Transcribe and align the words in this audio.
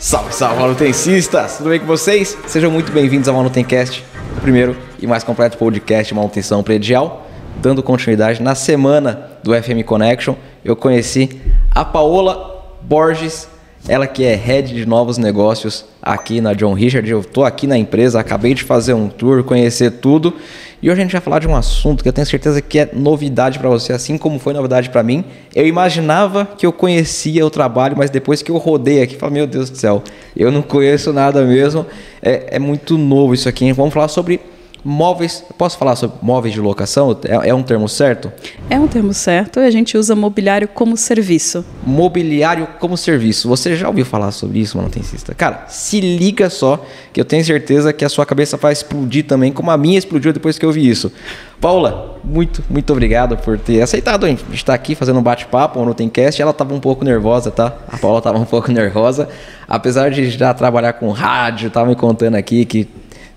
Salve, 0.00 0.32
salve, 0.32 0.60
manutencistas! 0.60 1.56
Tudo 1.56 1.70
bem 1.70 1.80
com 1.80 1.86
vocês? 1.86 2.38
Sejam 2.46 2.70
muito 2.70 2.92
bem-vindos 2.92 3.28
ao 3.28 3.34
Manutencast, 3.34 4.04
o 4.36 4.40
primeiro 4.40 4.76
e 5.00 5.08
mais 5.08 5.24
completo 5.24 5.58
podcast 5.58 6.06
de 6.06 6.14
manutenção 6.14 6.62
predial. 6.62 7.26
Dando 7.60 7.82
continuidade 7.82 8.40
na 8.40 8.54
semana 8.54 9.28
do 9.42 9.52
FM 9.52 9.84
Connection, 9.84 10.36
eu 10.64 10.76
conheci 10.76 11.40
a 11.72 11.84
Paola 11.84 12.76
Borges, 12.80 13.48
ela 13.88 14.06
que 14.06 14.24
é 14.24 14.36
head 14.36 14.72
de 14.72 14.86
novos 14.86 15.18
negócios 15.18 15.84
aqui 16.00 16.40
na 16.40 16.54
John 16.54 16.74
Richard. 16.74 17.10
Eu 17.10 17.20
estou 17.20 17.44
aqui 17.44 17.66
na 17.66 17.76
empresa, 17.76 18.20
acabei 18.20 18.54
de 18.54 18.62
fazer 18.62 18.94
um 18.94 19.08
tour, 19.08 19.42
conhecer 19.42 19.90
tudo. 19.90 20.32
E 20.80 20.88
hoje 20.88 21.00
a 21.00 21.02
gente 21.02 21.12
vai 21.12 21.20
falar 21.20 21.40
de 21.40 21.48
um 21.48 21.56
assunto 21.56 22.04
que 22.04 22.08
eu 22.08 22.12
tenho 22.12 22.26
certeza 22.26 22.62
que 22.62 22.78
é 22.78 22.88
novidade 22.92 23.58
para 23.58 23.68
você, 23.68 23.92
assim 23.92 24.16
como 24.16 24.38
foi 24.38 24.52
novidade 24.52 24.90
para 24.90 25.02
mim. 25.02 25.24
Eu 25.52 25.66
imaginava 25.66 26.46
que 26.46 26.64
eu 26.64 26.72
conhecia 26.72 27.44
o 27.44 27.50
trabalho, 27.50 27.96
mas 27.96 28.10
depois 28.10 28.42
que 28.42 28.50
eu 28.50 28.56
rodei 28.58 29.02
aqui, 29.02 29.16
falei, 29.16 29.34
meu 29.34 29.46
Deus 29.46 29.70
do 29.70 29.76
céu, 29.76 30.04
eu 30.36 30.52
não 30.52 30.62
conheço 30.62 31.12
nada 31.12 31.44
mesmo. 31.44 31.84
É, 32.22 32.56
é 32.56 32.58
muito 32.60 32.96
novo 32.96 33.34
isso 33.34 33.48
aqui. 33.48 33.72
Vamos 33.72 33.92
falar 33.92 34.06
sobre 34.06 34.40
Móveis, 34.84 35.44
posso 35.56 35.76
falar 35.76 35.96
sobre 35.96 36.18
móveis 36.22 36.54
de 36.54 36.60
locação? 36.60 37.16
É, 37.24 37.48
é, 37.48 37.54
um 37.54 37.62
termo 37.62 37.88
certo? 37.88 38.32
É 38.70 38.78
um 38.78 38.86
termo 38.86 39.12
certo 39.12 39.58
e 39.58 39.66
a 39.66 39.70
gente 39.70 39.98
usa 39.98 40.14
mobiliário 40.14 40.68
como 40.68 40.96
serviço. 40.96 41.64
Mobiliário 41.84 42.66
como 42.78 42.96
serviço. 42.96 43.48
Você 43.48 43.76
já 43.76 43.88
ouviu 43.88 44.04
falar 44.04 44.30
sobre 44.30 44.60
isso, 44.60 44.76
manutencista? 44.76 45.34
Cara, 45.34 45.66
se 45.68 46.00
liga 46.00 46.48
só, 46.48 46.84
que 47.12 47.20
eu 47.20 47.24
tenho 47.24 47.44
certeza 47.44 47.92
que 47.92 48.04
a 48.04 48.08
sua 48.08 48.24
cabeça 48.24 48.56
vai 48.56 48.72
explodir 48.72 49.26
também, 49.26 49.52
como 49.52 49.70
a 49.70 49.76
minha 49.76 49.98
explodiu 49.98 50.32
depois 50.32 50.58
que 50.58 50.64
eu 50.64 50.70
vi 50.70 50.88
isso. 50.88 51.12
Paula, 51.60 52.20
muito, 52.22 52.62
muito 52.70 52.92
obrigado 52.92 53.36
por 53.36 53.58
ter 53.58 53.82
aceitado 53.82 54.24
a 54.24 54.28
gente 54.28 54.44
estar 54.52 54.74
aqui 54.74 54.94
fazendo 54.94 55.18
um 55.18 55.22
bate-papo 55.22 55.84
no 55.84 55.92
Tencast. 55.92 56.40
Ela 56.40 56.52
estava 56.52 56.72
um 56.72 56.80
pouco 56.80 57.04
nervosa, 57.04 57.50
tá? 57.50 57.76
A 57.88 57.98
Paula 57.98 58.18
estava 58.18 58.38
um 58.38 58.44
pouco 58.44 58.70
nervosa. 58.72 59.28
Apesar 59.66 60.10
de 60.10 60.30
já 60.30 60.54
trabalhar 60.54 60.92
com 60.94 61.10
rádio, 61.10 61.66
estava 61.66 61.88
me 61.88 61.96
contando 61.96 62.36
aqui 62.36 62.64
que 62.64 62.88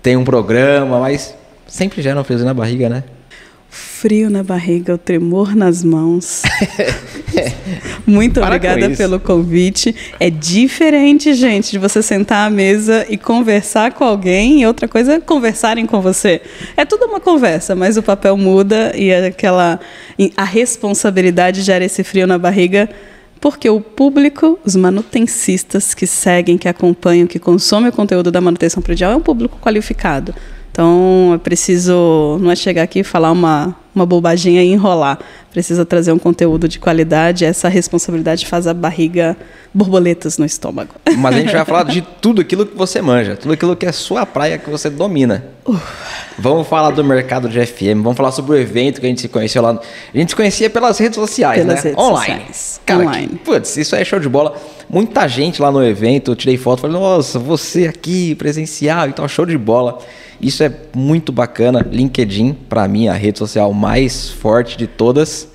tem 0.02 0.16
um 0.16 0.24
programa, 0.24 0.98
mas 0.98 1.34
sempre 1.66 2.02
gera 2.02 2.20
um 2.20 2.24
frio 2.24 2.44
na 2.44 2.52
barriga, 2.52 2.88
né? 2.88 3.04
Frio 3.70 4.28
na 4.28 4.42
barriga, 4.42 4.94
o 4.94 4.98
tremor 4.98 5.56
nas 5.56 5.82
mãos. 5.82 6.42
Muito 8.04 8.40
Para 8.40 8.56
obrigada 8.56 8.90
pelo 8.90 9.18
convite. 9.18 9.94
É 10.20 10.28
diferente, 10.28 11.32
gente, 11.32 11.70
de 11.70 11.78
você 11.78 12.02
sentar 12.02 12.46
à 12.46 12.50
mesa 12.50 13.06
e 13.08 13.16
conversar 13.16 13.92
com 13.92 14.04
alguém 14.04 14.60
e 14.60 14.66
outra 14.66 14.86
coisa 14.86 15.14
é 15.14 15.20
conversarem 15.20 15.86
com 15.86 16.02
você. 16.02 16.42
É 16.76 16.84
tudo 16.84 17.06
uma 17.06 17.20
conversa, 17.20 17.74
mas 17.74 17.96
o 17.96 18.02
papel 18.02 18.36
muda 18.36 18.92
e 18.94 19.14
aquela 19.14 19.80
a 20.36 20.44
responsabilidade 20.44 21.62
gera 21.62 21.84
esse 21.84 22.04
frio 22.04 22.26
na 22.26 22.36
barriga 22.36 22.90
porque 23.42 23.68
o 23.68 23.80
público, 23.80 24.56
os 24.64 24.76
manutencistas 24.76 25.94
que 25.94 26.06
seguem, 26.06 26.56
que 26.56 26.68
acompanham, 26.68 27.26
que 27.26 27.40
consomem 27.40 27.88
o 27.88 27.92
conteúdo 27.92 28.30
da 28.30 28.40
manutenção 28.40 28.80
predial 28.80 29.10
é 29.10 29.16
um 29.16 29.20
público 29.20 29.58
qualificado. 29.60 30.32
Então, 30.70 31.32
é 31.34 31.38
preciso, 31.38 32.38
não 32.40 32.52
é 32.52 32.54
chegar 32.54 32.84
aqui 32.84 33.00
e 33.00 33.04
falar 33.04 33.32
uma, 33.32 33.74
uma 33.94 34.06
bobaginha 34.06 34.62
e 34.62 34.72
enrolar. 34.72 35.18
Precisa 35.50 35.84
trazer 35.84 36.12
um 36.12 36.18
conteúdo 36.18 36.66
de 36.66 36.78
qualidade. 36.78 37.44
Essa 37.44 37.68
responsabilidade 37.68 38.46
faz 38.46 38.66
a 38.66 38.72
barriga 38.72 39.36
borboletas 39.72 40.38
no 40.38 40.44
estômago. 40.44 40.94
Mas 41.18 41.36
a 41.36 41.38
gente 41.38 41.52
vai 41.52 41.64
falar 41.64 41.84
de 41.84 42.02
tudo 42.20 42.40
aquilo 42.40 42.64
que 42.64 42.76
você 42.76 43.02
manja, 43.02 43.36
tudo 43.36 43.52
aquilo 43.52 43.76
que 43.76 43.86
é 43.86 43.92
sua 43.92 44.24
praia 44.24 44.58
que 44.58 44.70
você 44.70 44.88
domina. 44.88 45.44
Uh. 45.66 45.78
Vamos 46.38 46.66
falar 46.66 46.90
do 46.90 47.04
mercado 47.04 47.48
de 47.48 47.64
FM, 47.64 48.02
vamos 48.02 48.16
falar 48.16 48.32
sobre 48.32 48.56
o 48.56 48.58
evento 48.58 49.00
que 49.00 49.06
a 49.06 49.08
gente 49.08 49.20
se 49.20 49.28
conheceu 49.28 49.62
lá. 49.62 49.78
A 50.12 50.18
gente 50.18 50.30
se 50.30 50.36
conhecia 50.36 50.70
pelas 50.70 50.98
redes 50.98 51.16
sociais, 51.16 51.60
pelas 51.60 51.84
né? 51.84 51.90
Redes 51.90 52.04
Online. 52.04 52.26
Sociais. 52.26 52.80
Cara, 52.86 53.00
Online. 53.00 53.28
Que, 53.28 53.36
putz, 53.36 53.76
isso 53.76 53.94
é 53.94 54.04
show 54.04 54.18
de 54.18 54.28
bola. 54.28 54.56
Muita 54.88 55.28
gente 55.28 55.60
lá 55.60 55.70
no 55.70 55.84
evento, 55.84 56.32
eu 56.32 56.36
tirei 56.36 56.56
foto, 56.56 56.80
falei, 56.80 56.98
nossa, 56.98 57.38
você 57.38 57.86
aqui, 57.86 58.34
presencial 58.34 59.08
e 59.08 59.12
tal, 59.12 59.28
show 59.28 59.44
de 59.44 59.58
bola. 59.58 59.98
Isso 60.42 60.64
é 60.64 60.72
muito 60.92 61.30
bacana. 61.30 61.86
LinkedIn, 61.88 62.52
para 62.68 62.88
mim, 62.88 63.06
é 63.06 63.10
a 63.10 63.14
rede 63.14 63.38
social 63.38 63.72
mais 63.72 64.28
forte 64.28 64.76
de 64.76 64.88
todas, 64.88 65.48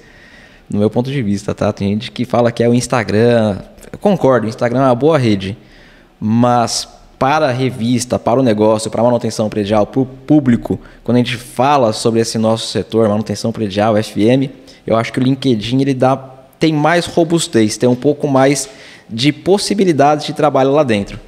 no 0.69 0.79
meu 0.79 0.89
ponto 0.89 1.11
de 1.11 1.21
vista, 1.21 1.53
tá? 1.53 1.73
Tem 1.73 1.89
gente 1.89 2.09
que 2.09 2.23
fala 2.23 2.53
que 2.53 2.63
é 2.63 2.69
o 2.69 2.73
Instagram. 2.73 3.59
Eu 3.91 3.99
concordo, 3.99 4.47
o 4.47 4.49
Instagram 4.49 4.79
é 4.79 4.85
uma 4.85 4.95
boa 4.95 5.17
rede, 5.17 5.57
mas 6.17 6.87
para 7.19 7.47
a 7.47 7.51
revista, 7.51 8.17
para 8.17 8.39
o 8.39 8.43
negócio, 8.43 8.89
para 8.89 9.01
a 9.01 9.03
manutenção 9.03 9.49
predial, 9.49 9.85
para 9.85 9.99
o 9.99 10.05
público, 10.05 10.79
quando 11.03 11.15
a 11.15 11.19
gente 11.19 11.35
fala 11.35 11.91
sobre 11.91 12.21
esse 12.21 12.37
nosso 12.37 12.67
setor, 12.67 13.09
manutenção 13.09 13.51
predial, 13.51 14.01
FM, 14.01 14.49
eu 14.85 14.95
acho 14.95 15.11
que 15.11 15.19
o 15.19 15.23
LinkedIn 15.23 15.81
ele 15.81 15.93
dá, 15.93 16.15
tem 16.57 16.71
mais 16.71 17.05
robustez, 17.07 17.75
tem 17.75 17.89
um 17.89 17.95
pouco 17.95 18.25
mais 18.25 18.69
de 19.09 19.33
possibilidades 19.33 20.25
de 20.25 20.33
trabalho 20.33 20.71
lá 20.71 20.83
dentro. 20.83 21.19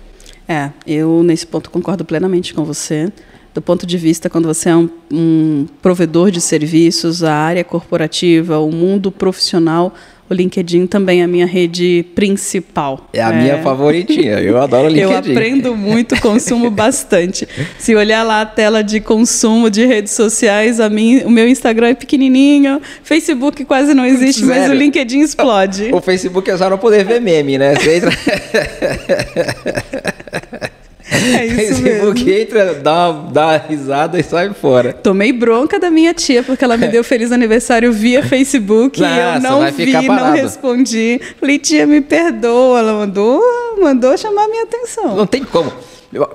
É, 0.47 0.71
eu 0.87 1.23
nesse 1.23 1.45
ponto 1.45 1.69
concordo 1.69 2.05
plenamente 2.05 2.53
com 2.53 2.63
você 2.63 3.11
do 3.53 3.61
ponto 3.61 3.85
de 3.85 3.97
vista 3.97 4.29
quando 4.29 4.47
você 4.47 4.69
é 4.69 4.75
um, 4.75 4.89
um, 5.11 5.65
provedor 5.81 6.31
de 6.31 6.39
serviços, 6.39 7.23
a 7.23 7.33
área 7.33 7.63
corporativa, 7.63 8.59
o 8.59 8.71
mundo 8.71 9.11
profissional, 9.11 9.93
o 10.29 10.33
LinkedIn 10.33 10.85
também 10.85 11.21
é 11.21 11.23
a 11.23 11.27
minha 11.27 11.47
rede 11.47 12.05
principal. 12.13 13.09
É 13.11 13.23
a 13.23 13.33
é. 13.33 13.41
minha 13.41 13.63
favoritinha, 13.63 14.39
eu 14.39 14.61
adoro 14.61 14.85
o 14.85 14.89
LinkedIn. 14.89 15.11
Eu 15.11 15.17
aprendo 15.17 15.75
muito, 15.75 16.21
consumo 16.21 16.69
bastante. 16.69 17.47
Se 17.79 17.95
olhar 17.95 18.21
lá 18.23 18.41
a 18.41 18.45
tela 18.45 18.83
de 18.83 18.99
consumo 18.99 19.71
de 19.71 19.87
redes 19.87 20.13
sociais, 20.13 20.79
a 20.79 20.87
mim, 20.87 21.23
o 21.23 21.31
meu 21.31 21.47
Instagram 21.47 21.87
é 21.87 21.95
pequenininho, 21.95 22.79
Facebook 23.03 23.65
quase 23.65 23.95
não 23.95 24.05
existe, 24.05 24.45
Sério? 24.45 24.61
mas 24.61 24.69
o 24.69 24.73
LinkedIn 24.73 25.21
explode. 25.21 25.89
O 25.91 25.99
Facebook 25.99 26.51
é 26.51 26.57
só 26.57 26.69
não 26.69 26.77
poder 26.77 27.03
ver 27.03 27.19
meme, 27.19 27.57
né? 27.57 27.73
Você 27.75 27.97
entra... 27.97 28.11
É 31.39 31.45
isso 31.45 31.81
Facebook 31.81 32.23
mesmo. 32.23 32.41
entra, 32.41 32.73
dá 32.75 33.09
uma, 33.09 33.31
dá 33.31 33.47
uma 33.47 33.57
risada 33.57 34.19
e 34.19 34.23
sai 34.23 34.53
fora. 34.53 34.93
Tomei 34.93 35.33
bronca 35.33 35.79
da 35.79 35.89
minha 35.89 36.13
tia, 36.13 36.43
porque 36.43 36.63
ela 36.63 36.77
me 36.77 36.87
deu 36.89 37.03
feliz 37.03 37.31
aniversário 37.31 37.91
via 37.91 38.23
Facebook 38.23 38.99
Nossa, 38.99 39.13
e 39.13 39.19
eu 39.19 39.41
não 39.41 39.71
vi, 39.71 40.07
não 40.07 40.31
respondi. 40.31 41.19
Falei, 41.39 41.59
tia, 41.59 41.85
me 41.85 42.01
perdoa. 42.01 42.79
Ela 42.79 42.93
mandou, 42.93 43.41
mandou 43.81 44.17
chamar 44.17 44.47
minha 44.47 44.63
atenção. 44.63 45.15
Não 45.15 45.27
tem 45.27 45.43
como. 45.43 45.71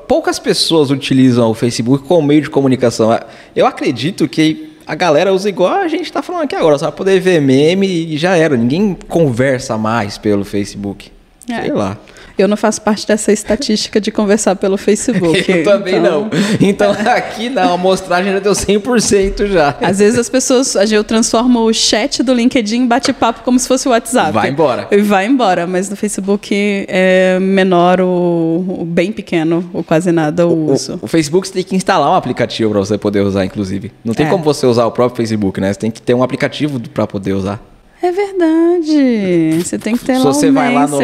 Poucas 0.07 0.39
pessoas 0.39 0.91
utilizam 0.91 1.51
o 1.51 1.55
Facebook 1.55 2.07
como 2.07 2.27
meio 2.27 2.43
de 2.43 2.51
comunicação. 2.51 3.19
Eu 3.55 3.67
acredito 3.67 4.29
que 4.29 4.75
a 4.87 4.95
galera 4.95 5.33
usa 5.33 5.49
igual 5.49 5.73
a 5.73 5.89
gente 5.89 6.05
está 6.05 6.23
falando 6.23 6.45
aqui 6.45 6.55
agora, 6.55 6.79
só 6.79 6.87
para 6.87 6.97
poder 6.97 7.21
ver 7.21 7.41
meme 7.41 7.87
e 7.87 8.17
já 8.17 8.37
era. 8.37 8.57
Ninguém 8.57 8.97
conversa 9.09 9.77
mais 9.77 10.19
pelo 10.19 10.45
Facebook. 10.45 11.11
É. 11.49 11.63
Sei 11.63 11.73
lá. 11.73 11.99
Eu 12.37 12.49
não 12.49 12.57
faço 12.57 12.83
parte 12.83 13.07
dessa 13.07 13.33
estatística 13.33 14.01
de 14.01 14.11
conversar 14.11 14.57
pelo 14.57 14.77
Facebook. 14.77 15.45
eu 15.51 15.65
também 15.65 15.97
então... 15.97 16.23
não. 16.23 16.31
Então 16.61 16.91
aqui 17.15 17.49
na 17.49 17.73
amostragem 17.73 18.33
já 18.33 18.39
deu 18.41 18.53
100% 18.53 19.47
já. 19.47 19.77
Às 19.81 19.99
vezes 19.99 20.19
as 20.19 20.29
pessoas, 20.29 20.75
eu 20.91 21.05
transformo 21.05 21.61
o 21.61 21.73
chat 21.73 22.23
do 22.23 22.35
LinkedIn 22.35 22.83
em 22.83 22.87
bate-papo 22.87 23.43
como 23.45 23.59
se 23.59 23.69
fosse 23.69 23.87
o 23.87 23.93
WhatsApp. 23.93 24.33
Vai 24.33 24.51
embora. 24.51 24.89
E 24.91 24.99
vai 24.99 25.27
embora, 25.27 25.67
mas 25.67 25.89
no 25.89 25.97
Facebook 25.97 26.51
é 26.89 27.39
menor, 27.41 28.01
o, 28.01 28.65
o 28.81 28.85
bem 28.85 29.13
pequeno, 29.13 29.69
ou 29.73 29.85
quase 29.85 30.11
nada 30.11 30.47
o, 30.47 30.53
o 30.53 30.73
uso. 30.73 30.99
O, 31.01 31.05
o, 31.05 31.09
Facebook 31.09 31.47
você 31.47 31.55
tem 31.55 31.63
que 31.63 31.77
instalar 31.77 32.11
um 32.11 32.15
aplicativo 32.15 32.71
para 32.71 32.81
você 32.81 32.99
poder 32.99 33.21
usar, 33.21 33.45
inclusive. 33.45 33.93
Não 34.05 34.15
tem 34.15 34.27
é. 34.27 34.31
como 34.31 34.43
você 34.43 34.67
usar 34.67 34.87
o 34.87 34.91
próprio 34.91 35.17
Facebook, 35.17 35.61
né? 35.61 35.73
Você 35.73 35.79
tem 35.79 35.91
que 35.91 36.03
ter 36.03 36.15
um 36.15 36.23
aplicativo 36.23 36.81
para 36.81 37.07
poder 37.07 37.33
usar. 37.35 37.61
É 38.05 38.13
verdade. 38.13 39.63
Você 39.65 39.79
tem 39.79 39.97
que 39.97 40.05
ter 40.05 40.17
Se 40.17 40.19
lá 40.19 40.25
você 40.25 40.51
vai 40.51 40.75
lá 40.75 40.87
no 40.87 40.99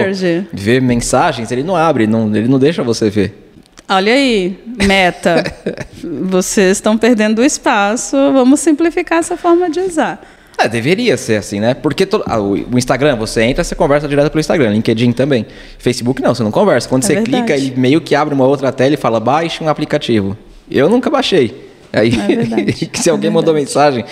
ver 0.52 0.82
mensagens, 0.82 1.50
ele 1.50 1.62
não 1.62 1.74
abre, 1.74 2.06
não, 2.06 2.26
ele 2.36 2.46
não 2.46 2.58
deixa 2.58 2.82
você 2.82 3.08
ver. 3.08 3.54
Olha 3.88 4.12
aí, 4.12 4.58
meta. 4.86 5.42
Vocês 6.28 6.76
estão 6.76 6.98
perdendo 6.98 7.42
espaço. 7.42 8.16
Vamos 8.34 8.60
simplificar 8.60 9.18
essa 9.18 9.34
forma 9.34 9.70
de 9.70 9.80
usar. 9.80 10.20
É, 10.58 10.68
deveria 10.68 11.16
ser 11.16 11.36
assim, 11.36 11.58
né? 11.58 11.72
Porque 11.72 12.04
to... 12.04 12.22
ah, 12.26 12.38
o 12.38 12.76
Instagram, 12.76 13.16
você 13.16 13.44
entra, 13.44 13.64
você 13.64 13.74
conversa 13.74 14.06
direto 14.06 14.30
pelo 14.30 14.40
Instagram, 14.40 14.70
LinkedIn 14.70 15.12
também. 15.12 15.46
Facebook 15.78 16.20
não, 16.20 16.34
você 16.34 16.42
não 16.42 16.50
conversa. 16.50 16.86
Quando 16.86 17.02
é 17.04 17.06
você 17.06 17.14
verdade. 17.14 17.46
clica, 17.46 17.56
ele 17.56 17.74
meio 17.80 18.02
que 18.02 18.14
abre 18.14 18.34
uma 18.34 18.46
outra 18.46 18.70
tela 18.70 18.92
e 18.92 18.98
fala, 18.98 19.18
baixe 19.18 19.64
um 19.64 19.68
aplicativo. 19.70 20.36
Eu 20.70 20.90
nunca 20.90 21.08
baixei. 21.08 21.70
Aí, 21.92 22.12
é 22.12 22.92
se 22.96 23.08
alguém 23.08 23.30
é 23.30 23.32
mandou 23.32 23.54
mensagem, 23.54 24.04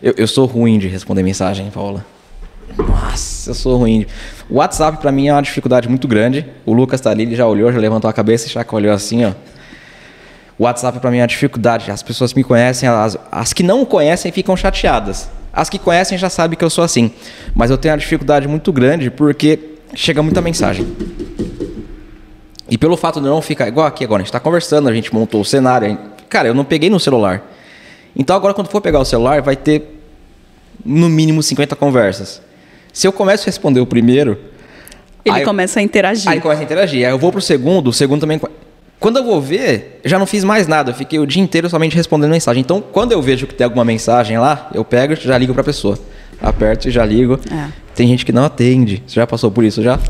eu, 0.00 0.14
eu 0.16 0.28
sou 0.28 0.46
ruim 0.46 0.78
de 0.78 0.86
responder 0.86 1.24
mensagem, 1.24 1.68
Paula. 1.70 2.15
Nossa, 2.76 3.50
eu 3.50 3.54
sou 3.54 3.76
ruim. 3.76 4.06
O 4.48 4.56
WhatsApp 4.56 4.98
para 4.98 5.10
mim 5.12 5.28
é 5.28 5.32
uma 5.32 5.42
dificuldade 5.42 5.88
muito 5.88 6.06
grande. 6.08 6.46
O 6.64 6.72
Lucas 6.72 7.00
tá 7.00 7.10
ali, 7.10 7.22
ele 7.22 7.36
já 7.36 7.46
olhou, 7.46 7.72
já 7.72 7.78
levantou 7.78 8.08
a 8.08 8.12
cabeça 8.12 8.46
e 8.46 8.50
já 8.50 8.64
olhou 8.70 8.92
assim, 8.92 9.24
ó. 9.24 9.32
O 10.58 10.64
WhatsApp 10.64 10.98
para 11.00 11.10
mim 11.10 11.18
é 11.18 11.20
uma 11.20 11.26
dificuldade. 11.26 11.90
As 11.90 12.02
pessoas 12.02 12.32
me 12.32 12.42
conhecem, 12.42 12.88
as, 12.88 13.52
que 13.52 13.62
não 13.62 13.84
conhecem 13.84 14.32
ficam 14.32 14.56
chateadas. 14.56 15.28
As 15.52 15.68
que 15.68 15.78
conhecem 15.78 16.16
já 16.16 16.30
sabem 16.30 16.58
que 16.58 16.64
eu 16.64 16.70
sou 16.70 16.82
assim. 16.82 17.10
Mas 17.54 17.70
eu 17.70 17.76
tenho 17.76 17.92
uma 17.92 17.98
dificuldade 17.98 18.48
muito 18.48 18.72
grande 18.72 19.10
porque 19.10 19.58
chega 19.94 20.22
muita 20.22 20.40
mensagem. 20.40 20.86
E 22.68 22.76
pelo 22.76 22.96
fato 22.96 23.20
de 23.20 23.26
não 23.26 23.40
ficar 23.42 23.68
igual 23.68 23.86
aqui 23.86 24.02
agora, 24.02 24.20
a 24.20 24.24
gente 24.24 24.28
está 24.28 24.40
conversando, 24.40 24.88
a 24.88 24.92
gente 24.92 25.14
montou 25.14 25.40
o 25.40 25.44
cenário. 25.44 25.88
Gente... 25.88 26.00
Cara, 26.28 26.48
eu 26.48 26.54
não 26.54 26.64
peguei 26.64 26.90
no 26.90 26.98
celular. 26.98 27.42
Então 28.14 28.34
agora 28.34 28.54
quando 28.54 28.68
for 28.68 28.80
pegar 28.80 28.98
o 28.98 29.04
celular, 29.04 29.42
vai 29.42 29.56
ter 29.56 30.00
no 30.84 31.08
mínimo 31.08 31.42
50 31.42 31.76
conversas. 31.76 32.40
Se 32.96 33.06
eu 33.06 33.12
começo 33.12 33.42
a 33.42 33.46
responder 33.46 33.78
o 33.78 33.84
primeiro, 33.84 34.38
Ele 35.22 35.44
começa 35.44 35.80
a 35.80 35.82
interagir. 35.82 36.30
Aí 36.30 36.40
começa 36.40 36.62
a 36.62 36.64
interagir. 36.64 37.04
Aí 37.04 37.12
eu 37.12 37.18
vou 37.18 37.30
pro 37.30 37.42
segundo, 37.42 37.88
o 37.88 37.92
segundo 37.92 38.22
também. 38.22 38.40
Quando 38.98 39.18
eu 39.18 39.22
vou 39.22 39.38
ver, 39.38 40.00
eu 40.02 40.08
já 40.08 40.18
não 40.18 40.24
fiz 40.24 40.42
mais 40.42 40.66
nada. 40.66 40.92
Eu 40.92 40.94
fiquei 40.94 41.18
o 41.18 41.26
dia 41.26 41.42
inteiro 41.42 41.68
somente 41.68 41.94
respondendo 41.94 42.30
mensagem. 42.30 42.62
Então, 42.62 42.80
quando 42.80 43.12
eu 43.12 43.20
vejo 43.20 43.46
que 43.46 43.52
tem 43.54 43.66
alguma 43.66 43.84
mensagem 43.84 44.38
lá, 44.38 44.70
eu 44.72 44.82
pego 44.82 45.12
e 45.12 45.16
já 45.16 45.36
ligo 45.36 45.52
pra 45.52 45.62
pessoa. 45.62 45.98
Aperto 46.40 46.88
e 46.88 46.90
já 46.90 47.04
ligo. 47.04 47.38
É. 47.52 47.68
Tem 47.94 48.08
gente 48.08 48.24
que 48.24 48.32
não 48.32 48.46
atende. 48.46 49.02
Você 49.06 49.16
já 49.16 49.26
passou 49.26 49.50
por 49.50 49.62
isso 49.62 49.82
já? 49.82 50.00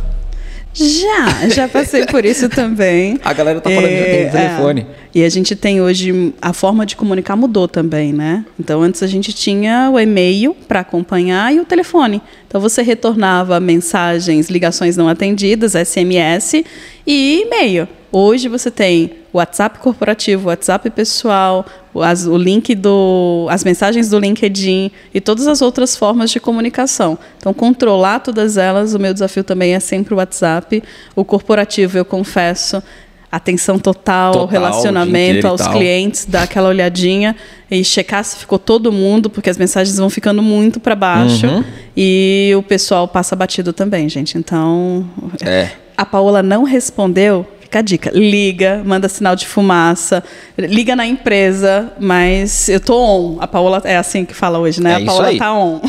Já, 0.77 1.49
já 1.49 1.69
passei 1.69 2.05
por 2.05 2.25
isso 2.25 2.49
também. 2.51 3.19
A 3.25 3.33
galera 3.33 3.61
tá 3.61 3.71
falando 3.71 3.87
é, 3.87 3.89
de 3.89 4.27
é. 4.27 4.29
telefone. 4.29 4.81
É. 4.83 5.07
E 5.15 5.25
a 5.25 5.29
gente 5.31 5.57
tem 5.57 5.81
hoje 5.81 6.35
a 6.41 6.53
forma 6.53 6.85
de 6.85 6.95
comunicar 6.95 7.35
mudou 7.35 7.67
também, 7.67 8.13
né? 8.13 8.45
Então 8.61 8.83
antes 8.83 9.03
a 9.03 9.07
gente 9.07 9.33
tinha 9.33 9.91
o 9.91 9.99
e-mail 9.99 10.55
para 10.69 10.81
acompanhar 10.81 11.55
e 11.55 11.59
o 11.59 11.65
telefone. 11.65 12.21
Então 12.47 12.61
você 12.61 12.83
retornava 12.83 13.59
mensagens, 13.59 14.51
ligações 14.51 14.97
não 14.97 15.09
atendidas, 15.09 15.73
SMS 15.73 16.65
e 17.07 17.43
e-mail. 17.43 17.89
Hoje 18.13 18.49
você 18.49 18.71
tem 18.71 19.13
WhatsApp 19.33 19.79
corporativo, 19.79 20.49
WhatsApp 20.49 20.91
pessoal, 20.91 21.67
as, 22.03 22.27
o 22.27 22.37
link 22.37 22.75
do, 22.75 23.47
as 23.51 23.65
mensagens 23.65 24.09
do 24.09 24.19
LinkedIn 24.19 24.91
e 25.13 25.21
todas 25.21 25.47
as 25.47 25.63
outras 25.63 25.97
formas 25.97 26.31
de 26.31 26.41
comunicação. 26.41 27.19
Então, 27.39 27.53
controlar 27.55 28.21
todas 28.21 28.57
elas, 28.57 28.95
o 28.95 28.99
meu 28.99 29.13
desafio 29.13 29.45
também 29.45 29.75
é 29.75 29.81
sempre 29.81 30.15
o 30.15 30.17
WhatsApp. 30.17 30.83
O 31.15 31.25
corporativo, 31.25 31.99
eu 31.99 32.05
confesso, 32.05 32.83
atenção 33.31 33.79
total, 33.79 34.33
total 34.33 34.47
relacionamento 34.47 35.47
aos 35.47 35.67
clientes, 35.67 36.25
dar 36.25 36.45
aquela 36.45 36.69
olhadinha 36.69 37.37
e 37.71 37.85
checar 37.85 38.25
se 38.25 38.37
ficou 38.37 38.59
todo 38.59 38.93
mundo, 38.93 39.29
porque 39.29 39.51
as 39.51 39.59
mensagens 39.59 39.97
vão 39.97 40.09
ficando 40.09 40.43
muito 40.43 40.81
para 40.81 40.95
baixo 40.95 41.47
uhum. 41.47 41.65
e 41.97 42.53
o 42.57 42.63
pessoal 42.63 43.07
passa 43.09 43.35
batido 43.35 43.73
também, 43.73 44.09
gente. 44.09 44.39
Então, 44.39 45.09
é. 45.45 45.71
a 45.97 46.07
Paola 46.07 46.43
não 46.43 46.63
respondeu 46.63 47.47
Fica 47.67 47.81
a 47.81 47.83
dica. 47.83 48.13
Liga, 48.15 48.81
manda 48.85 49.09
sinal 49.09 49.35
de 49.35 49.45
fumaça, 49.45 50.23
liga 50.57 50.95
na 50.95 51.05
empresa, 51.05 51.93
mas 51.99 52.69
eu 52.69 52.79
tô 52.79 52.97
on. 52.97 53.39
A 53.41 53.49
Paola 53.49 53.83
é 53.85 53.97
assim 53.97 54.25
que 54.25 54.33
fala 54.33 54.61
hoje, 54.61 54.81
né? 54.81 54.93
É 54.93 55.03
a 55.03 55.05
Paola 55.05 55.37
tá 55.37 55.53
on. 55.53 55.81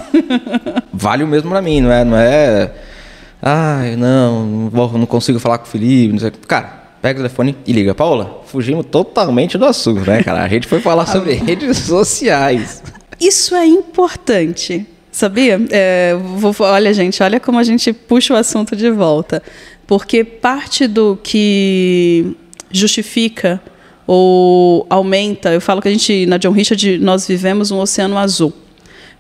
vale 0.92 1.24
o 1.24 1.28
mesmo 1.28 1.52
para 1.52 1.62
mim, 1.62 1.82
não 1.82 1.92
é? 1.92 2.04
Não 2.04 2.18
é. 2.18 2.72
Ai, 3.40 3.96
não, 3.96 4.72
não 4.74 5.06
consigo 5.06 5.40
falar 5.40 5.60
com 5.60 5.66
o 5.66 5.68
Felipe. 5.68 6.14
Não 6.14 6.20
sei. 6.20 6.32
Cara, 6.48 6.82
pega 7.00 7.20
o 7.20 7.22
telefone 7.22 7.56
e 7.68 7.72
liga. 7.72 7.94
Paola, 7.94 8.42
fugimos 8.48 8.88
totalmente 8.88 9.56
do 9.56 9.66
assunto, 9.66 10.02
né, 10.02 10.24
cara? 10.24 10.42
A 10.42 10.48
gente 10.48 10.66
foi 10.66 10.82
falar 10.82 11.06
sobre 11.14 11.34
redes 11.36 11.78
sociais. 11.78 12.82
Isso 13.20 13.54
é 13.54 13.68
importante. 13.68 14.84
Sabia? 15.12 15.62
É, 15.70 16.16
vou, 16.16 16.56
olha, 16.60 16.92
gente, 16.92 17.22
olha 17.22 17.40
como 17.40 17.60
a 17.60 17.64
gente 17.64 17.94
puxa 17.94 18.34
o 18.34 18.38
assunto 18.38 18.76
de 18.76 18.90
volta. 18.90 19.44
Porque 19.88 20.24
parte 20.24 20.86
do 20.86 21.18
que 21.24 22.36
justifica 22.70 23.62
ou 24.06 24.86
aumenta, 24.90 25.52
eu 25.54 25.62
falo 25.62 25.82
que 25.82 25.88
a 25.88 25.92
gente, 25.92 26.26
na 26.26 26.38
John 26.38 26.52
Richard, 26.52 26.98
nós 27.00 27.26
vivemos 27.26 27.72
um 27.72 27.80
oceano 27.80 28.18
azul. 28.18 28.54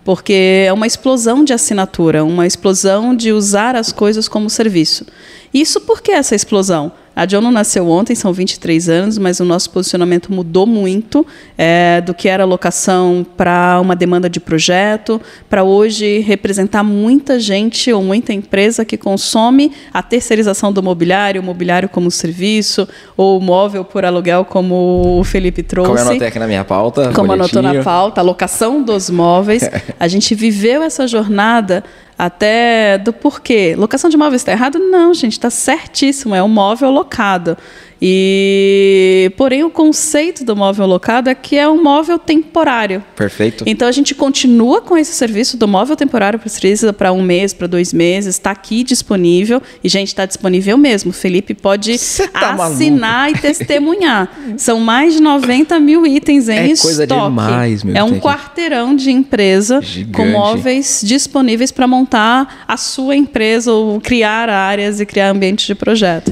Porque 0.03 0.65
é 0.67 0.73
uma 0.73 0.85
explosão 0.85 1.43
de 1.43 1.53
assinatura, 1.53 2.23
uma 2.23 2.45
explosão 2.45 3.15
de 3.15 3.31
usar 3.31 3.75
as 3.75 3.91
coisas 3.91 4.27
como 4.27 4.49
serviço. 4.49 5.05
Isso 5.53 5.81
por 5.81 6.01
que 6.01 6.11
essa 6.11 6.35
explosão? 6.35 6.91
A 7.17 7.25
John 7.25 7.41
não 7.41 7.51
nasceu 7.51 7.89
ontem, 7.89 8.13
são 8.13 8.31
23 8.31 8.89
anos, 8.89 9.17
mas 9.17 9.39
o 9.39 9.43
nosso 9.43 9.71
posicionamento 9.71 10.31
mudou 10.31 10.67
muito 10.67 11.25
é, 11.57 11.99
do 11.99 12.13
que 12.13 12.29
era 12.29 12.45
locação 12.45 13.25
para 13.35 13.79
uma 13.81 13.95
demanda 13.95 14.29
de 14.29 14.39
projeto, 14.39 15.19
para 15.49 15.63
hoje 15.63 16.19
representar 16.19 16.83
muita 16.83 17.39
gente 17.39 17.91
ou 17.91 18.03
muita 18.03 18.33
empresa 18.33 18.85
que 18.85 18.95
consome 18.97 19.71
a 19.91 20.03
terceirização 20.03 20.71
do 20.71 20.83
mobiliário, 20.83 21.41
o 21.41 21.43
mobiliário 21.43 21.89
como 21.89 22.11
serviço, 22.11 22.87
ou 23.17 23.39
o 23.39 23.41
móvel 23.41 23.83
por 23.83 24.05
aluguel, 24.05 24.45
como 24.45 25.19
o 25.19 25.23
Felipe 25.23 25.63
trouxe. 25.63 25.89
Como 25.89 25.99
eu 25.99 26.07
anotei 26.09 26.27
aqui 26.27 26.37
na 26.37 26.45
minha 26.45 26.63
pauta. 26.63 27.11
Como 27.13 27.29
bonitinho. 27.29 27.61
anotou 27.61 27.63
na 27.63 27.83
pauta, 27.83 28.21
a 28.21 28.23
locação 28.23 28.83
dos 28.83 29.09
móveis. 29.09 29.67
a 29.99 30.07
gente 30.07 30.35
viveu 30.35 30.83
essa 30.83 31.07
jornada 31.07 31.83
até 32.17 32.97
do 32.97 33.13
porquê. 33.13 33.75
Locação 33.77 34.09
de 34.09 34.15
imóveis 34.15 34.41
está 34.41 34.51
errado? 34.51 34.79
Não, 34.79 35.13
gente, 35.13 35.33
está 35.33 35.49
certíssimo. 35.49 36.33
É 36.33 36.41
um 36.41 36.47
móvel 36.47 36.89
locado. 36.89 37.57
E 38.01 39.31
porém 39.35 39.63
o 39.63 39.69
conceito 39.69 40.43
do 40.43 40.55
móvel 40.55 40.85
locado 40.85 41.29
é 41.29 41.35
que 41.35 41.55
é 41.57 41.67
um 41.67 41.81
móvel 41.81 42.19
temporário. 42.19 43.03
Perfeito. 43.15 43.63
Então 43.67 43.87
a 43.87 43.91
gente 43.91 44.13
continua 44.13 44.81
com 44.81 44.97
esse 44.97 45.13
serviço 45.13 45.57
do 45.57 45.67
móvel 45.67 45.95
temporário 45.95 46.39
precisa 46.39 46.93
para 46.93 47.11
um 47.11 47.21
mês, 47.21 47.53
para 47.53 47.67
dois 47.67 47.93
meses, 47.93 48.35
está 48.35 48.51
aqui 48.51 48.83
disponível 48.83 49.61
e 49.83 49.89
gente 49.89 50.09
está 50.09 50.25
disponível 50.25 50.77
mesmo. 50.77 51.09
O 51.11 51.13
Felipe 51.13 51.53
pode 51.53 51.97
tá 52.31 52.53
assinar 52.53 53.29
maluco. 53.31 53.39
e 53.39 53.41
testemunhar. 53.41 54.31
São 54.57 54.79
mais 54.79 55.13
de 55.13 55.21
90 55.21 55.79
mil 55.79 56.05
itens 56.05 56.49
em 56.49 56.57
é 56.57 56.67
estoque. 56.67 56.95
Coisa 56.95 57.07
demais, 57.07 57.83
meu 57.83 57.95
é 57.95 58.03
um 58.03 58.19
quarteirão 58.19 58.95
de 58.95 59.11
empresa 59.11 59.81
Gigante. 59.81 60.15
com 60.15 60.25
móveis 60.27 61.01
disponíveis 61.03 61.71
para 61.71 61.87
montar 61.87 62.65
a 62.67 62.77
sua 62.77 63.15
empresa 63.15 63.71
ou 63.71 63.99
criar 63.99 64.49
áreas 64.49 64.99
e 64.99 65.05
criar 65.05 65.29
ambientes 65.29 65.65
de 65.65 65.75
projeto. 65.75 66.31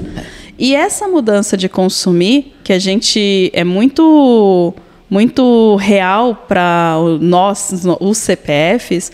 E 0.57 0.75
essa 0.75 1.07
mudança 1.07 1.57
de 1.57 1.67
consumir, 1.67 2.55
que 2.63 2.71
a 2.71 2.79
gente 2.79 3.51
é 3.53 3.63
muito 3.63 4.73
muito 5.09 5.75
real 5.75 6.45
para 6.47 6.95
nós, 7.21 7.71
os 7.99 8.17
CPFs, 8.17 9.11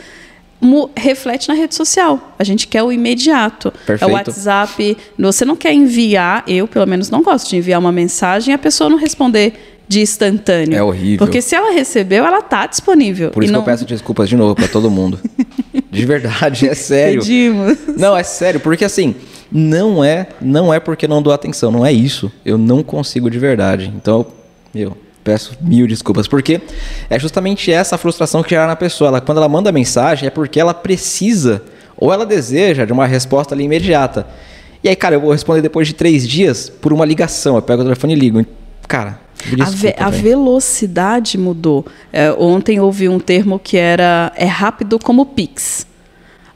reflete 0.95 1.49
na 1.49 1.53
rede 1.53 1.75
social. 1.75 2.33
A 2.39 2.43
gente 2.43 2.67
quer 2.67 2.83
o 2.83 2.91
imediato. 2.91 3.71
Perfeito. 3.85 4.03
É 4.03 4.07
o 4.07 4.15
WhatsApp. 4.15 4.97
Você 5.19 5.43
não 5.43 5.55
quer 5.55 5.73
enviar, 5.73 6.43
eu 6.47 6.67
pelo 6.67 6.85
menos 6.85 7.09
não 7.09 7.21
gosto 7.21 7.49
de 7.49 7.57
enviar 7.57 7.79
uma 7.79 7.91
mensagem 7.91 8.51
e 8.51 8.55
a 8.55 8.57
pessoa 8.57 8.89
não 8.89 8.97
responder 8.97 9.53
de 9.87 9.99
instantâneo. 9.99 10.77
É 10.77 10.81
horrível. 10.81 11.17
Porque 11.17 11.41
se 11.41 11.53
ela 11.53 11.73
recebeu, 11.73 12.25
ela 12.25 12.39
está 12.39 12.65
disponível. 12.65 13.31
Por 13.31 13.43
isso 13.43 13.51
não... 13.51 13.61
que 13.61 13.69
eu 13.69 13.73
peço 13.73 13.85
desculpas 13.85 14.29
de 14.29 14.37
novo 14.37 14.55
para 14.55 14.67
todo 14.67 14.89
mundo. 14.89 15.19
de 15.91 16.05
verdade, 16.05 16.69
é 16.69 16.73
sério. 16.73 17.19
Pedimos. 17.19 17.77
Não, 17.97 18.15
é 18.15 18.23
sério, 18.23 18.61
porque 18.61 18.85
assim, 18.85 19.15
não 19.51 20.03
é, 20.03 20.27
não 20.39 20.73
é 20.73 20.79
porque 20.79 21.07
não 21.07 21.21
dou 21.21 21.33
atenção, 21.33 21.71
não 21.71 21.85
é 21.85 21.91
isso. 21.91 22.31
Eu 22.45 22.57
não 22.57 22.81
consigo 22.81 23.29
de 23.29 23.37
verdade. 23.37 23.91
Então, 23.95 24.25
eu 24.73 24.95
peço 25.23 25.57
mil 25.61 25.87
desculpas, 25.87 26.27
porque 26.27 26.61
é 27.09 27.19
justamente 27.19 27.71
essa 27.71 27.97
frustração 27.97 28.41
que 28.41 28.51
gera 28.51 28.67
na 28.67 28.75
pessoa. 28.75 29.09
Ela, 29.09 29.21
quando 29.21 29.37
ela 29.37 29.49
manda 29.49 29.71
mensagem, 29.71 30.27
é 30.27 30.29
porque 30.29 30.59
ela 30.59 30.73
precisa 30.73 31.61
ou 31.97 32.11
ela 32.11 32.25
deseja 32.25 32.85
de 32.85 32.93
uma 32.93 33.05
resposta 33.05 33.53
ali 33.53 33.65
imediata. 33.65 34.25
E 34.83 34.89
aí, 34.89 34.95
cara, 34.95 35.15
eu 35.15 35.21
vou 35.21 35.31
responder 35.31 35.61
depois 35.61 35.87
de 35.87 35.93
três 35.93 36.27
dias 36.27 36.69
por 36.69 36.91
uma 36.91 37.05
ligação. 37.05 37.55
Eu 37.55 37.61
pego 37.61 37.81
o 37.81 37.85
telefone 37.85 38.13
e 38.13 38.15
ligo. 38.15 38.45
Cara, 38.87 39.19
Desculpa, 39.45 39.67
a, 39.67 39.69
ve 39.69 39.95
a 39.97 40.09
velocidade 40.09 41.37
mudou. 41.37 41.85
É, 42.11 42.31
ontem 42.31 42.79
ouvi 42.79 43.07
um 43.07 43.19
termo 43.19 43.59
que 43.59 43.77
era 43.77 44.31
é 44.35 44.45
rápido 44.45 44.97
como 44.97 45.25
Pix. 45.25 45.85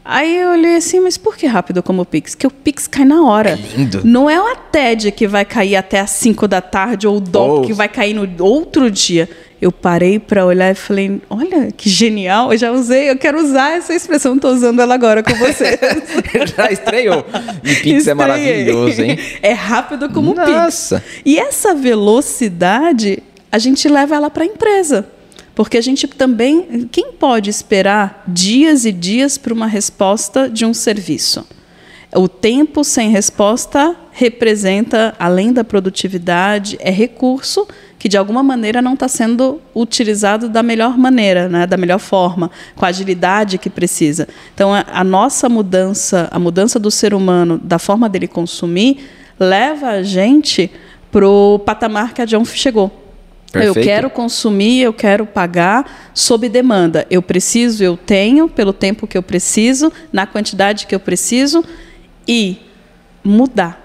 Aí 0.07 0.39
eu 0.39 0.51
olhei 0.51 0.75
assim, 0.75 0.99
mas 0.99 1.17
por 1.17 1.35
que 1.35 1.47
rápido 1.47 1.81
como 1.81 2.03
o 2.03 2.05
Pix? 2.05 2.35
Que 2.35 2.45
o 2.45 2.51
Pix 2.51 2.85
cai 2.85 3.03
na 3.03 3.23
hora. 3.23 3.53
É 3.53 3.55
lindo. 3.55 4.01
Não 4.03 4.29
é 4.29 4.35
a 4.35 4.55
TED 4.55 5.11
que 5.11 5.27
vai 5.27 5.43
cair 5.43 5.75
até 5.75 5.99
as 5.99 6.11
5 6.11 6.47
da 6.47 6.61
tarde 6.61 7.07
ou 7.07 7.17
o 7.17 7.19
DOC 7.19 7.49
oh. 7.49 7.61
que 7.61 7.73
vai 7.73 7.89
cair 7.89 8.13
no 8.13 8.29
outro 8.45 8.91
dia. 8.91 9.27
Eu 9.59 9.71
parei 9.71 10.19
para 10.19 10.45
olhar 10.45 10.71
e 10.71 10.75
falei, 10.75 11.19
olha, 11.27 11.71
que 11.75 11.89
genial. 11.89 12.51
Eu 12.51 12.57
já 12.57 12.71
usei, 12.71 13.09
eu 13.09 13.17
quero 13.17 13.41
usar 13.41 13.77
essa 13.77 13.95
expressão, 13.95 14.35
estou 14.35 14.51
usando 14.51 14.79
ela 14.79 14.93
agora 14.93 15.23
com 15.23 15.33
você. 15.33 15.79
já 16.55 16.71
estreou. 16.71 17.25
E 17.63 17.73
Pix 17.75 18.05
Estreiei. 18.05 18.09
é 18.09 18.13
maravilhoso, 18.13 19.01
hein? 19.01 19.17
É 19.41 19.53
rápido 19.53 20.07
como 20.09 20.31
o 20.31 20.35
Pix. 20.35 20.51
Nossa. 20.51 21.03
E 21.25 21.39
essa 21.39 21.73
velocidade, 21.73 23.23
a 23.51 23.57
gente 23.57 23.89
leva 23.89 24.15
ela 24.15 24.29
para 24.29 24.43
a 24.43 24.45
empresa. 24.45 25.14
Porque 25.55 25.77
a 25.77 25.81
gente 25.81 26.05
também. 26.07 26.87
Quem 26.91 27.13
pode 27.13 27.49
esperar 27.49 28.23
dias 28.27 28.85
e 28.85 28.91
dias 28.91 29.37
para 29.37 29.53
uma 29.53 29.67
resposta 29.67 30.49
de 30.49 30.65
um 30.65 30.73
serviço? 30.73 31.47
O 32.13 32.27
tempo 32.27 32.83
sem 32.83 33.09
resposta 33.09 33.95
representa, 34.11 35.15
além 35.17 35.51
da 35.51 35.63
produtividade, 35.63 36.77
é 36.79 36.91
recurso 36.91 37.67
que 37.99 38.07
de 38.07 38.17
alguma 38.17 38.43
maneira 38.43 38.81
não 38.81 38.93
está 38.93 39.07
sendo 39.07 39.59
utilizado 39.73 40.47
da 40.47 40.61
melhor 40.61 40.97
maneira, 40.97 41.49
né? 41.49 41.65
da 41.65 41.75
melhor 41.75 41.99
forma, 41.99 42.51
com 42.75 42.85
a 42.85 42.89
agilidade 42.89 43.57
que 43.57 43.69
precisa. 43.69 44.27
Então, 44.53 44.73
a, 44.73 44.85
a 44.87 45.03
nossa 45.03 45.49
mudança, 45.49 46.29
a 46.31 46.39
mudança 46.39 46.79
do 46.79 46.91
ser 46.91 47.13
humano, 47.13 47.59
da 47.61 47.79
forma 47.79 48.07
dele 48.07 48.27
consumir, 48.27 48.99
leva 49.39 49.87
a 49.87 50.03
gente 50.03 50.71
para 51.11 51.27
o 51.27 51.59
patamar 51.59 52.13
que 52.13 52.21
a 52.21 52.25
John 52.25 52.45
chegou 52.45 53.04
Perfeito. 53.59 53.79
Eu 53.79 53.83
quero 53.83 54.09
consumir, 54.09 54.81
eu 54.81 54.93
quero 54.93 55.25
pagar 55.25 56.09
sob 56.13 56.47
demanda. 56.49 57.05
Eu 57.09 57.21
preciso, 57.21 57.83
eu 57.83 57.97
tenho, 57.97 58.47
pelo 58.49 58.73
tempo 58.73 59.07
que 59.07 59.17
eu 59.17 59.23
preciso, 59.23 59.91
na 60.11 60.27
quantidade 60.27 60.85
que 60.87 60.93
eu 60.93 60.99
preciso 60.99 61.63
e 62.27 62.57
mudar. 63.23 63.81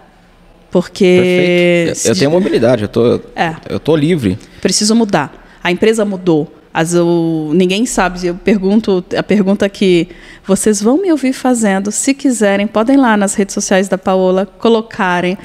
Porque. 0.71 1.87
Perfeito. 1.87 2.09
Eu 2.09 2.19
tenho 2.19 2.31
mobilidade, 2.31 2.83
eu 2.83 2.89
tô, 2.89 3.21
é. 3.35 3.57
eu 3.69 3.81
tô 3.81 3.97
livre. 3.97 4.39
Preciso 4.61 4.95
mudar. 4.95 5.59
A 5.63 5.71
empresa 5.71 6.05
mudou. 6.05 6.53
As, 6.73 6.95
o, 6.95 7.51
ninguém 7.55 7.85
sabe. 7.87 8.27
Eu 8.27 8.37
pergunto 8.37 9.05
a 9.17 9.23
pergunta 9.23 9.69
que 9.69 10.09
vocês 10.45 10.81
vão 10.81 11.01
me 11.01 11.11
ouvir 11.11 11.33
fazendo. 11.33 11.91
Se 11.91 12.15
quiserem, 12.15 12.67
podem 12.67 12.97
lá 12.97 13.17
nas 13.17 13.35
redes 13.35 13.55
sociais 13.55 13.89
da 13.89 13.99
Paola 13.99 14.47
colocarem 14.47 15.37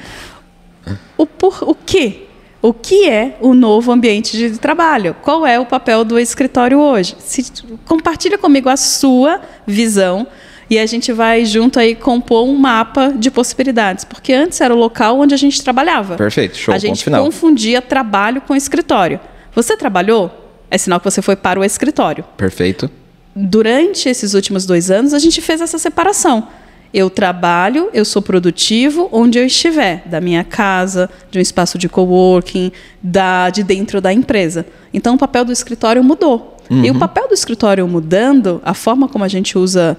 o 1.16 1.26
por 1.26 1.64
o 1.64 1.74
que 1.74 2.25
o 2.62 2.72
que 2.72 3.08
é 3.08 3.36
o 3.40 3.54
novo 3.54 3.92
ambiente 3.92 4.36
de 4.36 4.58
trabalho? 4.58 5.14
Qual 5.22 5.46
é 5.46 5.58
o 5.58 5.66
papel 5.66 6.04
do 6.04 6.18
escritório 6.18 6.78
hoje? 6.78 7.16
Se, 7.18 7.52
compartilha 7.84 8.38
comigo 8.38 8.68
a 8.68 8.76
sua 8.76 9.40
visão 9.66 10.26
e 10.68 10.78
a 10.78 10.86
gente 10.86 11.12
vai 11.12 11.44
junto 11.44 11.78
aí 11.78 11.94
compor 11.94 12.44
um 12.46 12.56
mapa 12.56 13.12
de 13.16 13.30
possibilidades, 13.30 14.04
porque 14.04 14.32
antes 14.32 14.60
era 14.60 14.74
o 14.74 14.76
local 14.76 15.20
onde 15.20 15.32
a 15.32 15.36
gente 15.36 15.62
trabalhava. 15.62 16.16
Perfeito, 16.16 16.56
show. 16.56 16.74
A 16.74 16.78
gente 16.78 17.08
confundia 17.08 17.80
trabalho 17.80 18.40
com 18.40 18.54
escritório. 18.54 19.20
Você 19.54 19.76
trabalhou? 19.76 20.30
É 20.70 20.76
sinal 20.76 20.98
que 20.98 21.08
você 21.08 21.22
foi 21.22 21.36
para 21.36 21.60
o 21.60 21.64
escritório. 21.64 22.24
Perfeito. 22.36 22.90
Durante 23.34 24.08
esses 24.08 24.34
últimos 24.34 24.66
dois 24.66 24.90
anos, 24.90 25.14
a 25.14 25.18
gente 25.18 25.40
fez 25.40 25.60
essa 25.60 25.78
separação. 25.78 26.48
Eu 26.92 27.10
trabalho, 27.10 27.90
eu 27.92 28.04
sou 28.04 28.22
produtivo 28.22 29.08
onde 29.12 29.38
eu 29.38 29.46
estiver, 29.46 30.02
da 30.06 30.20
minha 30.20 30.44
casa, 30.44 31.10
de 31.30 31.38
um 31.38 31.42
espaço 31.42 31.78
de 31.78 31.88
coworking, 31.88 32.72
da, 33.02 33.50
de 33.50 33.62
dentro 33.62 34.00
da 34.00 34.12
empresa. 34.12 34.66
Então 34.92 35.14
o 35.14 35.18
papel 35.18 35.44
do 35.44 35.52
escritório 35.52 36.02
mudou. 36.02 36.56
Uhum. 36.70 36.84
E 36.84 36.90
o 36.90 36.98
papel 36.98 37.28
do 37.28 37.34
escritório 37.34 37.86
mudando, 37.86 38.60
a 38.64 38.74
forma 38.74 39.08
como 39.08 39.24
a 39.24 39.28
gente 39.28 39.58
usa 39.58 39.96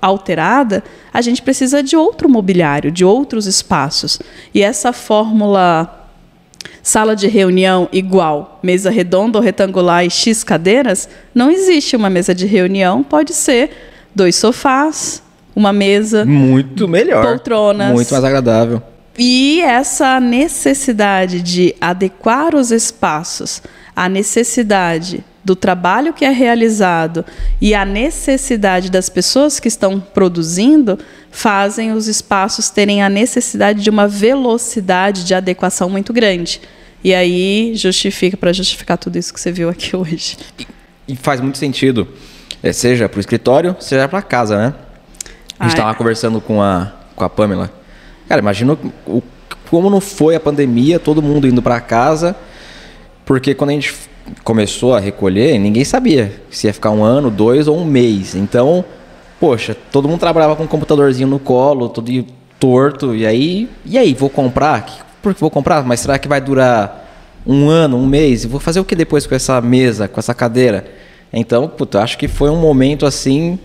alterada, 0.00 0.82
a 1.12 1.20
gente 1.20 1.42
precisa 1.42 1.82
de 1.82 1.96
outro 1.96 2.28
mobiliário, 2.28 2.90
de 2.90 3.04
outros 3.04 3.46
espaços. 3.46 4.18
E 4.54 4.62
essa 4.62 4.92
fórmula 4.92 5.96
sala 6.82 7.14
de 7.14 7.26
reunião 7.28 7.88
igual 7.92 8.58
mesa 8.62 8.90
redonda 8.90 9.38
ou 9.38 9.44
retangular 9.44 10.04
e 10.04 10.10
X 10.10 10.42
cadeiras, 10.42 11.08
não 11.34 11.50
existe 11.50 11.94
uma 11.94 12.10
mesa 12.10 12.34
de 12.34 12.46
reunião, 12.46 13.02
pode 13.02 13.34
ser 13.34 13.70
dois 14.14 14.36
sofás, 14.36 15.22
uma 15.60 15.72
mesa. 15.72 16.24
Muito 16.24 16.88
melhor. 16.88 17.24
Poltronas. 17.24 17.92
Muito 17.92 18.10
mais 18.10 18.24
agradável. 18.24 18.82
E 19.18 19.60
essa 19.60 20.18
necessidade 20.18 21.42
de 21.42 21.74
adequar 21.80 22.54
os 22.54 22.70
espaços 22.70 23.62
à 23.94 24.08
necessidade 24.08 25.22
do 25.44 25.56
trabalho 25.56 26.12
que 26.12 26.24
é 26.24 26.30
realizado 26.30 27.24
e 27.60 27.74
a 27.74 27.84
necessidade 27.84 28.90
das 28.90 29.08
pessoas 29.08 29.58
que 29.58 29.68
estão 29.68 29.98
produzindo 29.98 30.98
fazem 31.30 31.92
os 31.92 32.08
espaços 32.08 32.70
terem 32.70 33.02
a 33.02 33.08
necessidade 33.08 33.82
de 33.82 33.90
uma 33.90 34.06
velocidade 34.06 35.24
de 35.24 35.34
adequação 35.34 35.88
muito 35.88 36.12
grande. 36.12 36.60
E 37.02 37.14
aí 37.14 37.72
justifica 37.74 38.36
para 38.36 38.52
justificar 38.52 38.98
tudo 38.98 39.16
isso 39.16 39.32
que 39.32 39.40
você 39.40 39.50
viu 39.50 39.68
aqui 39.68 39.96
hoje. 39.96 40.36
E, 40.58 40.66
e 41.08 41.16
faz 41.16 41.40
muito 41.40 41.58
sentido, 41.58 42.06
é, 42.62 42.72
seja 42.72 43.08
para 43.08 43.18
o 43.18 43.20
escritório, 43.20 43.76
seja 43.80 44.06
para 44.08 44.22
casa, 44.22 44.56
né? 44.56 44.74
A 45.60 45.64
gente 45.64 45.74
estava 45.74 45.94
conversando 45.94 46.40
com 46.40 46.62
a, 46.62 46.90
com 47.14 47.22
a 47.22 47.28
Pamela. 47.28 47.70
Cara, 48.26 48.40
imagina 48.40 48.78
o, 49.06 49.22
como 49.70 49.90
não 49.90 50.00
foi 50.00 50.34
a 50.34 50.40
pandemia, 50.40 50.98
todo 50.98 51.20
mundo 51.20 51.46
indo 51.46 51.60
para 51.60 51.78
casa, 51.82 52.34
porque 53.26 53.54
quando 53.54 53.68
a 53.68 53.72
gente 53.74 53.94
começou 54.42 54.94
a 54.94 54.98
recolher, 54.98 55.58
ninguém 55.58 55.84
sabia 55.84 56.40
se 56.50 56.66
ia 56.66 56.72
ficar 56.72 56.90
um 56.90 57.04
ano, 57.04 57.30
dois 57.30 57.68
ou 57.68 57.78
um 57.78 57.84
mês. 57.84 58.34
Então, 58.34 58.82
poxa, 59.38 59.76
todo 59.92 60.08
mundo 60.08 60.18
trabalhava 60.18 60.56
com 60.56 60.62
um 60.62 60.66
computadorzinho 60.66 61.28
no 61.28 61.38
colo, 61.38 61.90
todo 61.90 62.10
torto, 62.58 63.14
e 63.14 63.26
aí, 63.26 63.68
e 63.84 63.98
aí, 63.98 64.14
vou 64.14 64.30
comprar? 64.30 65.18
Por 65.20 65.34
que 65.34 65.40
vou 65.40 65.50
comprar? 65.50 65.84
Mas 65.84 66.00
será 66.00 66.18
que 66.18 66.26
vai 66.26 66.40
durar 66.40 67.06
um 67.46 67.68
ano, 67.68 67.98
um 67.98 68.06
mês? 68.06 68.46
Vou 68.46 68.60
fazer 68.60 68.80
o 68.80 68.84
que 68.84 68.96
depois 68.96 69.26
com 69.26 69.34
essa 69.34 69.60
mesa, 69.60 70.08
com 70.08 70.18
essa 70.18 70.32
cadeira? 70.32 70.86
Então, 71.30 71.68
puta, 71.68 72.02
acho 72.02 72.16
que 72.16 72.28
foi 72.28 72.48
um 72.48 72.56
momento 72.56 73.04
assim 73.04 73.58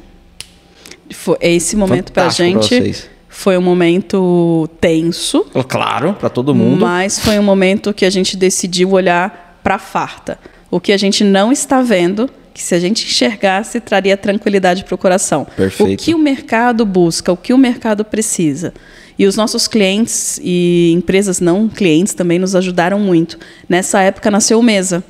foi 1.11 1.37
esse 1.41 1.75
momento 1.75 2.11
para 2.11 2.27
a 2.27 2.29
gente 2.29 3.09
foi 3.35 3.57
um 3.57 3.61
momento 3.61 4.67
tenso. 4.79 5.45
Claro, 5.67 6.13
para 6.13 6.29
todo 6.29 6.55
mundo. 6.55 6.85
Mas 6.85 7.19
foi 7.19 7.37
um 7.37 7.43
momento 7.43 7.93
que 7.93 8.05
a 8.05 8.09
gente 8.09 8.37
decidiu 8.37 8.91
olhar 8.91 9.59
para 9.61 9.75
a 9.75 9.79
farta. 9.79 10.39
O 10.71 10.79
que 10.79 10.93
a 10.93 10.97
gente 10.97 11.23
não 11.23 11.51
está 11.51 11.81
vendo, 11.81 12.29
que 12.53 12.61
se 12.63 12.73
a 12.73 12.79
gente 12.79 13.05
enxergasse, 13.05 13.81
traria 13.81 14.15
tranquilidade 14.15 14.85
para 14.85 14.95
o 14.95 14.97
coração. 14.97 15.45
Perfeito. 15.55 16.01
O 16.01 16.05
que 16.05 16.15
o 16.15 16.17
mercado 16.17 16.85
busca, 16.85 17.31
o 17.31 17.37
que 17.37 17.53
o 17.53 17.57
mercado 17.57 18.05
precisa. 18.05 18.73
E 19.19 19.27
os 19.27 19.35
nossos 19.35 19.67
clientes 19.67 20.39
e 20.41 20.93
empresas 20.95 21.41
não 21.41 21.67
clientes 21.67 22.13
também 22.13 22.39
nos 22.39 22.55
ajudaram 22.55 22.99
muito. 22.99 23.37
Nessa 23.67 24.01
época 24.01 24.31
nasceu 24.31 24.59
o 24.59 24.63
Mesa, 24.63 25.03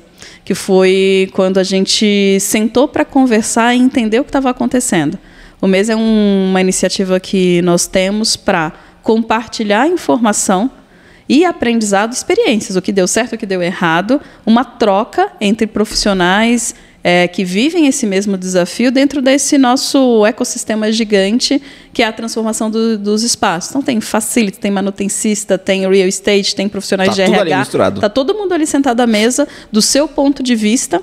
que 0.44 0.54
foi 0.54 1.30
quando 1.32 1.58
a 1.58 1.64
gente 1.64 2.38
sentou 2.40 2.88
para 2.88 3.04
conversar 3.04 3.74
e 3.74 3.78
entender 3.78 4.18
o 4.18 4.24
que 4.24 4.30
estava 4.30 4.50
acontecendo. 4.50 5.16
O 5.66 5.68
mês 5.68 5.90
é 5.90 5.96
um, 5.96 6.50
uma 6.50 6.60
iniciativa 6.60 7.18
que 7.18 7.60
nós 7.62 7.88
temos 7.88 8.36
para 8.36 8.72
compartilhar 9.02 9.88
informação 9.88 10.70
e 11.28 11.44
aprendizado, 11.44 12.12
experiências, 12.12 12.76
o 12.76 12.80
que 12.80 12.92
deu 12.92 13.08
certo, 13.08 13.32
o 13.32 13.36
que 13.36 13.44
deu 13.44 13.60
errado, 13.60 14.20
uma 14.46 14.64
troca 14.64 15.28
entre 15.40 15.66
profissionais 15.66 16.72
é, 17.02 17.26
que 17.26 17.44
vivem 17.44 17.88
esse 17.88 18.06
mesmo 18.06 18.36
desafio 18.36 18.92
dentro 18.92 19.20
desse 19.20 19.58
nosso 19.58 20.24
ecossistema 20.24 20.92
gigante 20.92 21.60
que 21.92 22.00
é 22.00 22.06
a 22.06 22.12
transformação 22.12 22.70
do, 22.70 22.96
dos 22.96 23.24
espaços. 23.24 23.70
Então 23.70 23.82
tem 23.82 24.00
facility, 24.00 24.60
tem 24.60 24.70
manutencista, 24.70 25.58
tem 25.58 25.80
real 25.80 26.06
estate, 26.06 26.54
tem 26.54 26.68
profissionais 26.68 27.08
tá 27.08 27.14
de 27.16 27.22
RH. 27.22 27.62
Está 27.88 28.08
todo 28.08 28.34
mundo 28.34 28.54
ali 28.54 28.68
sentado 28.68 29.00
à 29.00 29.06
mesa, 29.06 29.48
do 29.72 29.82
seu 29.82 30.06
ponto 30.06 30.44
de 30.44 30.54
vista, 30.54 31.02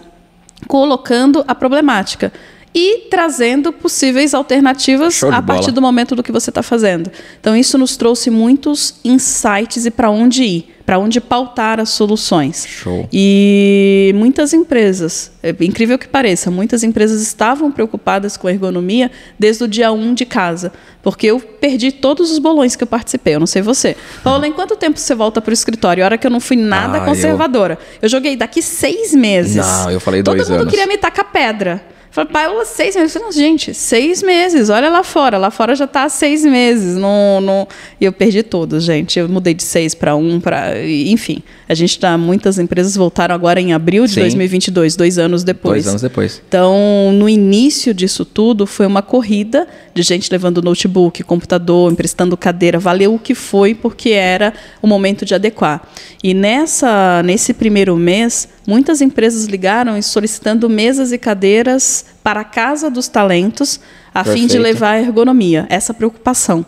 colocando 0.69 1.43
a 1.49 1.53
problemática 1.53 2.31
e 2.73 3.07
trazendo 3.09 3.71
possíveis 3.71 4.33
alternativas 4.33 5.23
a 5.23 5.41
partir 5.41 5.71
do 5.71 5.81
momento 5.81 6.15
do 6.15 6.23
que 6.23 6.31
você 6.31 6.49
está 6.49 6.63
fazendo. 6.63 7.11
Então, 7.39 7.55
isso 7.55 7.77
nos 7.77 7.95
trouxe 7.95 8.29
muitos 8.29 8.95
insights 9.03 9.85
e 9.85 9.91
para 9.91 10.09
onde 10.09 10.43
ir, 10.43 10.73
para 10.85 10.97
onde 10.97 11.21
pautar 11.21 11.79
as 11.79 11.89
soluções. 11.89 12.65
Show. 12.67 13.07
E 13.13 14.11
muitas 14.15 14.53
empresas, 14.53 15.31
é 15.43 15.55
incrível 15.61 15.99
que 15.99 16.07
pareça, 16.07 16.49
muitas 16.49 16.83
empresas 16.83 17.21
estavam 17.21 17.71
preocupadas 17.71 18.35
com 18.35 18.47
a 18.47 18.51
ergonomia 18.51 19.11
desde 19.37 19.63
o 19.63 19.67
dia 19.67 19.91
1 19.91 20.13
de 20.15 20.25
casa, 20.25 20.73
porque 21.03 21.27
eu 21.27 21.39
perdi 21.39 21.91
todos 21.91 22.31
os 22.31 22.39
bolões 22.39 22.75
que 22.75 22.83
eu 22.83 22.87
participei, 22.87 23.35
eu 23.35 23.39
não 23.39 23.47
sei 23.47 23.61
você. 23.61 23.95
Paula, 24.23 24.47
em 24.47 24.51
quanto 24.51 24.75
tempo 24.75 24.99
você 24.99 25.13
volta 25.13 25.39
para 25.39 25.51
o 25.51 25.53
escritório? 25.53 26.03
A 26.03 26.05
hora 26.05 26.17
que 26.17 26.25
eu 26.25 26.31
não 26.31 26.39
fui 26.39 26.57
nada 26.57 26.97
ah, 26.97 27.05
conservadora. 27.05 27.77
Eu... 27.83 27.99
eu... 28.03 28.09
joguei 28.09 28.35
daqui 28.35 28.61
seis 28.61 29.13
meses. 29.13 29.57
Não, 29.57 29.91
eu 29.91 29.99
falei 29.99 30.23
Todo 30.23 30.35
dois 30.35 30.49
anos. 30.49 30.57
Todo 30.57 30.65
mundo 30.65 30.71
queria 30.71 30.87
me 30.87 30.97
tacar 30.97 31.31
pedra. 31.31 31.93
Falei, 32.13 32.31
pai, 32.31 32.45
eu, 32.45 32.63
seis 32.63 32.95
meses. 32.95 33.11
Falei, 33.11 33.31
gente, 33.31 33.73
seis 33.73 34.21
meses, 34.21 34.69
olha 34.69 34.87
lá 34.87 35.03
fora. 35.03 35.35
Lá 35.39 35.49
fora 35.49 35.73
já 35.73 35.85
está 35.85 36.03
há 36.03 36.09
seis 36.09 36.45
meses. 36.45 36.95
Não, 36.95 37.41
não... 37.41 37.67
E 37.99 38.05
eu 38.05 38.13
perdi 38.13 38.43
todos, 38.43 38.83
gente. 38.83 39.17
Eu 39.17 39.27
mudei 39.27 39.55
de 39.55 39.63
seis 39.63 39.95
para 39.95 40.15
um, 40.15 40.39
para. 40.39 40.79
Enfim. 40.87 41.41
A 41.67 41.73
gente 41.73 41.97
tá. 41.97 42.15
Muitas 42.15 42.59
empresas 42.59 42.95
voltaram 42.95 43.33
agora 43.33 43.59
em 43.59 43.73
abril 43.73 44.05
de 44.05 44.13
Sim. 44.13 44.19
2022, 44.19 44.95
dois 44.95 45.17
anos 45.17 45.43
depois. 45.43 45.85
Dois 45.85 45.87
anos 45.87 46.01
depois. 46.03 46.39
Então, 46.47 47.11
no 47.13 47.27
início 47.27 47.95
disso 47.95 48.23
tudo, 48.23 48.67
foi 48.67 48.85
uma 48.85 49.01
corrida 49.01 49.67
de 49.91 50.03
gente 50.03 50.31
levando 50.31 50.61
notebook, 50.61 51.23
computador, 51.23 51.91
emprestando 51.91 52.37
cadeira. 52.37 52.77
Valeu 52.77 53.15
o 53.15 53.17
que 53.17 53.33
foi, 53.33 53.73
porque 53.73 54.11
era 54.11 54.53
o 54.83 54.87
momento 54.87 55.25
de 55.25 55.33
adequar. 55.33 55.81
E 56.23 56.35
nessa, 56.35 57.23
nesse 57.23 57.55
primeiro 57.55 57.95
mês, 57.95 58.47
muitas 58.67 59.01
empresas 59.01 59.45
ligaram 59.45 59.99
solicitando 59.99 60.69
mesas 60.69 61.11
e 61.11 61.17
cadeiras 61.17 62.02
para 62.23 62.41
a 62.41 62.43
Casa 62.43 62.89
dos 62.89 63.07
Talentos, 63.07 63.79
a 64.13 64.23
Perfeito. 64.23 64.39
fim 64.39 64.47
de 64.47 64.57
levar 64.57 64.91
a 64.91 64.99
ergonomia, 64.99 65.65
essa 65.69 65.93
preocupação. 65.93 66.65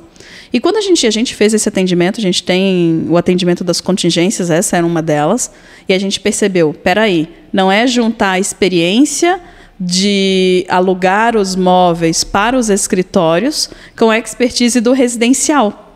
E 0.51 0.59
quando 0.59 0.77
a 0.77 0.81
gente, 0.81 1.05
a 1.05 1.11
gente 1.11 1.35
fez 1.35 1.53
esse 1.53 1.67
atendimento, 1.67 2.19
a 2.19 2.21
gente 2.21 2.43
tem 2.43 3.05
o 3.09 3.17
atendimento 3.17 3.63
das 3.63 3.81
contingências, 3.81 4.49
essa 4.49 4.77
era 4.77 4.85
uma 4.85 5.01
delas, 5.01 5.51
e 5.87 5.93
a 5.93 5.99
gente 5.99 6.19
percebeu, 6.19 6.73
peraí, 6.73 7.27
não 7.51 7.71
é 7.71 7.85
juntar 7.85 8.31
a 8.31 8.39
experiência 8.39 9.41
de 9.79 10.65
alugar 10.69 11.35
os 11.35 11.55
móveis 11.55 12.23
para 12.23 12.57
os 12.57 12.69
escritórios 12.69 13.69
com 13.97 14.09
a 14.09 14.17
expertise 14.17 14.79
do 14.79 14.93
residencial. 14.93 15.93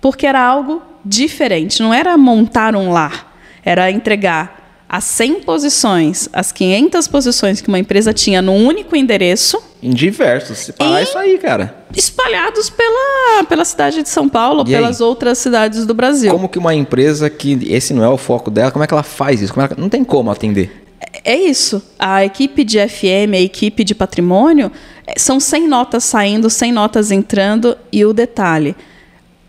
Porque 0.00 0.26
era 0.26 0.42
algo 0.42 0.82
diferente, 1.04 1.82
não 1.82 1.94
era 1.94 2.16
montar 2.18 2.76
um 2.76 2.92
lar, 2.92 3.34
era 3.64 3.90
entregar 3.90 4.65
as 4.88 5.04
100 5.04 5.40
posições, 5.40 6.28
as 6.32 6.52
500 6.52 7.08
posições 7.08 7.60
que 7.60 7.68
uma 7.68 7.78
empresa 7.78 8.12
tinha 8.14 8.40
num 8.40 8.66
único 8.66 8.94
endereço. 8.94 9.60
Em 9.82 9.90
diversos. 9.90 10.58
Se 10.58 10.72
parar 10.72 11.02
isso 11.02 11.18
aí, 11.18 11.38
cara. 11.38 11.74
Espalhados 11.94 12.70
pela, 12.70 13.44
pela 13.48 13.64
cidade 13.64 14.02
de 14.02 14.08
São 14.08 14.28
Paulo, 14.28 14.62
e 14.62 14.70
pelas 14.70 15.00
aí? 15.00 15.06
outras 15.06 15.38
cidades 15.38 15.84
do 15.84 15.92
Brasil. 15.92 16.30
Como 16.30 16.48
que 16.48 16.58
uma 16.58 16.74
empresa 16.74 17.28
que 17.28 17.58
esse 17.68 17.92
não 17.92 18.04
é 18.04 18.08
o 18.08 18.16
foco 18.16 18.50
dela, 18.50 18.70
como 18.70 18.84
é 18.84 18.86
que 18.86 18.94
ela 18.94 19.02
faz 19.02 19.42
isso? 19.42 19.52
Ela, 19.58 19.70
não 19.76 19.88
tem 19.88 20.04
como 20.04 20.30
atender. 20.30 20.84
É, 21.00 21.32
é 21.32 21.36
isso. 21.36 21.82
A 21.98 22.24
equipe 22.24 22.62
de 22.62 22.78
FM, 22.78 23.34
a 23.34 23.40
equipe 23.40 23.82
de 23.82 23.94
patrimônio, 23.94 24.70
é, 25.06 25.18
são 25.18 25.40
100 25.40 25.66
notas 25.66 26.04
saindo, 26.04 26.48
100 26.48 26.72
notas 26.72 27.10
entrando. 27.10 27.76
E 27.90 28.04
o 28.04 28.12
detalhe: 28.12 28.76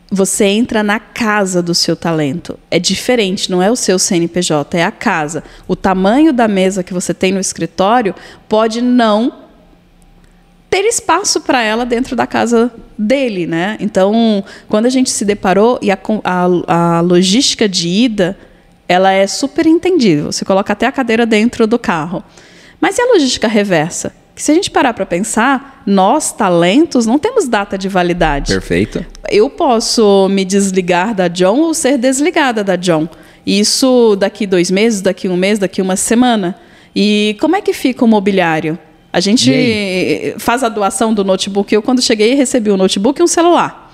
você 0.09 0.45
entra 0.45 0.81
na 0.81 0.99
casa 0.99 1.61
do 1.61 1.75
seu 1.75 1.95
talento. 1.95 2.57
É 2.71 2.79
diferente, 2.79 3.51
não 3.51 3.61
é 3.61 3.69
o 3.69 3.75
seu 3.75 3.99
CNPJ, 3.99 4.77
é 4.77 4.83
a 4.83 4.91
casa. 4.91 5.43
O 5.67 5.75
tamanho 5.75 6.31
da 6.31 6.47
mesa 6.47 6.83
que 6.83 6.93
você 6.93 7.13
tem 7.13 7.31
no 7.31 7.39
escritório 7.39 8.15
pode 8.47 8.81
não 8.81 9.47
ter 10.69 10.85
espaço 10.85 11.41
para 11.41 11.61
ela 11.61 11.85
dentro 11.85 12.15
da 12.15 12.27
casa 12.27 12.71
dele, 12.97 13.45
né? 13.47 13.77
Então, 13.79 14.43
quando 14.67 14.85
a 14.85 14.89
gente 14.89 15.09
se 15.09 15.25
deparou 15.25 15.79
e 15.81 15.91
a, 15.91 15.97
a, 16.23 16.97
a 16.97 17.01
logística 17.01 17.67
de 17.67 17.87
ida, 17.87 18.37
ela 18.87 19.11
é 19.11 19.27
super 19.27 19.65
entendível. 19.65 20.31
Você 20.31 20.45
coloca 20.45 20.71
até 20.73 20.85
a 20.85 20.91
cadeira 20.91 21.25
dentro 21.25 21.67
do 21.67 21.77
carro. 21.77 22.23
Mas 22.79 22.97
e 22.97 23.01
a 23.01 23.13
logística 23.13 23.47
reversa? 23.47 24.13
Que 24.37 24.43
se 24.43 24.51
a 24.51 24.53
gente 24.53 24.69
parar 24.69 24.93
para 24.93 25.03
pensar, 25.03 25.81
nós, 25.83 26.31
talentos, 26.31 27.07
não 27.07 27.17
temos 27.17 27.47
data 27.47 27.75
de 27.75 27.89
validade. 27.89 28.53
Perfeito. 28.53 29.03
Eu 29.31 29.49
posso 29.49 30.29
me 30.29 30.45
desligar 30.45 31.15
da 31.15 31.27
John 31.27 31.57
ou 31.57 31.73
ser 31.73 31.97
desligada 31.97 32.63
da 32.63 32.75
John. 32.75 33.09
Isso 33.43 34.15
daqui 34.15 34.45
dois 34.45 34.69
meses, 34.69 35.01
daqui 35.01 35.27
um 35.27 35.35
mês, 35.35 35.57
daqui 35.57 35.81
uma 35.81 35.95
semana. 35.95 36.55
E 36.95 37.35
como 37.39 37.55
é 37.55 37.61
que 37.61 37.73
fica 37.73 38.05
o 38.05 38.07
mobiliário? 38.07 38.77
A 39.11 39.19
gente 39.19 40.35
faz 40.37 40.63
a 40.63 40.69
doação 40.69 41.15
do 41.15 41.23
notebook. 41.23 41.73
Eu, 41.73 41.81
quando 41.81 41.99
cheguei, 41.99 42.35
recebi 42.35 42.69
um 42.69 42.77
notebook 42.77 43.19
e 43.19 43.23
um 43.23 43.27
celular. 43.27 43.91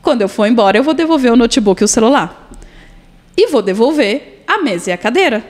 Quando 0.00 0.22
eu 0.22 0.28
for 0.28 0.46
embora, 0.46 0.78
eu 0.78 0.82
vou 0.82 0.94
devolver 0.94 1.30
o 1.30 1.36
notebook 1.36 1.82
e 1.82 1.84
o 1.84 1.88
celular. 1.88 2.50
E 3.36 3.46
vou 3.48 3.60
devolver 3.60 4.42
a 4.46 4.62
mesa 4.62 4.88
e 4.88 4.92
a 4.94 4.96
cadeira. 4.96 5.44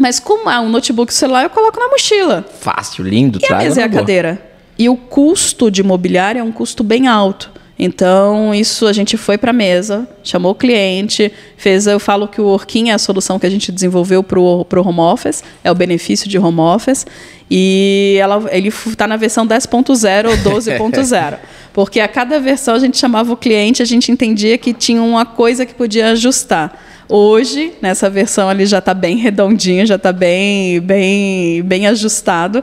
Mas 0.00 0.18
como 0.18 0.48
é 0.48 0.58
um 0.58 0.68
notebook 0.68 1.12
celular, 1.12 1.44
eu 1.44 1.50
coloco 1.50 1.78
na 1.78 1.88
mochila. 1.88 2.44
Fácil, 2.60 3.04
lindo, 3.04 3.38
E 3.42 3.52
a 3.52 3.58
mesa 3.58 3.80
e 3.80 3.84
a 3.84 3.88
cadeira? 3.88 4.42
E 4.78 4.88
o 4.88 4.96
custo 4.96 5.70
de 5.70 5.82
mobiliário 5.82 6.40
é 6.40 6.42
um 6.42 6.52
custo 6.52 6.82
bem 6.82 7.06
alto. 7.06 7.50
Então, 7.78 8.54
isso 8.54 8.86
a 8.86 8.92
gente 8.92 9.16
foi 9.16 9.36
para 9.36 9.50
a 9.50 9.52
mesa, 9.52 10.08
chamou 10.22 10.52
o 10.52 10.54
cliente, 10.54 11.32
fez. 11.56 11.86
Eu 11.86 11.98
falo 11.98 12.28
que 12.28 12.40
o 12.40 12.44
Orkin 12.44 12.90
é 12.90 12.92
a 12.92 12.98
solução 12.98 13.38
que 13.38 13.46
a 13.46 13.50
gente 13.50 13.72
desenvolveu 13.72 14.22
para 14.22 14.38
o 14.38 14.66
home 14.72 15.00
office, 15.00 15.42
é 15.64 15.70
o 15.70 15.74
benefício 15.74 16.28
de 16.28 16.38
home 16.38 16.60
office. 16.60 17.04
E 17.50 18.16
ela, 18.20 18.44
ele 18.50 18.68
está 18.68 19.06
na 19.08 19.16
versão 19.16 19.46
10.0 19.46 20.28
ou 20.28 20.52
12.0. 20.52 21.38
porque 21.72 21.98
a 21.98 22.06
cada 22.06 22.38
versão 22.38 22.74
a 22.74 22.78
gente 22.78 22.96
chamava 22.96 23.32
o 23.32 23.36
cliente, 23.36 23.82
a 23.82 23.84
gente 23.84 24.12
entendia 24.12 24.56
que 24.58 24.72
tinha 24.72 25.02
uma 25.02 25.26
coisa 25.26 25.66
que 25.66 25.74
podia 25.74 26.10
ajustar. 26.10 26.78
Hoje, 27.08 27.74
nessa 27.82 28.08
versão, 28.08 28.50
ele 28.50 28.66
já 28.66 28.78
está 28.78 28.94
bem 28.94 29.16
redondinho, 29.16 29.86
já 29.86 29.96
está 29.96 30.12
bem, 30.12 30.80
bem, 30.80 31.62
bem 31.62 31.86
ajustado. 31.86 32.62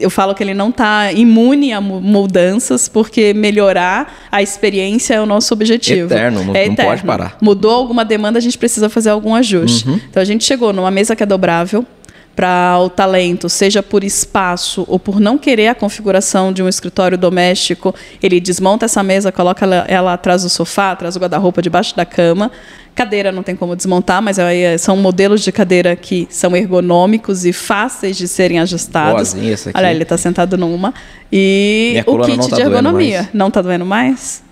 Eu 0.00 0.10
falo 0.10 0.34
que 0.34 0.42
ele 0.42 0.54
não 0.54 0.70
está 0.70 1.12
imune 1.12 1.72
a 1.72 1.80
mudanças, 1.80 2.88
porque 2.88 3.32
melhorar 3.32 4.26
a 4.30 4.42
experiência 4.42 5.14
é 5.14 5.20
o 5.20 5.26
nosso 5.26 5.54
objetivo. 5.54 6.12
Eterno, 6.12 6.44
não, 6.44 6.54
é 6.54 6.66
eterno. 6.66 6.76
não 6.76 6.84
pode 6.84 7.04
parar. 7.04 7.36
Mudou 7.40 7.70
alguma 7.70 8.04
demanda, 8.04 8.38
a 8.38 8.42
gente 8.42 8.58
precisa 8.58 8.88
fazer 8.88 9.10
algum 9.10 9.34
ajuste. 9.34 9.88
Uhum. 9.88 10.00
Então 10.10 10.20
a 10.20 10.24
gente 10.24 10.44
chegou 10.44 10.72
numa 10.72 10.90
mesa 10.90 11.14
que 11.14 11.22
é 11.22 11.26
dobrável, 11.26 11.86
para 12.34 12.78
o 12.80 12.90
talento, 12.90 13.48
seja 13.48 13.82
por 13.82 14.02
espaço 14.02 14.84
ou 14.88 14.98
por 14.98 15.20
não 15.20 15.38
querer 15.38 15.68
a 15.68 15.74
configuração 15.74 16.52
de 16.52 16.62
um 16.62 16.68
escritório 16.68 17.16
doméstico, 17.16 17.94
ele 18.22 18.40
desmonta 18.40 18.86
essa 18.86 19.02
mesa, 19.02 19.30
coloca 19.30 19.64
ela, 19.64 19.84
ela 19.88 20.12
atrás 20.12 20.42
do 20.42 20.48
sofá, 20.48 20.92
atrás 20.92 21.14
do 21.14 21.20
guarda-roupa, 21.20 21.62
debaixo 21.62 21.96
da 21.96 22.04
cama. 22.04 22.50
Cadeira 22.94 23.32
não 23.32 23.42
tem 23.42 23.56
como 23.56 23.74
desmontar, 23.74 24.22
mas 24.22 24.38
aí 24.38 24.78
são 24.78 24.96
modelos 24.96 25.42
de 25.42 25.50
cadeira 25.50 25.96
que 25.96 26.28
são 26.30 26.54
ergonômicos 26.56 27.44
e 27.44 27.52
fáceis 27.52 28.16
de 28.16 28.28
serem 28.28 28.60
ajustados. 28.60 29.32
Boazinha, 29.32 29.52
essa 29.52 29.70
aqui. 29.70 29.78
Olha, 29.78 29.90
ele 29.90 30.04
está 30.04 30.16
sentado 30.16 30.56
numa. 30.56 30.94
E 31.32 31.90
Minha 31.92 32.04
o 32.06 32.24
kit 32.24 32.48
tá 32.50 32.56
de 32.56 32.62
ergonomia. 32.62 33.28
Não 33.32 33.48
está 33.48 33.60
doendo 33.60 33.84
mais? 33.84 34.43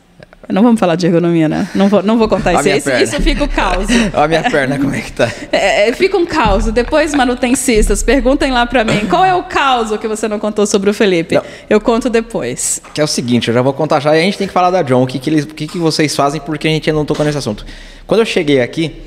Não 0.49 0.63
vamos 0.63 0.81
falar 0.81 0.97
de 0.97 1.07
ergonomia, 1.07 1.49
né? 1.49 1.69
Não 1.75 1.89
vou, 1.89 2.03
não 2.03 2.19
vou 2.19 2.29
contar 2.29 2.55
isso. 2.55 2.69
Isso, 2.69 2.91
isso, 2.91 3.23
fica 3.23 3.45
o 3.45 3.49
caos. 3.49 3.87
Olha 4.13 4.25
a 4.25 4.29
minha 4.29 4.43
perna, 4.43 4.79
como 4.79 4.95
é 4.95 5.01
que 5.01 5.13
tá? 5.13 5.31
É, 5.53 5.89
é, 5.89 5.93
fica 5.93 6.17
um 6.17 6.27
caos. 6.27 6.65
Depois, 6.67 7.15
manutencistas, 7.15 8.03
perguntem 8.03 8.51
lá 8.51 8.67
para 8.67 8.85
mim 8.85 9.07
qual 9.09 9.25
é 9.25 9.35
o 9.35 9.45
caos 9.45 9.97
que 9.97 10.09
você 10.09 10.27
não 10.27 10.39
contou 10.39 10.67
sobre 10.67 10.91
o 10.91 10.95
Felipe. 10.95 11.37
Não. 11.37 11.43
Eu 11.71 11.81
conto 11.81 12.11
depois. 12.11 12.83
Que 12.93 13.01
é 13.01 13.05
o 13.05 13.07
seguinte, 13.07 13.49
eu 13.49 13.55
já 13.55 13.63
vou 13.63 13.73
contar 13.73 14.01
já 14.01 14.17
e 14.17 14.21
a 14.21 14.23
gente 14.23 14.37
tem 14.37 14.47
que 14.47 14.53
falar 14.53 14.71
da 14.71 14.83
John. 14.83 15.03
O 15.03 15.07
que, 15.07 15.19
que, 15.19 15.31
eles, 15.31 15.45
o 15.45 15.49
que, 15.49 15.67
que 15.67 15.79
vocês 15.79 16.15
fazem 16.15 16.41
porque 16.41 16.67
a 16.67 16.71
gente 16.71 16.91
ainda 16.91 16.99
não 16.99 17.07
tocou 17.07 17.25
nesse 17.25 17.39
assunto. 17.39 17.65
Quando 18.07 18.21
eu 18.21 18.27
cheguei 18.27 18.61
aqui, 18.61 19.01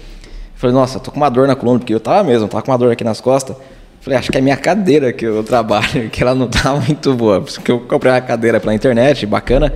falei, 0.55 0.73
nossa, 0.73 0.99
tô 0.99 1.11
com 1.11 1.17
uma 1.17 1.29
dor 1.29 1.47
na 1.47 1.55
coluna, 1.55 1.79
porque 1.79 1.93
eu 1.93 1.99
tava 1.99 2.23
mesmo, 2.23 2.47
tava 2.47 2.63
com 2.63 2.71
uma 2.71 2.77
dor 2.77 2.91
aqui 2.91 3.03
nas 3.03 3.19
costas. 3.19 3.55
Falei, 3.99 4.19
acho 4.19 4.31
que 4.31 4.37
é 4.37 4.41
minha 4.41 4.55
cadeira 4.55 5.11
que 5.11 5.25
eu 5.25 5.43
trabalho, 5.43 6.09
que 6.13 6.21
ela 6.21 6.33
não 6.33 6.47
tá 6.47 6.73
muito 6.73 7.13
boa. 7.13 7.41
Porque 7.41 7.71
eu 7.71 7.79
comprei 7.81 8.13
uma 8.13 8.21
cadeira 8.21 8.59
pela 8.59 8.73
internet, 8.73 9.25
bacana. 9.25 9.73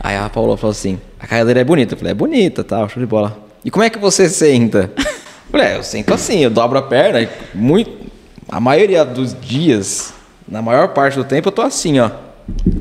Aí 0.00 0.16
a 0.16 0.28
Paula 0.30 0.56
falou 0.56 0.72
assim: 0.72 0.98
a 1.18 1.26
cadeira 1.26 1.60
é 1.60 1.64
bonita. 1.64 1.94
Eu 1.94 1.98
falei: 1.98 2.12
é 2.12 2.14
bonita, 2.14 2.64
tal, 2.64 2.88
show 2.88 3.00
de 3.00 3.06
bola. 3.06 3.36
E 3.64 3.70
como 3.70 3.84
é 3.84 3.90
que 3.90 3.98
você 3.98 4.28
senta? 4.28 4.90
Eu 4.96 5.58
falei: 5.58 5.66
é, 5.66 5.76
eu 5.76 5.82
sento 5.82 6.14
assim, 6.14 6.38
eu 6.38 6.50
dobro 6.50 6.78
a 6.78 6.82
perna. 6.82 7.28
muito, 7.54 7.90
a 8.48 8.58
maioria 8.58 9.04
dos 9.04 9.38
dias, 9.38 10.14
na 10.48 10.62
maior 10.62 10.88
parte 10.88 11.16
do 11.16 11.24
tempo, 11.24 11.48
eu 11.48 11.52
tô 11.52 11.62
assim, 11.62 11.98
ó. 12.00 12.10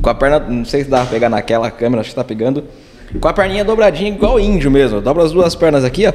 Com 0.02 0.10
a 0.10 0.16
perna, 0.16 0.40
não 0.40 0.64
sei 0.64 0.84
se 0.84 0.90
dá 0.90 1.02
pra 1.02 1.08
pegar 1.08 1.30
naquela 1.30 1.70
câmera, 1.70 2.02
acho 2.02 2.12
que 2.12 2.16
tá 2.16 2.24
pegando. 2.24 2.64
Com 3.20 3.28
a 3.28 3.34
perninha 3.34 3.66
dobradinha, 3.66 4.10
igual 4.10 4.40
índio 4.40 4.70
mesmo. 4.70 4.98
Eu 4.98 5.02
dobro 5.02 5.24
as 5.24 5.32
duas 5.32 5.56
pernas 5.56 5.84
aqui, 5.84 6.08
ó. 6.08 6.14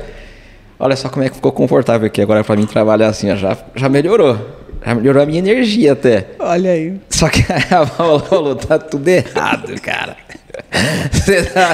Olha 0.78 0.96
só 0.96 1.08
como 1.08 1.24
é 1.24 1.28
que 1.28 1.36
ficou 1.36 1.52
confortável 1.52 2.06
aqui 2.06 2.20
agora 2.20 2.42
para 2.42 2.56
mim 2.56 2.66
trabalhar 2.66 3.08
assim, 3.08 3.30
ó. 3.30 3.36
Já, 3.36 3.56
já 3.74 3.88
melhorou. 3.88 4.38
Já 4.84 4.94
melhorou 4.94 5.22
a 5.22 5.26
minha 5.26 5.38
energia 5.38 5.92
até. 5.92 6.28
Olha 6.38 6.70
aí. 6.70 7.00
Só 7.10 7.28
que 7.28 7.44
a 7.74 7.86
Paula 7.86 8.20
falou, 8.20 8.54
tá 8.54 8.78
tudo 8.78 9.08
errado, 9.08 9.80
cara. 9.80 10.16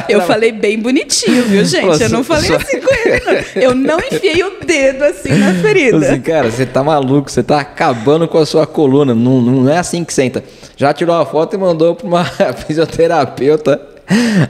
Eu 0.08 0.22
falei 0.22 0.52
bem 0.52 0.78
bonitinho, 0.78 1.44
viu, 1.44 1.64
gente? 1.64 2.02
eu 2.02 2.08
não 2.08 2.22
falei 2.22 2.54
assim 2.54 2.80
com 2.80 2.94
ele, 2.94 3.22
não. 3.24 3.62
Eu 3.62 3.74
não 3.74 3.98
enfiei 3.98 4.42
o 4.42 4.64
dedo 4.64 5.04
assim 5.04 5.32
na 5.32 5.54
ferida. 5.54 5.98
Assim, 5.98 6.20
cara, 6.20 6.50
você 6.50 6.66
tá 6.66 6.82
maluco, 6.82 7.30
você 7.30 7.42
tá 7.42 7.60
acabando 7.60 8.28
com 8.28 8.38
a 8.38 8.46
sua 8.46 8.66
coluna. 8.66 9.14
Não, 9.14 9.40
não 9.40 9.72
é 9.72 9.78
assim 9.78 10.04
que 10.04 10.12
senta. 10.12 10.44
Já 10.76 10.92
tirou 10.92 11.16
a 11.16 11.26
foto 11.26 11.54
e 11.54 11.58
mandou 11.58 11.94
pra 11.94 12.06
uma 12.06 12.24
fisioterapeuta. 12.66 13.80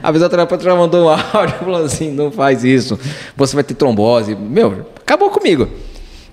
A 0.01 0.11
fisioterapeuta 0.11 0.63
já 0.63 0.75
mandou 0.75 1.05
um 1.05 1.09
áudio 1.33 1.55
falando 1.59 1.85
assim: 1.85 2.11
não 2.11 2.31
faz 2.31 2.63
isso, 2.63 2.99
você 3.35 3.55
vai 3.55 3.63
ter 3.63 3.73
trombose. 3.73 4.35
Meu, 4.35 4.85
acabou 4.99 5.29
comigo. 5.29 5.67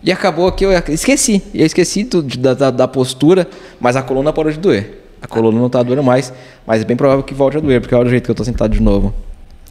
E 0.03 0.13
acabou 0.13 0.51
que 0.53 0.65
eu 0.65 0.71
esqueci. 0.89 1.43
Eu 1.53 1.67
esqueci 1.67 2.05
da, 2.39 2.55
da, 2.55 2.71
da 2.71 2.89
postura, 2.89 3.49
mas 3.81 3.97
a 3.97 4.03
coluna 4.03 4.33
parou 4.33 4.53
de 4.53 4.59
doer. 4.59 5.08
A 5.21 5.27
coluna 5.27 5.59
não 5.59 5.69
tá 5.69 5.83
doendo 5.83 6.03
mais, 6.03 6.33
mas 6.67 6.83
é 6.83 6.85
bem 6.85 6.97
provável 6.97 7.23
que 7.23 7.35
volte 7.35 7.57
a 7.57 7.61
doer, 7.61 7.81
porque 7.81 7.95
olha 7.95 8.07
o 8.07 8.11
jeito 8.11 8.25
que 8.25 8.31
eu 8.31 8.35
tô 8.35 8.45
sentado 8.45 8.73
de 8.73 8.81
novo. 8.81 9.15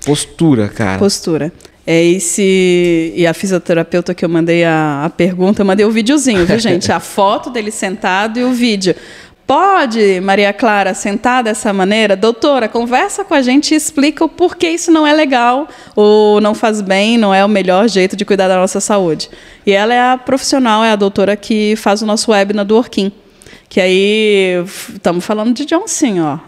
Postura, 0.05 0.67
cara. 0.67 0.99
Postura. 0.99 1.51
É 1.85 2.03
esse. 2.03 3.13
E 3.15 3.25
a 3.25 3.33
fisioterapeuta 3.33 4.13
que 4.13 4.25
eu 4.25 4.29
mandei 4.29 4.65
a, 4.65 5.05
a 5.05 5.09
pergunta, 5.09 5.61
eu 5.61 5.65
mandei 5.65 5.85
o 5.85 5.89
um 5.89 5.91
videozinho, 5.91 6.45
viu, 6.45 6.59
gente? 6.59 6.91
A 6.91 6.99
foto 6.99 7.49
dele 7.49 7.71
sentado 7.71 8.39
e 8.39 8.43
o 8.43 8.51
vídeo. 8.51 8.93
Pode, 9.47 10.19
Maria 10.19 10.51
Clara, 10.51 10.93
sentar 10.93 11.41
dessa 11.41 11.71
maneira? 11.71 12.17
Doutora, 12.17 12.67
conversa 12.67 13.23
com 13.23 13.33
a 13.33 13.41
gente 13.41 13.73
e 13.73 13.77
explica 13.77 14.25
o 14.25 14.27
porquê 14.27 14.71
isso 14.71 14.91
não 14.91 15.07
é 15.07 15.13
legal 15.13 15.69
ou 15.95 16.41
não 16.41 16.53
faz 16.53 16.81
bem, 16.81 17.17
não 17.17 17.33
é 17.33 17.45
o 17.45 17.47
melhor 17.47 17.87
jeito 17.87 18.17
de 18.17 18.25
cuidar 18.25 18.49
da 18.49 18.57
nossa 18.57 18.81
saúde. 18.81 19.29
E 19.65 19.71
ela 19.71 19.93
é 19.93 20.11
a 20.11 20.17
profissional, 20.17 20.83
é 20.83 20.91
a 20.91 20.97
doutora 20.97 21.37
que 21.37 21.77
faz 21.77 22.01
o 22.01 22.05
nosso 22.05 22.31
webinar 22.31 22.65
do 22.65 22.75
Orquim. 22.75 23.09
Que 23.69 23.81
aí 23.81 24.63
estamos 24.93 25.25
falando 25.25 25.53
de 25.53 25.65
Johnson, 25.65 26.15
ó. 26.19 26.39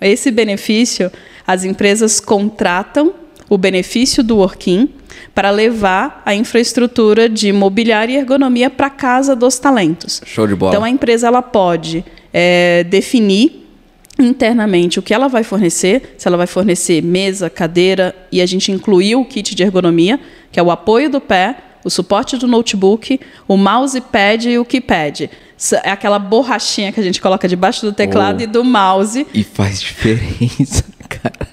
Esse 0.00 0.30
benefício, 0.30 1.10
as 1.46 1.64
empresas 1.64 2.20
contratam 2.20 3.14
o 3.48 3.56
benefício 3.56 4.22
do 4.22 4.38
Orquim 4.38 4.88
para 5.34 5.50
levar 5.50 6.22
a 6.24 6.34
infraestrutura 6.34 7.28
de 7.28 7.52
mobiliário 7.52 8.14
e 8.14 8.16
ergonomia 8.16 8.70
para 8.70 8.90
casa 8.90 9.36
dos 9.36 9.58
talentos. 9.58 10.20
Show 10.24 10.46
de 10.46 10.54
bola. 10.54 10.72
Então 10.72 10.84
a 10.84 10.90
empresa 10.90 11.26
ela 11.26 11.42
pode 11.42 12.04
é, 12.32 12.84
definir 12.84 13.64
internamente 14.18 14.98
o 14.98 15.02
que 15.02 15.12
ela 15.12 15.28
vai 15.28 15.42
fornecer, 15.42 16.14
se 16.16 16.28
ela 16.28 16.36
vai 16.36 16.46
fornecer 16.46 17.02
mesa, 17.02 17.50
cadeira 17.50 18.14
e 18.30 18.40
a 18.40 18.46
gente 18.46 18.70
incluiu 18.70 19.20
o 19.20 19.24
kit 19.24 19.54
de 19.54 19.62
ergonomia, 19.62 20.20
que 20.52 20.60
é 20.60 20.62
o 20.62 20.70
apoio 20.70 21.10
do 21.10 21.20
pé, 21.20 21.56
o 21.84 21.90
suporte 21.90 22.36
do 22.36 22.46
notebook, 22.46 23.20
o 23.46 23.56
mousepad 23.56 24.48
e 24.48 24.58
o 24.58 24.64
keypad. 24.64 25.30
É 25.84 25.90
aquela 25.90 26.18
borrachinha 26.18 26.92
que 26.92 27.00
a 27.00 27.02
gente 27.02 27.20
coloca 27.20 27.46
debaixo 27.46 27.86
do 27.86 27.92
teclado 27.92 28.40
oh, 28.40 28.42
e 28.42 28.46
do 28.46 28.64
mouse. 28.64 29.26
E 29.32 29.44
faz 29.44 29.80
diferença, 29.80 30.84
cara. 31.08 31.48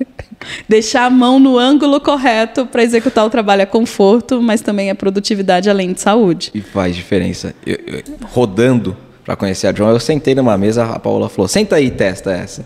Deixar 0.67 1.05
a 1.05 1.09
mão 1.09 1.39
no 1.39 1.57
ângulo 1.57 2.01
correto 2.01 2.65
para 2.65 2.83
executar 2.83 3.25
o 3.25 3.29
trabalho 3.29 3.61
é 3.61 3.65
conforto, 3.65 4.41
mas 4.41 4.61
também 4.61 4.89
é 4.89 4.93
produtividade 4.93 5.69
além 5.69 5.93
de 5.93 6.01
saúde. 6.01 6.51
E 6.53 6.61
faz 6.61 6.95
diferença. 6.95 7.53
Eu, 7.65 7.77
eu, 7.85 8.03
rodando 8.23 8.97
para 9.23 9.35
conhecer 9.35 9.67
a 9.67 9.71
John, 9.71 9.89
eu 9.89 9.99
sentei 9.99 10.33
numa 10.33 10.57
mesa, 10.57 10.85
a 10.85 10.99
Paula 10.99 11.29
falou: 11.29 11.47
senta 11.47 11.75
aí 11.75 11.91
testa 11.91 12.31
essa. 12.31 12.65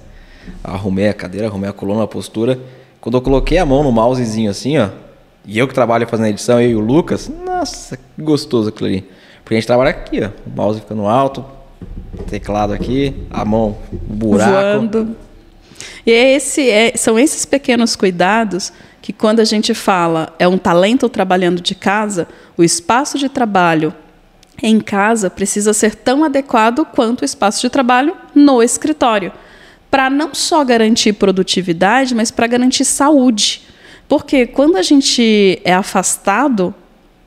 Arrumei 0.64 1.10
a 1.10 1.14
cadeira, 1.14 1.48
arrumei 1.48 1.70
a 1.70 1.74
coluna, 1.74 2.04
a 2.04 2.08
postura. 2.08 2.58
Quando 3.02 3.18
eu 3.18 3.22
coloquei 3.22 3.58
a 3.58 3.66
mão 3.66 3.84
no 3.84 3.92
mousezinho 3.92 4.50
assim, 4.50 4.78
ó, 4.78 4.90
e 5.46 5.60
eu 5.60 5.68
que 5.68 5.74
trabalho 5.74 6.08
fazendo 6.08 6.26
a 6.26 6.30
edição, 6.30 6.62
eu 6.62 6.72
e 6.72 6.76
o 6.76 6.80
Lucas, 6.80 7.30
nossa, 7.46 7.98
que 7.98 8.22
gostoso 8.22 8.70
aquilo 8.70 8.88
ali. 8.90 9.08
Porque 9.46 9.54
a 9.54 9.58
gente 9.58 9.68
trabalha 9.68 9.92
aqui, 9.92 10.20
ó. 10.24 10.30
O 10.50 10.56
mouse 10.56 10.82
fica 10.82 10.96
no 10.96 11.08
alto, 11.08 11.46
teclado 12.28 12.74
aqui, 12.74 13.28
a 13.30 13.46
mão, 13.46 13.78
buraco. 13.92 14.52
Voando. 14.52 15.16
E 16.04 16.12
é 16.12 16.36
esse, 16.36 16.68
é, 16.68 16.98
são 16.98 17.20
esses 17.20 17.46
pequenos 17.46 17.96
cuidados 17.96 18.74
que 19.04 19.14
quando 19.14 19.40
a 19.42 19.44
gente 19.44 19.76
fala 19.76 20.34
é 20.40 20.48
um 20.48 20.58
talento 20.58 21.08
trabalhando 21.08 21.62
de 21.62 21.76
casa, 21.76 22.28
o 22.58 22.64
espaço 22.64 23.20
de 23.20 23.30
trabalho 23.30 23.94
em 24.64 24.80
casa 24.80 25.30
precisa 25.30 25.74
ser 25.74 25.94
tão 25.94 26.24
adequado 26.24 26.84
quanto 26.84 27.22
o 27.22 27.26
espaço 27.26 27.62
de 27.62 27.70
trabalho 27.70 28.18
no 28.34 28.64
escritório, 28.64 29.32
para 29.92 30.10
não 30.10 30.34
só 30.34 30.64
garantir 30.66 31.14
produtividade, 31.14 32.16
mas 32.16 32.32
para 32.32 32.48
garantir 32.48 32.84
saúde. 32.84 33.62
Porque 34.08 34.48
quando 34.48 34.76
a 34.78 34.82
gente 34.82 35.62
é 35.64 35.74
afastado 35.74 36.74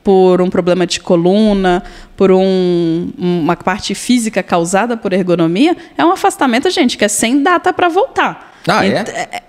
por 0.03 0.41
um 0.41 0.49
problema 0.49 0.87
de 0.87 0.99
coluna, 0.99 1.83
por 2.15 2.31
um, 2.31 3.11
uma 3.17 3.55
parte 3.55 3.93
física 3.93 4.41
causada 4.41 4.95
por 4.95 5.13
ergonomia, 5.13 5.75
é 5.97 6.05
um 6.05 6.11
afastamento, 6.11 6.69
gente, 6.69 6.97
que 6.97 7.05
é 7.05 7.07
sem 7.07 7.43
data 7.43 7.73
para 7.73 7.89
voltar. 7.89 8.59
Ah, 8.67 8.85
é? 8.85 8.89
é? 8.89 9.43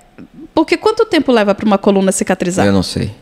Porque 0.55 0.77
quanto 0.77 1.07
tempo 1.07 1.33
leva 1.33 1.55
para 1.55 1.65
uma 1.65 1.79
coluna 1.79 2.13
cicatrizar? 2.13 2.67
Eu 2.67 2.73
não 2.73 2.83
sei. 2.83 3.13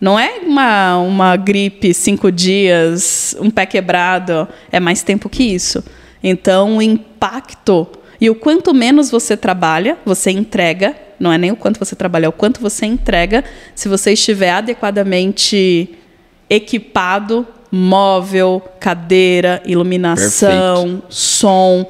Não 0.00 0.18
é 0.18 0.40
uma, 0.44 0.98
uma 0.98 1.36
gripe, 1.36 1.94
cinco 1.94 2.30
dias, 2.30 3.34
um 3.40 3.50
pé 3.50 3.64
quebrado. 3.64 4.46
É 4.70 4.78
mais 4.78 5.02
tempo 5.02 5.28
que 5.28 5.42
isso. 5.42 5.82
Então, 6.22 6.76
o 6.76 6.82
impacto. 6.82 7.86
E 8.20 8.28
o 8.28 8.34
quanto 8.34 8.74
menos 8.74 9.10
você 9.10 9.36
trabalha, 9.36 9.96
você 10.04 10.30
entrega. 10.30 10.94
Não 11.18 11.32
é 11.32 11.38
nem 11.38 11.50
o 11.50 11.56
quanto 11.56 11.78
você 11.78 11.96
trabalha, 11.96 12.26
é 12.26 12.28
o 12.28 12.32
quanto 12.32 12.60
você 12.60 12.84
entrega. 12.84 13.42
Se 13.74 13.88
você 13.88 14.12
estiver 14.12 14.50
adequadamente 14.50 15.96
equipado, 16.48 17.46
móvel, 17.70 18.62
cadeira, 18.80 19.62
iluminação, 19.66 20.84
Perfeito. 20.84 21.06
som, 21.08 21.86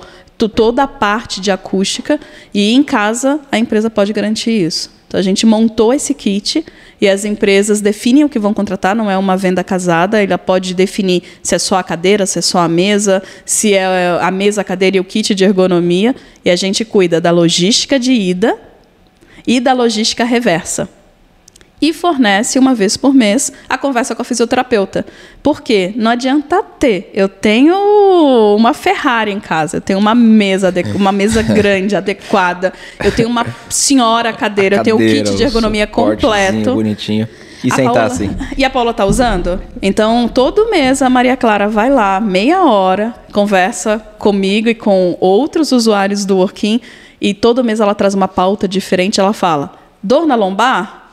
toda 0.55 0.83
a 0.83 0.89
parte 0.89 1.41
de 1.41 1.51
acústica. 1.51 2.19
E 2.53 2.73
em 2.73 2.83
casa, 2.83 3.41
a 3.51 3.59
empresa 3.59 3.89
pode 3.89 4.13
garantir 4.13 4.51
isso. 4.51 4.95
Então, 5.07 5.21
a 5.21 5.23
gente 5.23 5.47
montou 5.47 5.95
esse 5.95 6.13
kit 6.13 6.65
e 7.01 7.09
as 7.09 7.25
empresas 7.25 7.81
definem 7.81 8.25
o 8.25 8.29
que 8.29 8.39
vão 8.39 8.53
contratar, 8.53 8.97
não 8.97 9.09
é 9.09 9.17
uma 9.17 9.37
venda 9.37 9.63
casada, 9.63 10.21
ela 10.21 10.37
pode 10.37 10.75
definir 10.75 11.23
se 11.43 11.55
é 11.55 11.59
só 11.59 11.77
a 11.77 11.83
cadeira, 11.83 12.27
se 12.27 12.41
é 12.41 12.43
só 12.43 12.59
a 12.59 12.69
mesa, 12.69 13.23
se 13.45 13.75
é 13.75 14.19
a 14.21 14.31
mesa, 14.33 14.63
a 14.63 14.65
cadeira 14.65 14.97
e 14.97 15.01
o 15.01 15.05
kit 15.05 15.33
de 15.33 15.45
ergonomia, 15.45 16.15
e 16.45 16.51
a 16.51 16.57
gente 16.57 16.85
cuida 16.85 17.21
da 17.21 17.31
logística 17.31 18.01
de 18.01 18.13
ida 18.13 18.59
e 19.47 19.61
da 19.61 19.73
logística 19.73 20.25
reversa 20.25 20.89
e 21.81 21.93
fornece 21.93 22.59
uma 22.59 22.75
vez 22.75 22.97
por 22.97 23.13
mês 23.13 23.53
a 23.69 23.77
conversa 23.77 24.15
com 24.15 24.23
a 24.23 24.25
fisioterapeuta. 24.25 25.05
Por 25.43 25.61
quê? 25.61 25.93
Não 25.97 26.11
adianta 26.11 26.63
ter. 26.63 27.11
Eu 27.13 27.29
tenho 27.29 27.77
uma 28.57 28.73
Ferrari 28.73 29.31
em 29.31 29.41
casa, 29.41 29.77
eu 29.77 29.81
tenho 29.81 29.99
uma 29.99 30.15
mesa, 30.15 30.73
uma 30.95 31.13
mesa 31.13 31.43
grande, 31.45 31.95
adequada, 31.95 32.73
eu 33.05 33.13
tenho 33.13 33.29
uma 33.29 33.47
senhora 33.69 34.33
cadeira, 34.33 34.79
cadeira 34.79 34.97
eu 34.97 34.99
tenho 34.99 35.23
o 35.23 35.25
kit 35.25 35.37
de 35.37 35.43
ergonomia 35.43 35.87
completo. 35.87 36.75
bonitinho. 36.75 37.29
E 37.65 37.73
a 37.73 37.75
sentar 37.75 37.95
Paula, 37.95 38.07
assim. 38.07 38.37
E 38.57 38.65
a 38.65 38.71
Paula 38.71 38.95
tá 38.95 39.05
usando? 39.05 39.61
Então, 39.81 40.29
todo 40.29 40.71
mês 40.71 41.03
a 41.03 41.11
Maria 41.11 41.37
Clara 41.37 41.69
vai 41.69 41.91
lá, 41.91 42.21
meia 42.21 42.65
hora, 42.65 43.15
conversa 43.33 43.99
comigo 44.19 44.69
e 44.69 44.75
com 44.75 45.17
outros 45.21 45.73
usuários 45.73 46.25
do 46.25 46.37
Working, 46.37 46.81
e 47.21 47.33
todo 47.35 47.65
mês 47.65 47.81
ela 47.81 47.95
traz 47.95 48.15
uma 48.15 48.29
pauta 48.29 48.69
diferente, 48.69 49.21
ela 49.21 49.33
fala: 49.33 49.73
"Dor 50.03 50.27
na 50.27 50.35
lombar? 50.35 51.06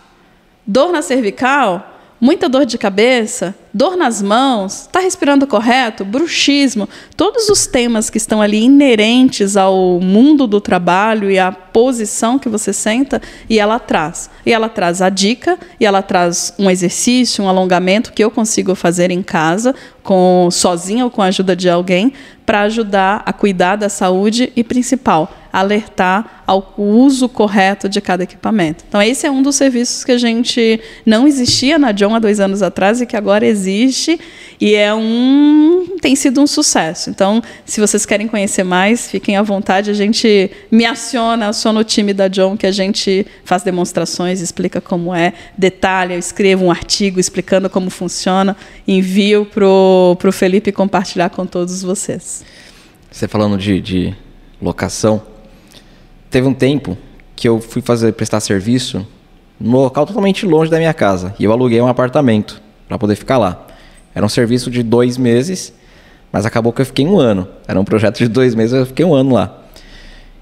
Dor 0.66 0.92
na 0.92 1.02
cervical, 1.02 1.94
muita 2.24 2.48
dor 2.48 2.66
de 2.66 2.78
cabeça, 2.78 3.54
dor 3.74 3.98
nas 3.98 4.22
mãos, 4.22 4.84
está 4.84 5.02
respirando 5.02 5.46
correto, 5.46 6.06
bruxismo, 6.06 6.88
todos 7.18 7.50
os 7.50 7.68
temas 7.68 8.10
que 8.10 8.18
estão 8.18 8.42
ali 8.42 8.64
inerentes 8.64 9.58
ao 9.58 10.00
mundo 10.00 10.48
do 10.48 10.62
trabalho 10.62 11.30
e 11.30 11.38
à 11.38 11.52
posição 11.52 12.40
que 12.40 12.48
você 12.48 12.72
senta, 12.72 13.22
e 13.50 13.60
ela 13.60 13.78
traz. 13.78 14.30
E 14.46 14.54
ela 14.54 14.70
traz 14.70 15.02
a 15.02 15.10
dica, 15.10 15.60
e 15.78 15.86
ela 15.86 16.02
traz 16.02 16.54
um 16.58 16.70
exercício, 16.70 17.44
um 17.44 17.50
alongamento 17.50 18.14
que 18.14 18.24
eu 18.24 18.32
consigo 18.32 18.74
fazer 18.74 19.12
em 19.12 19.22
casa, 19.22 19.76
com 20.02 20.48
sozinha 20.50 21.04
ou 21.04 21.12
com 21.12 21.22
a 21.22 21.26
ajuda 21.26 21.58
de 21.58 21.70
alguém, 21.70 22.14
para 22.46 22.62
ajudar 22.62 23.22
a 23.26 23.34
cuidar 23.34 23.76
da 23.76 23.90
saúde 23.90 24.50
e, 24.56 24.64
principal, 24.64 25.30
alertar 25.52 26.43
ao 26.46 26.74
uso 26.78 27.30
correto 27.30 27.88
de 27.88 28.02
cada 28.02 28.24
equipamento. 28.24 28.84
Então, 28.88 29.02
esse 29.02 29.26
é 29.26 29.32
um 29.32 29.42
dos 29.42 29.56
serviços 29.56 30.04
que 30.04 30.12
a 30.12 30.18
gente 30.18 30.80
não 31.06 31.28
existia 31.28 31.78
na 31.78 31.92
John 31.92 32.14
há 32.16 32.20
dois 32.20 32.40
anos 32.40 32.62
atrás 32.62 33.02
e 33.02 33.06
que 33.06 33.16
agora 33.16 33.46
existe 33.46 34.20
e 34.60 34.76
é 34.76 34.94
um 34.94 35.98
tem 36.02 36.16
sido 36.16 36.42
um 36.42 36.48
sucesso. 36.48 37.10
Então, 37.10 37.42
se 37.66 37.80
vocês 37.80 38.06
querem 38.06 38.28
conhecer 38.28 38.64
mais, 38.64 39.10
fiquem 39.10 39.38
à 39.38 39.42
vontade. 39.42 39.90
A 39.90 39.94
gente 39.94 40.52
me 40.70 40.86
aciona, 40.86 41.48
aciona 41.48 41.80
o 41.80 41.84
time 41.84 42.14
da 42.14 42.28
John, 42.28 42.58
que 42.58 42.66
a 42.66 42.72
gente 42.72 43.26
faz 43.46 43.64
demonstrações, 43.64 44.42
explica 44.42 44.82
como 44.82 45.14
é, 45.16 45.34
detalha, 45.58 46.14
eu 46.14 46.20
escrevo 46.20 46.66
um 46.66 46.72
artigo 46.72 47.20
explicando 47.20 47.70
como 47.70 47.90
funciona, 47.90 48.56
envio 48.88 49.46
para 49.46 49.66
o 49.66 50.32
Felipe 50.32 50.72
compartilhar 50.72 51.30
com 51.30 51.46
todos 51.46 51.82
vocês. 51.82 52.44
Você 53.10 53.28
falando 53.28 53.58
de, 53.58 53.80
de 53.80 54.16
locação, 54.62 55.22
teve 56.34 56.48
um 56.48 56.54
tempo 56.54 56.98
que 57.36 57.48
eu 57.48 57.62
fui 57.62 57.80
fazer 57.80 58.12
prestar 58.14 58.40
serviço 58.40 59.06
no 59.60 59.78
local 59.78 60.04
totalmente 60.04 60.48
longe 60.48 60.72
da 60.72 60.80
minha 60.80 60.94
casa 60.94 61.36
e 61.38 61.44
eu 61.44 61.52
aluguei 61.52 61.80
um 61.80 61.88
apartamento 61.88 62.60
para 62.88 62.98
poder 62.98 63.16
ficar 63.16 63.38
lá. 63.38 63.68
Era 64.16 64.26
um 64.26 64.30
serviço 64.30 64.72
de 64.72 64.82
dois 64.82 65.16
meses, 65.16 65.72
mas 66.32 66.44
acabou 66.44 66.74
que 66.74 66.82
eu 66.82 66.88
fiquei 66.88 67.06
um 67.06 67.20
ano. 67.20 67.48
Era 67.68 67.80
um 67.80 67.86
projeto 67.86 68.18
de 68.18 68.28
dois 68.28 68.56
meses, 68.56 68.74
eu 68.74 68.86
fiquei 68.88 69.06
um 69.06 69.14
ano 69.14 69.36
lá. 69.36 69.60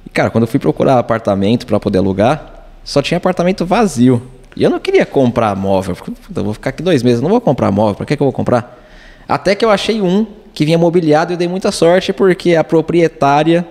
E, 0.06 0.10
cara, 0.10 0.30
quando 0.30 0.46
eu 0.46 0.48
fui 0.48 0.62
procurar 0.62 0.98
apartamento 0.98 1.66
para 1.66 1.78
poder 1.78 1.98
alugar, 1.98 2.68
só 2.86 3.02
tinha 3.02 3.18
apartamento 3.18 3.66
vazio. 3.66 4.22
E 4.56 4.64
eu 4.64 4.70
não 4.70 4.80
queria 4.80 5.06
comprar 5.06 5.54
móvel. 5.58 5.98
Eu 6.34 6.44
vou 6.46 6.54
ficar 6.54 6.70
aqui 6.70 6.82
dois 6.82 7.04
meses, 7.04 7.22
não 7.22 7.30
vou 7.30 7.42
comprar 7.42 7.70
móvel. 7.70 7.96
Para 7.96 8.06
que, 8.06 8.16
que 8.16 8.24
eu 8.24 8.26
vou 8.26 8.34
comprar? 8.34 8.82
Até 9.28 9.56
que 9.56 9.66
eu 9.66 9.70
achei 9.70 10.02
um 10.02 10.26
que 10.54 10.64
vinha 10.64 10.78
mobiliado 10.78 11.32
e 11.32 11.34
eu 11.34 11.38
dei 11.38 11.50
muita 11.50 11.70
sorte 11.70 12.14
porque 12.14 12.56
a 12.56 12.64
proprietária 12.64 13.68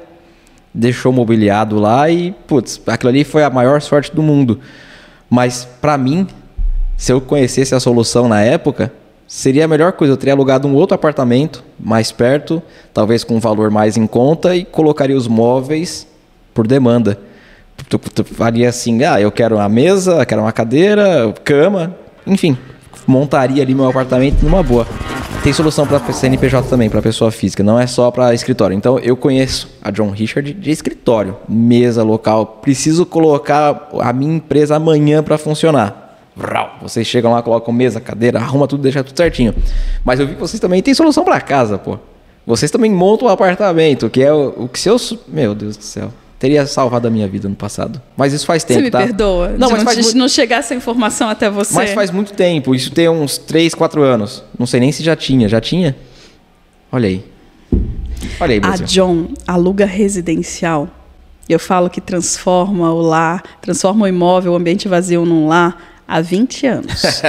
deixou 0.72 1.12
mobiliado 1.12 1.78
lá 1.78 2.08
e, 2.08 2.32
putz, 2.46 2.80
aquilo 2.86 3.10
ali 3.10 3.24
foi 3.24 3.42
a 3.42 3.50
maior 3.50 3.80
sorte 3.80 4.14
do 4.14 4.22
mundo. 4.22 4.60
Mas, 5.28 5.64
para 5.80 5.98
mim, 5.98 6.26
se 6.96 7.12
eu 7.12 7.20
conhecesse 7.20 7.74
a 7.74 7.80
solução 7.80 8.28
na 8.28 8.40
época, 8.40 8.92
seria 9.26 9.64
a 9.64 9.68
melhor 9.68 9.92
coisa. 9.92 10.12
Eu 10.12 10.16
teria 10.16 10.34
alugado 10.34 10.66
um 10.66 10.74
outro 10.74 10.94
apartamento 10.94 11.64
mais 11.78 12.12
perto, 12.12 12.62
talvez 12.92 13.24
com 13.24 13.36
um 13.36 13.40
valor 13.40 13.70
mais 13.70 13.96
em 13.96 14.06
conta, 14.06 14.54
e 14.54 14.64
colocaria 14.64 15.16
os 15.16 15.28
móveis 15.28 16.06
por 16.52 16.66
demanda. 16.66 17.18
Tu, 17.88 17.98
tu 17.98 18.24
faria 18.24 18.68
assim, 18.68 19.02
ah, 19.04 19.20
eu 19.20 19.32
quero 19.32 19.56
uma 19.56 19.68
mesa, 19.68 20.24
quero 20.26 20.42
uma 20.42 20.52
cadeira, 20.52 21.32
cama, 21.42 21.96
enfim, 22.26 22.58
montaria 23.10 23.62
ali 23.62 23.74
meu 23.74 23.88
apartamento 23.88 24.42
numa 24.42 24.62
boa. 24.62 24.86
Tem 25.42 25.52
solução 25.52 25.86
para 25.86 26.00
CNPJ 26.12 26.68
também, 26.68 26.90
para 26.90 27.00
pessoa 27.00 27.30
física, 27.30 27.62
não 27.62 27.80
é 27.80 27.86
só 27.86 28.10
para 28.10 28.34
escritório. 28.34 28.76
Então 28.76 28.98
eu 28.98 29.16
conheço 29.16 29.68
a 29.82 29.90
John 29.90 30.10
Richard 30.10 30.52
de 30.52 30.70
escritório, 30.70 31.36
mesa 31.48 32.02
local. 32.02 32.58
Preciso 32.62 33.06
colocar 33.06 33.88
a 34.00 34.12
minha 34.12 34.36
empresa 34.36 34.76
amanhã 34.76 35.22
para 35.22 35.38
funcionar. 35.38 36.18
Vocês 36.82 37.06
chegam 37.06 37.32
lá, 37.32 37.42
colocam 37.42 37.72
mesa, 37.72 38.00
cadeira, 38.00 38.38
arruma 38.38 38.68
tudo, 38.68 38.82
deixa 38.82 39.02
tudo 39.02 39.16
certinho. 39.16 39.54
Mas 40.04 40.20
eu 40.20 40.26
vi 40.26 40.34
que 40.34 40.40
vocês 40.40 40.60
também 40.60 40.82
têm 40.82 40.94
solução 40.94 41.24
para 41.24 41.40
casa, 41.40 41.78
pô. 41.78 41.98
Vocês 42.46 42.70
também 42.70 42.90
montam 42.90 43.28
um 43.28 43.30
apartamento, 43.30 44.08
que 44.08 44.22
é 44.22 44.32
o, 44.32 44.64
o 44.64 44.68
que 44.68 44.78
seus. 44.78 45.16
Meu 45.26 45.54
Deus 45.54 45.76
do 45.76 45.84
céu. 45.84 46.12
Teria 46.40 46.66
salvado 46.66 47.06
a 47.06 47.10
minha 47.10 47.28
vida 47.28 47.50
no 47.50 47.54
passado. 47.54 48.00
Mas 48.16 48.32
isso 48.32 48.46
faz 48.46 48.64
tempo, 48.64 48.80
você 48.80 48.84
me 48.84 48.90
tá? 48.90 48.98
perdoa. 49.00 49.50
Não, 49.58 49.68
mas 49.68 49.84
não, 49.84 49.84
faz 49.84 50.14
não 50.14 50.26
chegar 50.26 50.56
essa 50.56 50.74
informação 50.74 51.28
até 51.28 51.50
você. 51.50 51.74
Mas 51.74 51.90
faz 51.90 52.10
muito 52.10 52.32
tempo. 52.32 52.74
Isso 52.74 52.90
tem 52.90 53.10
uns 53.10 53.36
3, 53.36 53.74
4 53.74 54.02
anos. 54.02 54.42
Não 54.58 54.66
sei 54.66 54.80
nem 54.80 54.90
se 54.90 55.04
já 55.04 55.14
tinha. 55.14 55.50
Já 55.50 55.60
tinha? 55.60 55.94
Olha 56.90 57.08
aí. 57.08 57.22
Olha 58.40 58.54
aí, 58.54 58.58
Brasil. 58.58 58.84
A 58.84 58.88
John 58.88 59.28
aluga 59.46 59.84
residencial. 59.84 60.88
Eu 61.46 61.58
falo 61.58 61.90
que 61.90 62.00
transforma 62.00 62.90
o 62.90 63.02
lar, 63.02 63.42
transforma 63.60 64.06
o 64.06 64.08
imóvel, 64.08 64.52
o 64.52 64.56
ambiente 64.56 64.88
vazio 64.88 65.26
num 65.26 65.46
lar 65.46 65.89
há 66.10 66.20
20 66.20 66.66
anos. 66.66 67.22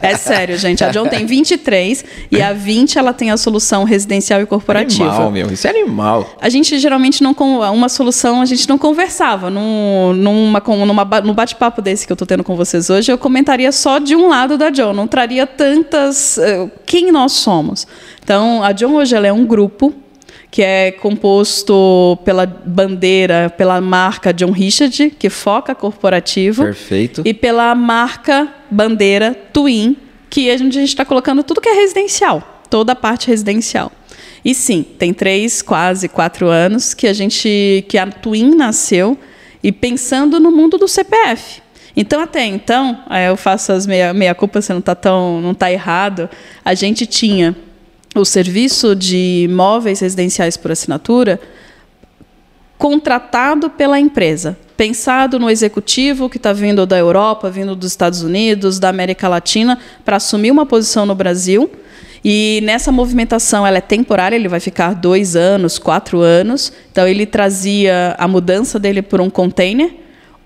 é 0.00 0.16
sério, 0.16 0.56
gente. 0.56 0.84
A 0.84 0.90
John 0.90 1.08
tem 1.08 1.26
23 1.26 2.04
e 2.30 2.40
a 2.40 2.52
20 2.52 2.98
ela 2.98 3.12
tem 3.12 3.32
a 3.32 3.36
solução 3.36 3.82
residencial 3.82 4.40
e 4.40 4.46
corporativa. 4.46 5.08
Animal, 5.08 5.30
meu. 5.32 5.52
Isso 5.52 5.66
é 5.66 5.70
animal. 5.70 6.36
A 6.40 6.48
gente 6.48 6.78
geralmente 6.78 7.22
não 7.22 7.34
com 7.34 7.58
uma 7.58 7.88
solução, 7.88 8.40
a 8.40 8.44
gente 8.44 8.68
não 8.68 8.78
conversava 8.78 9.50
num, 9.50 10.12
numa, 10.12 10.60
numa, 10.60 11.04
no 11.22 11.34
bate-papo 11.34 11.82
desse 11.82 12.06
que 12.06 12.12
eu 12.12 12.14
estou 12.14 12.26
tendo 12.26 12.44
com 12.44 12.54
vocês 12.54 12.88
hoje, 12.88 13.10
eu 13.10 13.18
comentaria 13.18 13.72
só 13.72 13.98
de 13.98 14.14
um 14.14 14.28
lado 14.28 14.56
da 14.56 14.70
John, 14.70 14.92
não 14.92 15.08
traria 15.08 15.46
tantas 15.46 16.36
uh, 16.36 16.70
quem 16.86 17.10
nós 17.10 17.32
somos. 17.32 17.86
Então, 18.22 18.62
a 18.62 18.70
John 18.70 18.94
hoje 18.94 19.16
ela 19.16 19.26
é 19.26 19.32
um 19.32 19.44
grupo 19.44 19.92
que 20.56 20.62
é 20.62 20.90
composto 20.90 22.18
pela 22.24 22.46
bandeira, 22.46 23.52
pela 23.58 23.78
marca 23.78 24.32
John 24.32 24.52
Richard, 24.52 25.10
que 25.10 25.28
foca 25.28 25.74
corporativo. 25.74 26.62
Perfeito. 26.62 27.20
E 27.26 27.34
pela 27.34 27.74
marca 27.74 28.48
bandeira 28.70 29.34
Twin, 29.52 29.98
que 30.30 30.50
a 30.50 30.56
gente 30.56 30.82
está 30.82 31.04
colocando 31.04 31.42
tudo 31.42 31.60
que 31.60 31.68
é 31.68 31.74
residencial, 31.74 32.62
toda 32.70 32.92
a 32.92 32.96
parte 32.96 33.28
residencial. 33.28 33.92
E 34.42 34.54
sim, 34.54 34.82
tem 34.82 35.12
três, 35.12 35.60
quase 35.60 36.08
quatro 36.08 36.48
anos 36.48 36.94
que 36.94 37.06
a 37.06 37.12
gente, 37.12 37.84
que 37.86 37.98
a 37.98 38.06
Twin 38.06 38.54
nasceu 38.54 39.18
e 39.62 39.70
pensando 39.70 40.40
no 40.40 40.50
mundo 40.50 40.78
do 40.78 40.88
CPF. 40.88 41.60
Então, 41.94 42.18
até 42.18 42.46
então, 42.46 43.04
eu 43.28 43.36
faço 43.36 43.72
as 43.72 43.86
meia, 43.86 44.14
meia 44.14 44.34
culpa, 44.34 44.62
você 44.62 44.72
não 44.72 44.80
está 44.80 44.94
tão, 44.94 45.38
não 45.38 45.52
tá 45.52 45.70
errado. 45.70 46.30
A 46.64 46.72
gente 46.72 47.04
tinha 47.04 47.54
o 48.20 48.24
serviço 48.24 48.94
de 48.94 49.48
móveis 49.50 50.00
residenciais 50.00 50.56
por 50.56 50.70
assinatura 50.70 51.40
contratado 52.78 53.70
pela 53.70 53.98
empresa, 53.98 54.56
pensado 54.76 55.38
no 55.38 55.48
executivo 55.48 56.28
que 56.28 56.36
está 56.36 56.52
vindo 56.52 56.84
da 56.86 56.98
Europa, 56.98 57.50
vindo 57.50 57.74
dos 57.74 57.90
Estados 57.90 58.22
Unidos, 58.22 58.78
da 58.78 58.88
América 58.88 59.28
Latina, 59.28 59.78
para 60.04 60.16
assumir 60.16 60.50
uma 60.50 60.66
posição 60.66 61.06
no 61.06 61.14
Brasil. 61.14 61.70
E 62.24 62.60
nessa 62.64 62.90
movimentação 62.90 63.66
ela 63.66 63.78
é 63.78 63.80
temporária, 63.80 64.36
ele 64.36 64.48
vai 64.48 64.60
ficar 64.60 64.94
dois 64.94 65.36
anos, 65.36 65.78
quatro 65.78 66.20
anos. 66.20 66.72
Então 66.90 67.06
ele 67.06 67.24
trazia 67.24 68.14
a 68.18 68.28
mudança 68.28 68.78
dele 68.78 69.00
por 69.00 69.20
um 69.20 69.30
container 69.30 69.94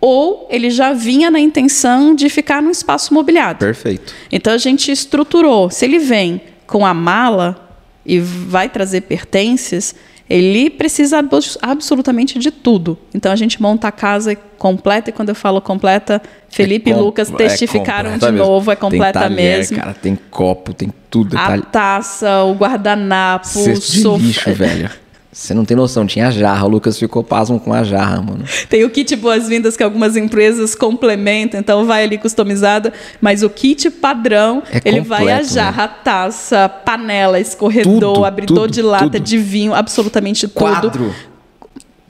ou 0.01 0.47
ele 0.51 0.71
já 0.71 0.93
vinha 0.93 1.31
na 1.31 1.39
intenção 1.39 2.15
de 2.15 2.29
ficar 2.29 2.63
num 2.63 2.71
espaço 2.71 3.13
mobiliado. 3.13 3.59
Perfeito. 3.59 4.15
Então 4.31 4.53
a 4.53 4.59
gente 4.59 4.91
estruturou. 4.91 5.71
Se 5.71 5.85
ele 5.85 5.99
vem 5.99 6.41
com 6.71 6.87
a 6.87 6.95
mala 6.95 7.69
e 8.07 8.21
vai 8.21 8.69
trazer 8.69 9.03
pertences, 9.03 9.93
ele 10.29 10.71
precisa 10.71 11.21
absolutamente 11.61 12.39
de 12.39 12.53
tudo. 12.53 12.97
Então 13.13 13.33
a 13.33 13.37
gente 13.37 13.61
monta 13.61 13.89
a 13.89 13.93
casa 13.93 14.37
completa 14.57 15.11
e 15.11 15.13
quando 15.13 15.31
eu 15.31 15.35
falo 15.35 15.61
completa, 15.61 16.23
Felipe 16.49 16.93
é 16.93 16.95
e 16.95 16.97
Lucas 16.97 17.31
é 17.33 17.35
testificaram 17.35 18.11
é 18.11 18.19
de 18.19 18.31
novo, 18.31 18.71
é 18.71 18.77
completa 18.77 19.19
tem 19.19 19.29
talher, 19.29 19.59
mesmo. 19.59 19.77
Cara, 19.77 19.93
tem 19.93 20.17
copo, 20.31 20.73
tem 20.73 20.93
tudo. 21.11 21.37
A 21.37 21.59
taça, 21.61 22.45
o 22.45 22.55
guardanapo, 22.55 23.49
o 23.49 23.77
sofá. 23.77 24.23
lixo, 24.23 24.55
velho. 24.55 24.91
Você 25.33 25.55
não 25.55 25.65
tem 25.65 25.77
noção, 25.77 26.05
tinha 26.07 26.29
jarra. 26.31 26.67
O 26.67 26.69
Lucas 26.69 26.99
ficou 26.99 27.23
pasmo 27.23 27.61
com 27.61 27.73
a 27.73 27.85
jarra, 27.85 28.21
mano. 28.21 28.45
Tem 28.69 28.85
o 28.85 28.91
kit 28.91 29.15
boas-vindas 29.15 29.77
que 29.77 29.83
algumas 29.83 30.17
empresas 30.17 30.75
complementam, 30.75 31.61
então 31.61 31.87
vai 31.87 32.03
ali 32.03 32.19
customizado, 32.19 32.93
mas 33.21 33.45
o 33.45 33.49
kit 33.49 33.89
padrão, 33.91 34.61
é 34.73 34.81
ele 34.85 34.99
completo, 35.01 35.09
vai 35.09 35.33
a 35.33 35.37
né? 35.37 35.45
jarra, 35.45 35.87
né? 35.87 35.95
taça, 36.03 36.69
panela, 36.69 37.39
escorredor, 37.39 38.15
tudo, 38.15 38.25
abridor 38.25 38.63
tudo, 38.63 38.73
de 38.73 38.83
lata, 38.83 39.05
tudo. 39.05 39.21
de 39.21 39.39
vinho, 39.39 39.73
absolutamente 39.73 40.49
tudo. 40.49 40.59
Quadro. 40.59 41.15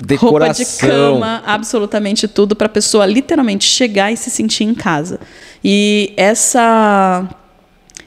Decoração. 0.02 0.30
Roupa 0.30 0.54
de 0.54 0.78
cama, 0.78 1.42
absolutamente 1.44 2.26
tudo 2.26 2.56
para 2.56 2.66
a 2.66 2.70
pessoa 2.70 3.04
literalmente 3.04 3.66
chegar 3.66 4.10
e 4.10 4.16
se 4.16 4.30
sentir 4.30 4.64
em 4.64 4.74
casa. 4.74 5.20
E 5.62 6.14
essa 6.16 7.28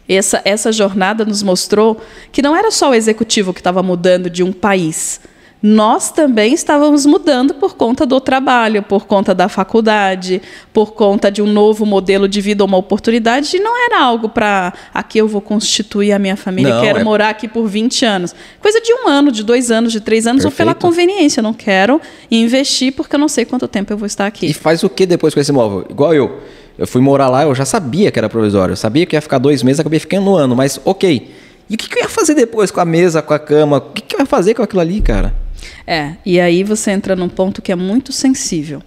essa, 0.07 0.41
essa 0.43 0.71
jornada 0.71 1.25
nos 1.25 1.41
mostrou 1.43 1.99
que 2.31 2.41
não 2.41 2.55
era 2.55 2.71
só 2.71 2.91
o 2.91 2.93
executivo 2.93 3.53
que 3.53 3.59
estava 3.59 3.81
mudando 3.81 4.29
de 4.29 4.43
um 4.43 4.51
país. 4.51 5.21
Nós 5.65 6.11
também 6.11 6.53
estávamos 6.53 7.05
mudando 7.05 7.53
por 7.53 7.75
conta 7.75 8.05
do 8.05 8.19
trabalho, 8.19 8.83
por 8.83 9.05
conta 9.05 9.33
da 9.33 9.47
faculdade, 9.47 10.41
por 10.73 10.91
conta 10.91 11.31
de 11.31 11.41
um 11.41 11.45
novo 11.45 11.85
modelo 11.85 12.27
de 12.27 12.41
vida, 12.41 12.65
uma 12.65 12.75
oportunidade. 12.75 13.55
E 13.55 13.61
não 13.61 13.73
era 13.85 14.01
algo 14.01 14.27
para 14.27 14.73
aqui 14.93 15.19
eu 15.19 15.25
vou 15.25 15.39
constituir 15.39 16.11
a 16.11 16.19
minha 16.19 16.35
família, 16.35 16.75
não, 16.75 16.81
quero 16.81 16.99
é... 16.99 17.03
morar 17.05 17.29
aqui 17.29 17.47
por 17.47 17.65
20 17.65 18.03
anos. 18.03 18.35
Coisa 18.59 18.81
de 18.81 18.93
um 18.93 19.07
ano, 19.07 19.31
de 19.31 19.41
dois 19.41 19.71
anos, 19.71 19.93
de 19.93 20.01
três 20.01 20.27
anos, 20.27 20.43
Perfeito. 20.43 20.67
ou 20.67 20.75
pela 20.75 20.75
conveniência. 20.75 21.39
Eu 21.39 21.43
não 21.43 21.53
quero 21.53 22.01
investir 22.29 22.91
porque 22.91 23.15
eu 23.15 23.19
não 23.19 23.29
sei 23.29 23.45
quanto 23.45 23.65
tempo 23.65 23.93
eu 23.93 23.97
vou 23.97 24.05
estar 24.05 24.27
aqui. 24.27 24.47
E 24.47 24.53
faz 24.53 24.83
o 24.83 24.89
que 24.89 25.05
depois 25.05 25.33
com 25.33 25.39
esse 25.39 25.51
imóvel? 25.51 25.85
Igual 25.89 26.13
eu. 26.13 26.41
Eu 26.77 26.87
fui 26.87 27.01
morar 27.01 27.29
lá, 27.29 27.43
eu 27.43 27.53
já 27.53 27.65
sabia 27.65 28.11
que 28.11 28.17
era 28.17 28.27
provisório. 28.27 28.73
Eu 28.73 28.77
sabia 28.77 29.05
que 29.05 29.15
ia 29.15 29.21
ficar 29.21 29.37
dois 29.37 29.61
meses, 29.61 29.79
acabei 29.79 29.99
ficando 29.99 30.31
um 30.31 30.35
ano, 30.35 30.55
mas 30.55 30.79
ok. 30.83 31.31
E 31.69 31.75
o 31.75 31.77
que, 31.77 31.87
que 31.87 31.99
eu 31.99 32.03
ia 32.03 32.09
fazer 32.09 32.33
depois 32.33 32.71
com 32.71 32.79
a 32.79 32.85
mesa, 32.85 33.21
com 33.21 33.33
a 33.33 33.39
cama? 33.39 33.77
O 33.77 33.81
que, 33.81 34.01
que 34.01 34.15
eu 34.15 34.19
ia 34.19 34.25
fazer 34.25 34.53
com 34.53 34.63
aquilo 34.63 34.81
ali, 34.81 35.01
cara? 35.01 35.33
É, 35.85 36.13
e 36.25 36.39
aí 36.39 36.63
você 36.63 36.91
entra 36.91 37.15
num 37.15 37.29
ponto 37.29 37.61
que 37.61 37.71
é 37.71 37.75
muito 37.75 38.11
sensível, 38.11 38.81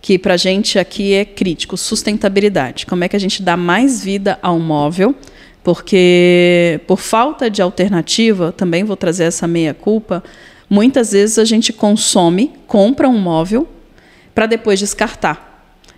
que 0.00 0.18
para 0.18 0.34
a 0.34 0.36
gente 0.36 0.78
aqui 0.78 1.14
é 1.14 1.24
crítico, 1.24 1.76
sustentabilidade. 1.76 2.86
Como 2.86 3.04
é 3.04 3.08
que 3.08 3.16
a 3.16 3.20
gente 3.20 3.42
dá 3.42 3.56
mais 3.56 4.02
vida 4.02 4.38
ao 4.42 4.58
móvel? 4.58 5.14
Porque 5.62 6.80
por 6.86 6.98
falta 6.98 7.50
de 7.50 7.60
alternativa, 7.60 8.52
também 8.52 8.82
vou 8.82 8.96
trazer 8.96 9.24
essa 9.24 9.46
meia 9.46 9.74
culpa, 9.74 10.22
muitas 10.68 11.12
vezes 11.12 11.38
a 11.38 11.44
gente 11.44 11.72
consome, 11.72 12.52
compra 12.66 13.08
um 13.08 13.18
móvel 13.18 13.68
para 14.34 14.46
depois 14.46 14.78
descartar. 14.78 15.49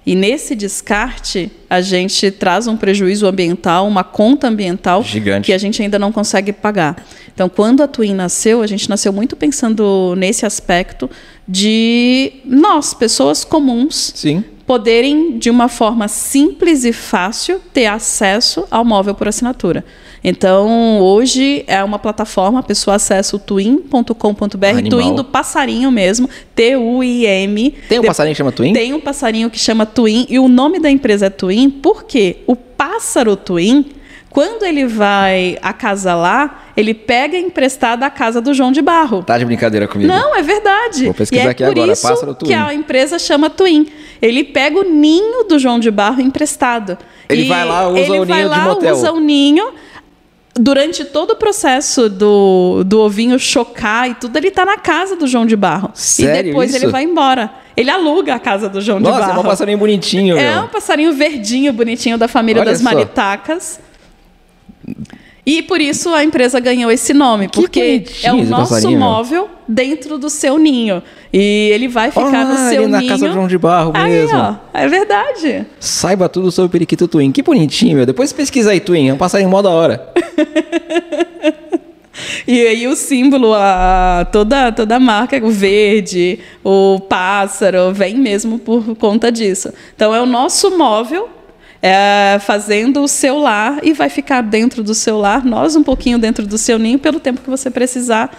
E 0.04 0.16
nesse 0.16 0.56
descarte, 0.56 1.50
a 1.70 1.80
gente 1.80 2.30
traz 2.30 2.66
um 2.66 2.76
prejuízo 2.76 3.26
ambiental, 3.26 3.86
uma 3.86 4.02
conta 4.02 4.48
ambiental 4.48 5.02
Gigante. 5.04 5.46
que 5.46 5.52
a 5.52 5.58
gente 5.58 5.80
ainda 5.80 5.96
não 5.98 6.10
consegue 6.10 6.52
pagar. 6.52 7.04
Então, 7.32 7.48
quando 7.48 7.82
a 7.82 7.88
Twin 7.88 8.12
nasceu, 8.12 8.62
a 8.62 8.66
gente 8.66 8.90
nasceu 8.90 9.12
muito 9.12 9.36
pensando 9.36 10.14
nesse 10.16 10.44
aspecto 10.44 11.08
de 11.46 12.32
nós, 12.44 12.92
pessoas 12.94 13.44
comuns, 13.44 14.12
Sim. 14.16 14.44
poderem, 14.66 15.38
de 15.38 15.48
uma 15.48 15.68
forma 15.68 16.08
simples 16.08 16.84
e 16.84 16.92
fácil, 16.92 17.60
ter 17.72 17.86
acesso 17.86 18.66
ao 18.70 18.84
móvel 18.84 19.14
por 19.14 19.28
assinatura. 19.28 19.84
Então, 20.24 21.00
hoje 21.00 21.64
é 21.66 21.82
uma 21.82 21.98
plataforma, 21.98 22.60
a 22.60 22.62
pessoa 22.62 22.94
acessa 22.96 23.34
o 23.34 23.38
twin.com.br, 23.38 24.88
Twin 24.88 25.14
do 25.14 25.24
passarinho 25.24 25.90
mesmo, 25.90 26.28
T-U-I-M. 26.54 27.74
Tem 27.88 27.98
um 27.98 28.04
passarinho 28.04 28.34
que 28.34 28.38
chama 28.38 28.52
Twin? 28.52 28.72
Tem 28.72 28.94
um 28.94 29.00
passarinho 29.00 29.50
que 29.50 29.58
chama 29.58 29.84
Twin, 29.84 30.26
e 30.28 30.38
o 30.38 30.46
nome 30.48 30.78
da 30.78 30.88
empresa 30.90 31.26
é 31.26 31.30
Twin 31.30 31.68
porque 31.68 32.36
o 32.46 32.54
pássaro 32.54 33.34
Twin, 33.34 33.86
quando 34.30 34.64
ele 34.64 34.86
vai 34.86 35.58
acasalar, 35.60 36.72
ele 36.76 36.94
pega 36.94 37.36
emprestada 37.36 38.06
a 38.06 38.10
casa 38.10 38.40
do 38.40 38.54
João 38.54 38.70
de 38.70 38.80
Barro. 38.80 39.24
Tá 39.24 39.36
de 39.36 39.44
brincadeira 39.44 39.88
comigo. 39.88 40.08
Não, 40.08 40.36
é 40.36 40.42
verdade. 40.42 41.04
Vou 41.04 41.14
pesquisar 41.14 41.44
e 41.44 41.46
é 41.48 41.50
aqui 41.50 41.64
por 41.64 41.72
agora, 41.72 41.92
isso 41.92 42.08
pássaro 42.08 42.34
Twin. 42.34 42.48
que 42.48 42.54
a 42.54 42.72
empresa 42.72 43.18
chama 43.18 43.50
Twin. 43.50 43.88
Ele 44.22 44.44
pega 44.44 44.78
o 44.78 44.84
ninho 44.84 45.44
do 45.44 45.58
João 45.58 45.80
de 45.80 45.90
Barro 45.90 46.20
emprestado. 46.20 46.96
Ele 47.28 47.48
vai 47.48 47.64
lá, 47.64 47.88
usa 47.88 48.12
o 48.12 48.24
ninho 48.24 48.48
lá, 48.48 48.58
de 48.58 48.64
motel. 48.66 48.94
usa 48.94 49.12
o 49.12 49.20
ninho, 49.20 49.72
durante 50.54 51.04
todo 51.04 51.32
o 51.32 51.36
processo 51.36 52.08
do, 52.08 52.84
do 52.84 53.00
ovinho 53.00 53.38
chocar 53.38 54.10
e 54.10 54.14
tudo, 54.14 54.36
ele 54.36 54.48
está 54.48 54.64
na 54.64 54.76
casa 54.76 55.16
do 55.16 55.26
João 55.26 55.46
de 55.46 55.56
Barro. 55.56 55.90
Sério 55.94 56.40
e 56.40 56.42
depois 56.50 56.70
isso? 56.74 56.84
ele 56.84 56.92
vai 56.92 57.04
embora. 57.04 57.50
Ele 57.76 57.90
aluga 57.90 58.34
a 58.34 58.38
casa 58.38 58.68
do 58.68 58.80
João 58.80 59.00
Nossa, 59.00 59.14
de 59.14 59.20
Barro. 59.20 59.32
Nossa, 59.34 59.40
é 59.40 59.46
um 59.46 59.50
passarinho 59.50 59.78
bonitinho, 59.78 60.36
É 60.36 60.54
meu. 60.54 60.64
um 60.64 60.68
passarinho 60.68 61.12
verdinho, 61.14 61.72
bonitinho, 61.72 62.18
da 62.18 62.28
família 62.28 62.60
Olha 62.60 62.70
das 62.70 62.78
só. 62.80 62.84
maritacas. 62.84 63.80
E 65.44 65.60
por 65.60 65.80
isso 65.80 66.08
a 66.14 66.22
empresa 66.22 66.60
ganhou 66.60 66.88
esse 66.90 67.12
nome, 67.12 67.48
Que 67.48 67.60
porque 67.60 68.04
é 68.22 68.32
o 68.32 68.44
nosso 68.44 68.74
passarinho, 68.74 69.00
móvel 69.00 69.50
dentro 69.66 70.16
do 70.16 70.30
seu 70.30 70.56
ninho. 70.56 71.02
E 71.32 71.70
ele 71.72 71.88
vai 71.88 72.12
ficar 72.12 72.44
no 72.44 72.52
Ah, 72.54 72.68
seu 72.70 72.82
ele 72.84 72.92
na 72.92 72.98
ninho. 73.00 73.10
casa 73.10 73.26
do 73.26 73.34
João 73.34 73.48
de 73.48 73.58
Barro 73.58 73.90
Aí, 73.92 74.12
mesmo. 74.12 74.38
ó, 74.38 74.54
é 74.72 74.86
verdade. 74.86 75.66
Saiba 75.80 76.28
tudo 76.28 76.52
sobre 76.52 76.68
o 76.68 76.70
periquito 76.70 77.08
Twin. 77.08 77.32
Que 77.32 77.42
bonitinho, 77.42 77.96
meu. 77.96 78.06
Depois 78.06 78.32
pesquisa 78.32 78.70
aí, 78.70 78.78
Twin. 78.78 79.08
É 79.08 79.14
um 79.14 79.18
passarinho 79.18 79.50
mó 79.50 79.60
da 79.60 79.70
hora. 79.70 80.12
E 82.46 82.66
aí 82.66 82.86
o 82.86 82.94
símbolo, 82.94 83.54
a, 83.54 84.26
toda, 84.30 84.70
toda 84.70 84.96
a 84.96 85.00
marca, 85.00 85.40
o 85.42 85.50
verde, 85.50 86.38
o 86.62 87.00
pássaro, 87.00 87.92
vem 87.92 88.16
mesmo 88.16 88.58
por 88.58 88.94
conta 88.96 89.30
disso. 89.32 89.72
Então 89.96 90.14
é 90.14 90.20
o 90.20 90.26
nosso 90.26 90.76
móvel 90.76 91.28
é, 91.82 92.38
fazendo 92.40 93.02
o 93.02 93.08
seu 93.08 93.38
lar 93.38 93.80
e 93.82 93.92
vai 93.92 94.08
ficar 94.08 94.40
dentro 94.40 94.84
do 94.84 94.94
seu 94.94 95.18
lar, 95.18 95.44
nós 95.44 95.74
um 95.74 95.82
pouquinho 95.82 96.16
dentro 96.16 96.46
do 96.46 96.56
seu 96.56 96.78
ninho, 96.78 96.98
pelo 96.98 97.18
tempo 97.18 97.40
que 97.40 97.50
você 97.50 97.68
precisar, 97.70 98.32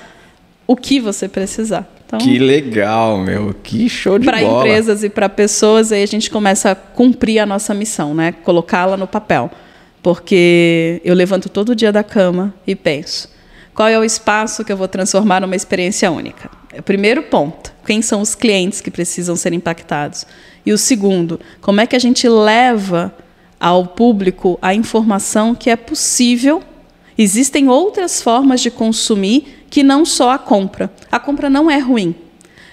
o 0.65 0.77
que 0.77 1.01
você 1.01 1.27
precisar. 1.27 1.85
Então, 2.05 2.19
Que 2.19 2.39
legal, 2.39 3.17
meu. 3.17 3.53
Que 3.61 3.89
show 3.89 4.17
de 4.17 4.25
para 4.25 4.39
bola. 4.39 4.59
empresas 4.59 5.03
e 5.03 5.09
para 5.09 5.27
pessoas, 5.27 5.91
aí 5.91 6.01
a 6.01 6.07
gente 6.07 6.31
começa 6.31 6.71
a 6.71 6.75
cumprir 6.75 7.39
a 7.39 7.45
nossa 7.45 7.73
missão, 7.73 8.13
né? 8.13 8.31
Colocá-la 8.31 8.95
no 8.95 9.07
papel. 9.07 9.51
Porque 10.01 11.01
eu 11.03 11.15
levanto 11.15 11.49
todo 11.49 11.75
dia 11.75 11.91
da 11.91 12.03
cama 12.03 12.53
e 12.67 12.75
penso: 12.75 13.29
qual 13.73 13.87
é 13.87 13.97
o 13.97 14.03
espaço 14.03 14.63
que 14.63 14.71
eu 14.71 14.77
vou 14.77 14.87
transformar 14.87 15.41
numa 15.41 15.55
experiência 15.55 16.11
única? 16.11 16.49
É 16.71 16.79
o 16.79 16.83
primeiro 16.83 17.23
ponto. 17.23 17.73
Quem 17.85 18.01
são 18.01 18.21
os 18.21 18.35
clientes 18.35 18.79
que 18.79 18.91
precisam 18.91 19.35
ser 19.35 19.53
impactados? 19.53 20.25
E 20.65 20.71
o 20.71 20.77
segundo, 20.77 21.39
como 21.61 21.81
é 21.81 21.87
que 21.87 21.95
a 21.95 21.99
gente 21.99 22.27
leva 22.27 23.13
ao 23.63 23.85
público 23.87 24.59
a 24.61 24.75
informação 24.75 25.55
que 25.55 25.69
é 25.69 25.77
possível? 25.77 26.61
Existem 27.17 27.69
outras 27.69 28.21
formas 28.21 28.59
de 28.59 28.69
consumir 28.69 29.65
que 29.69 29.81
não 29.81 30.03
só 30.03 30.31
a 30.31 30.37
compra. 30.37 30.91
A 31.09 31.17
compra 31.17 31.49
não 31.49 31.71
é 31.71 31.77
ruim. 31.77 32.13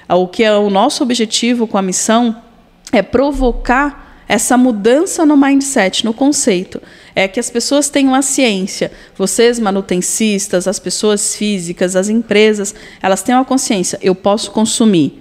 O 0.08 0.26
que 0.26 0.42
é 0.42 0.52
o 0.52 0.68
nosso 0.68 1.04
objetivo 1.04 1.68
com 1.68 1.78
a 1.78 1.82
missão 1.82 2.42
é 2.90 3.02
provocar 3.02 4.24
essa 4.26 4.56
mudança 4.56 5.24
no 5.24 5.36
mindset, 5.36 6.04
no 6.04 6.12
conceito. 6.12 6.82
É 7.14 7.28
que 7.28 7.38
as 7.38 7.48
pessoas 7.48 7.88
tenham 7.88 8.12
a 8.12 8.20
ciência. 8.20 8.90
Vocês, 9.16 9.60
manutencistas, 9.60 10.66
as 10.66 10.80
pessoas 10.80 11.36
físicas, 11.36 11.94
as 11.94 12.08
empresas, 12.08 12.74
elas 13.00 13.22
tenham 13.22 13.40
a 13.40 13.44
consciência. 13.44 13.96
Eu 14.02 14.16
posso 14.16 14.50
consumir 14.50 15.20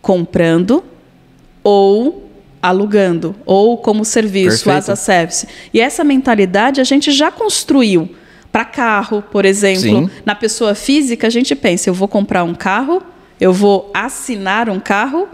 comprando 0.00 0.84
ou 1.64 2.29
alugando, 2.62 3.34
ou 3.44 3.78
como 3.78 4.04
serviço, 4.04 4.64
Perfeito. 4.64 4.78
as 4.78 4.88
a 4.90 4.96
service. 4.96 5.48
E 5.72 5.80
essa 5.80 6.04
mentalidade 6.04 6.80
a 6.80 6.84
gente 6.84 7.10
já 7.10 7.30
construiu. 7.30 8.14
Para 8.52 8.64
carro, 8.64 9.22
por 9.22 9.44
exemplo, 9.44 9.80
Sim. 9.80 10.10
na 10.26 10.34
pessoa 10.34 10.74
física, 10.74 11.28
a 11.28 11.30
gente 11.30 11.54
pensa: 11.54 11.88
eu 11.88 11.94
vou 11.94 12.08
comprar 12.08 12.42
um 12.42 12.54
carro, 12.54 13.00
eu 13.40 13.52
vou 13.52 13.88
assinar 13.94 14.68
um 14.68 14.80
carro, 14.80 15.28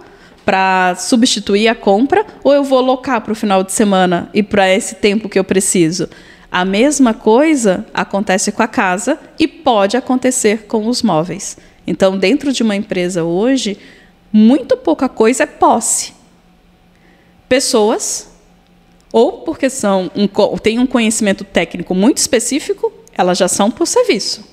para 0.46 0.94
substituir 0.94 1.66
a 1.66 1.74
compra 1.74 2.24
ou 2.44 2.54
eu 2.54 2.62
vou 2.62 2.80
locar 2.80 3.20
para 3.20 3.32
o 3.32 3.34
final 3.34 3.64
de 3.64 3.72
semana 3.72 4.30
e 4.32 4.44
para 4.44 4.72
esse 4.72 4.94
tempo 4.94 5.28
que 5.28 5.36
eu 5.36 5.42
preciso? 5.42 6.08
A 6.50 6.64
mesma 6.64 7.12
coisa 7.12 7.84
acontece 7.92 8.52
com 8.52 8.62
a 8.62 8.68
casa 8.68 9.18
e 9.40 9.48
pode 9.48 9.96
acontecer 9.96 10.66
com 10.68 10.86
os 10.86 11.02
móveis. 11.02 11.58
Então, 11.84 12.16
dentro 12.16 12.52
de 12.52 12.62
uma 12.62 12.76
empresa 12.76 13.24
hoje, 13.24 13.76
muito 14.32 14.76
pouca 14.76 15.08
coisa 15.08 15.42
é 15.42 15.46
posse. 15.46 16.14
Pessoas, 17.48 18.28
ou 19.12 19.32
porque 19.42 19.70
são 19.70 20.10
um, 20.14 20.28
têm 20.58 20.78
um 20.78 20.86
conhecimento 20.86 21.44
técnico 21.44 21.94
muito 21.94 22.18
específico, 22.18 22.92
elas 23.16 23.38
já 23.38 23.48
são 23.48 23.70
por 23.70 23.86
serviço. 23.86 24.44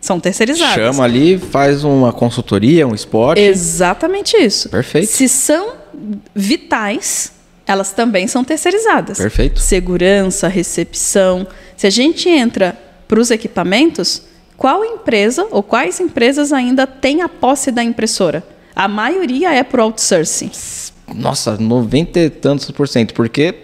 São 0.00 0.20
terceirizadas. 0.20 0.74
Chama 0.74 1.04
ali, 1.04 1.38
faz 1.38 1.82
uma 1.82 2.12
consultoria, 2.12 2.86
um 2.86 2.94
esporte. 2.94 3.40
Exatamente 3.40 4.36
isso. 4.36 4.68
Perfeito. 4.68 5.06
Se 5.06 5.28
são 5.28 5.72
vitais, 6.34 7.32
elas 7.66 7.92
também 7.92 8.26
são 8.26 8.44
terceirizadas. 8.44 9.16
Perfeito. 9.16 9.60
Segurança, 9.60 10.46
recepção. 10.46 11.46
Se 11.76 11.86
a 11.86 11.90
gente 11.90 12.28
entra 12.28 12.78
para 13.08 13.18
os 13.18 13.30
equipamentos, 13.30 14.22
qual 14.56 14.84
empresa 14.84 15.46
ou 15.50 15.62
quais 15.62 15.98
empresas 16.00 16.52
ainda 16.52 16.86
têm 16.86 17.22
a 17.22 17.28
posse 17.28 17.70
da 17.70 17.82
impressora? 17.82 18.44
A 18.76 18.86
maioria 18.86 19.54
é 19.54 19.62
por 19.62 19.80
outsourcing. 19.80 20.50
Nossa, 21.12 21.56
90 21.56 22.20
e 22.20 22.30
tantos 22.30 22.70
por 22.70 22.88
cento, 22.88 23.14
porque... 23.14 23.54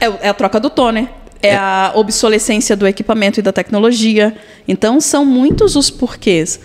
É, 0.00 0.06
é 0.26 0.28
a 0.28 0.34
troca 0.34 0.58
do 0.60 0.68
toner 0.68 1.08
é, 1.42 1.48
é 1.48 1.56
a 1.56 1.92
obsolescência 1.94 2.76
do 2.76 2.86
equipamento 2.86 3.40
e 3.40 3.42
da 3.42 3.52
tecnologia. 3.52 4.36
Então, 4.66 5.00
são 5.00 5.24
muitos 5.24 5.76
os 5.76 5.90
porquês. 5.90 6.60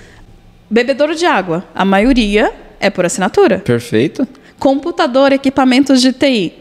Bebedouro 0.70 1.16
de 1.16 1.26
água, 1.26 1.66
a 1.76 1.84
maioria 1.84 2.54
é 2.80 2.90
por 2.90 3.06
assinatura. 3.06 3.60
Perfeito. 3.60 4.28
Computador, 4.58 5.32
equipamentos 5.32 6.02
de 6.02 6.14
TI. 6.14 6.54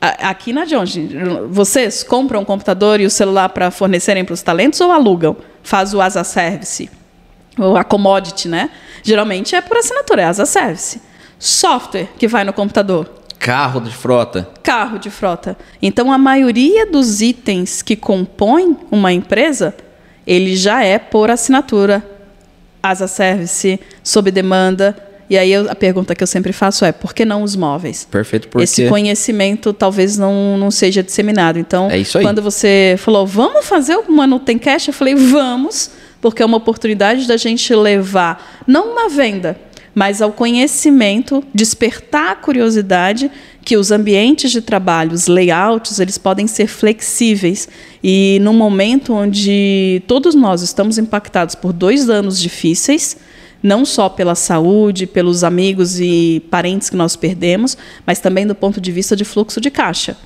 Aqui 0.00 0.52
na 0.52 0.64
Jones, 0.64 0.96
vocês 1.50 2.04
compram 2.04 2.42
um 2.42 2.44
computador 2.44 3.00
e 3.00 3.06
o 3.06 3.10
celular 3.10 3.48
para 3.48 3.68
fornecerem 3.72 4.24
para 4.24 4.32
os 4.32 4.42
talentos 4.42 4.80
ou 4.80 4.92
alugam? 4.92 5.36
Faz 5.60 5.92
o 5.92 6.00
asa 6.00 6.22
service, 6.22 6.88
ou 7.58 7.76
a 7.76 7.82
commodity, 7.82 8.46
né? 8.46 8.70
Geralmente 9.02 9.56
é 9.56 9.60
por 9.60 9.76
assinatura, 9.76 10.22
é 10.22 10.24
asa 10.26 10.46
service. 10.46 11.00
Software 11.38 12.08
que 12.18 12.26
vai 12.26 12.44
no 12.44 12.52
computador, 12.52 13.18
Carro 13.38 13.80
de 13.80 13.90
frota. 13.90 14.48
Carro 14.62 14.98
de 14.98 15.10
frota. 15.10 15.56
Então, 15.80 16.12
a 16.12 16.18
maioria 16.18 16.84
dos 16.90 17.22
itens 17.22 17.82
que 17.82 17.94
compõem 17.94 18.76
uma 18.90 19.12
empresa, 19.12 19.74
ele 20.26 20.56
já 20.56 20.82
é 20.82 20.98
por 20.98 21.30
assinatura, 21.30 22.04
asa 22.82 23.06
service, 23.06 23.78
sob 24.02 24.30
demanda. 24.30 24.96
E 25.30 25.38
aí 25.38 25.52
eu, 25.52 25.70
a 25.70 25.74
pergunta 25.74 26.14
que 26.14 26.22
eu 26.22 26.26
sempre 26.26 26.52
faço 26.52 26.84
é, 26.84 26.90
por 26.90 27.14
que 27.14 27.24
não 27.24 27.42
os 27.42 27.54
móveis? 27.54 28.06
Perfeito, 28.10 28.48
porque... 28.48 28.64
Esse 28.64 28.88
conhecimento 28.88 29.72
talvez 29.72 30.18
não, 30.18 30.56
não 30.58 30.70
seja 30.70 31.02
disseminado. 31.02 31.58
Então, 31.58 31.88
é 31.90 32.02
quando 32.20 32.42
você 32.42 32.96
falou, 32.98 33.26
vamos 33.26 33.66
fazer 33.66 33.96
o 33.96 34.10
Manutencast, 34.10 34.88
eu 34.88 34.94
falei, 34.94 35.14
vamos, 35.14 35.90
porque 36.20 36.42
é 36.42 36.46
uma 36.46 36.56
oportunidade 36.56 37.28
da 37.28 37.36
gente 37.36 37.74
levar, 37.74 38.62
não 38.66 38.92
uma 38.92 39.08
venda, 39.08 39.58
mas 39.98 40.22
ao 40.22 40.30
conhecimento, 40.30 41.42
despertar 41.52 42.30
a 42.30 42.36
curiosidade 42.36 43.28
que 43.64 43.76
os 43.76 43.90
ambientes 43.90 44.52
de 44.52 44.62
trabalho, 44.62 45.10
os 45.10 45.26
layouts, 45.26 45.98
eles 45.98 46.16
podem 46.16 46.46
ser 46.46 46.68
flexíveis. 46.68 47.68
E 48.00 48.38
num 48.40 48.52
momento 48.52 49.12
onde 49.12 50.00
todos 50.06 50.36
nós 50.36 50.62
estamos 50.62 50.98
impactados 50.98 51.56
por 51.56 51.72
dois 51.72 52.08
anos 52.08 52.40
difíceis, 52.40 53.16
não 53.60 53.84
só 53.84 54.08
pela 54.08 54.36
saúde, 54.36 55.04
pelos 55.04 55.42
amigos 55.42 55.98
e 55.98 56.44
parentes 56.48 56.88
que 56.88 56.96
nós 56.96 57.16
perdemos, 57.16 57.76
mas 58.06 58.20
também 58.20 58.46
do 58.46 58.54
ponto 58.54 58.80
de 58.80 58.92
vista 58.92 59.16
de 59.16 59.24
fluxo 59.24 59.60
de 59.60 59.68
caixa. 59.68 60.16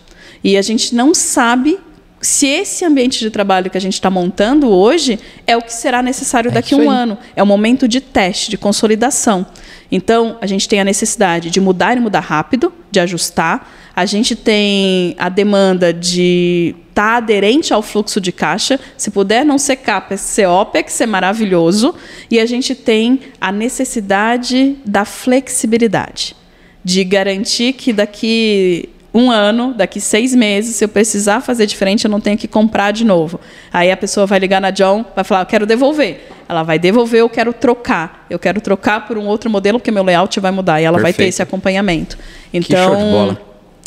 E 0.44 0.54
a 0.58 0.60
gente 0.60 0.94
não 0.94 1.14
sabe 1.14 1.78
se 2.22 2.46
esse 2.46 2.84
ambiente 2.84 3.18
de 3.18 3.30
trabalho 3.30 3.68
que 3.68 3.76
a 3.76 3.80
gente 3.80 3.94
está 3.94 4.08
montando 4.08 4.68
hoje 4.70 5.18
é 5.44 5.56
o 5.56 5.60
que 5.60 5.72
será 5.72 6.00
necessário 6.00 6.50
é 6.50 6.54
daqui 6.54 6.72
a 6.72 6.76
um 6.76 6.88
ano. 6.88 7.18
É 7.34 7.42
um 7.42 7.46
momento 7.46 7.88
de 7.88 8.00
teste, 8.00 8.48
de 8.48 8.56
consolidação. 8.56 9.44
Então, 9.90 10.38
a 10.40 10.46
gente 10.46 10.68
tem 10.68 10.80
a 10.80 10.84
necessidade 10.84 11.50
de 11.50 11.60
mudar 11.60 11.96
e 11.96 12.00
mudar 12.00 12.20
rápido, 12.20 12.72
de 12.92 13.00
ajustar. 13.00 13.68
A 13.94 14.06
gente 14.06 14.36
tem 14.36 15.16
a 15.18 15.28
demanda 15.28 15.92
de 15.92 16.76
estar 16.88 17.10
tá 17.10 17.16
aderente 17.16 17.74
ao 17.74 17.82
fluxo 17.82 18.20
de 18.20 18.30
caixa. 18.30 18.78
Se 18.96 19.10
puder 19.10 19.44
não 19.44 19.58
ser 19.58 19.76
CAPEX, 19.76 20.20
ser 20.20 20.46
OPEX, 20.46 21.00
é 21.00 21.06
maravilhoso. 21.06 21.92
E 22.30 22.38
a 22.38 22.46
gente 22.46 22.72
tem 22.72 23.18
a 23.40 23.50
necessidade 23.50 24.76
da 24.86 25.04
flexibilidade, 25.04 26.36
de 26.84 27.02
garantir 27.02 27.72
que 27.72 27.92
daqui 27.92 28.88
um 29.14 29.30
ano, 29.30 29.74
daqui 29.74 30.00
seis 30.00 30.34
meses, 30.34 30.76
se 30.76 30.84
eu 30.84 30.88
precisar 30.88 31.40
fazer 31.40 31.66
diferente, 31.66 32.06
eu 32.06 32.10
não 32.10 32.20
tenho 32.20 32.38
que 32.38 32.48
comprar 32.48 32.92
de 32.92 33.04
novo. 33.04 33.38
Aí 33.72 33.90
a 33.90 33.96
pessoa 33.96 34.26
vai 34.26 34.38
ligar 34.38 34.60
na 34.60 34.70
John, 34.70 35.04
vai 35.14 35.22
falar, 35.22 35.42
eu 35.42 35.46
quero 35.46 35.66
devolver. 35.66 36.28
Ela 36.48 36.62
vai 36.62 36.78
devolver, 36.78 37.20
eu 37.20 37.28
quero 37.28 37.52
trocar. 37.52 38.26
Eu 38.30 38.38
quero 38.38 38.60
trocar 38.60 39.06
por 39.06 39.18
um 39.18 39.26
outro 39.26 39.50
modelo, 39.50 39.78
porque 39.78 39.90
meu 39.90 40.02
layout 40.02 40.38
vai 40.40 40.50
mudar. 40.50 40.80
E 40.80 40.84
ela 40.84 40.96
Perfeito. 40.96 41.16
vai 41.16 41.24
ter 41.24 41.28
esse 41.28 41.42
acompanhamento. 41.42 42.18
Então, 42.52 43.36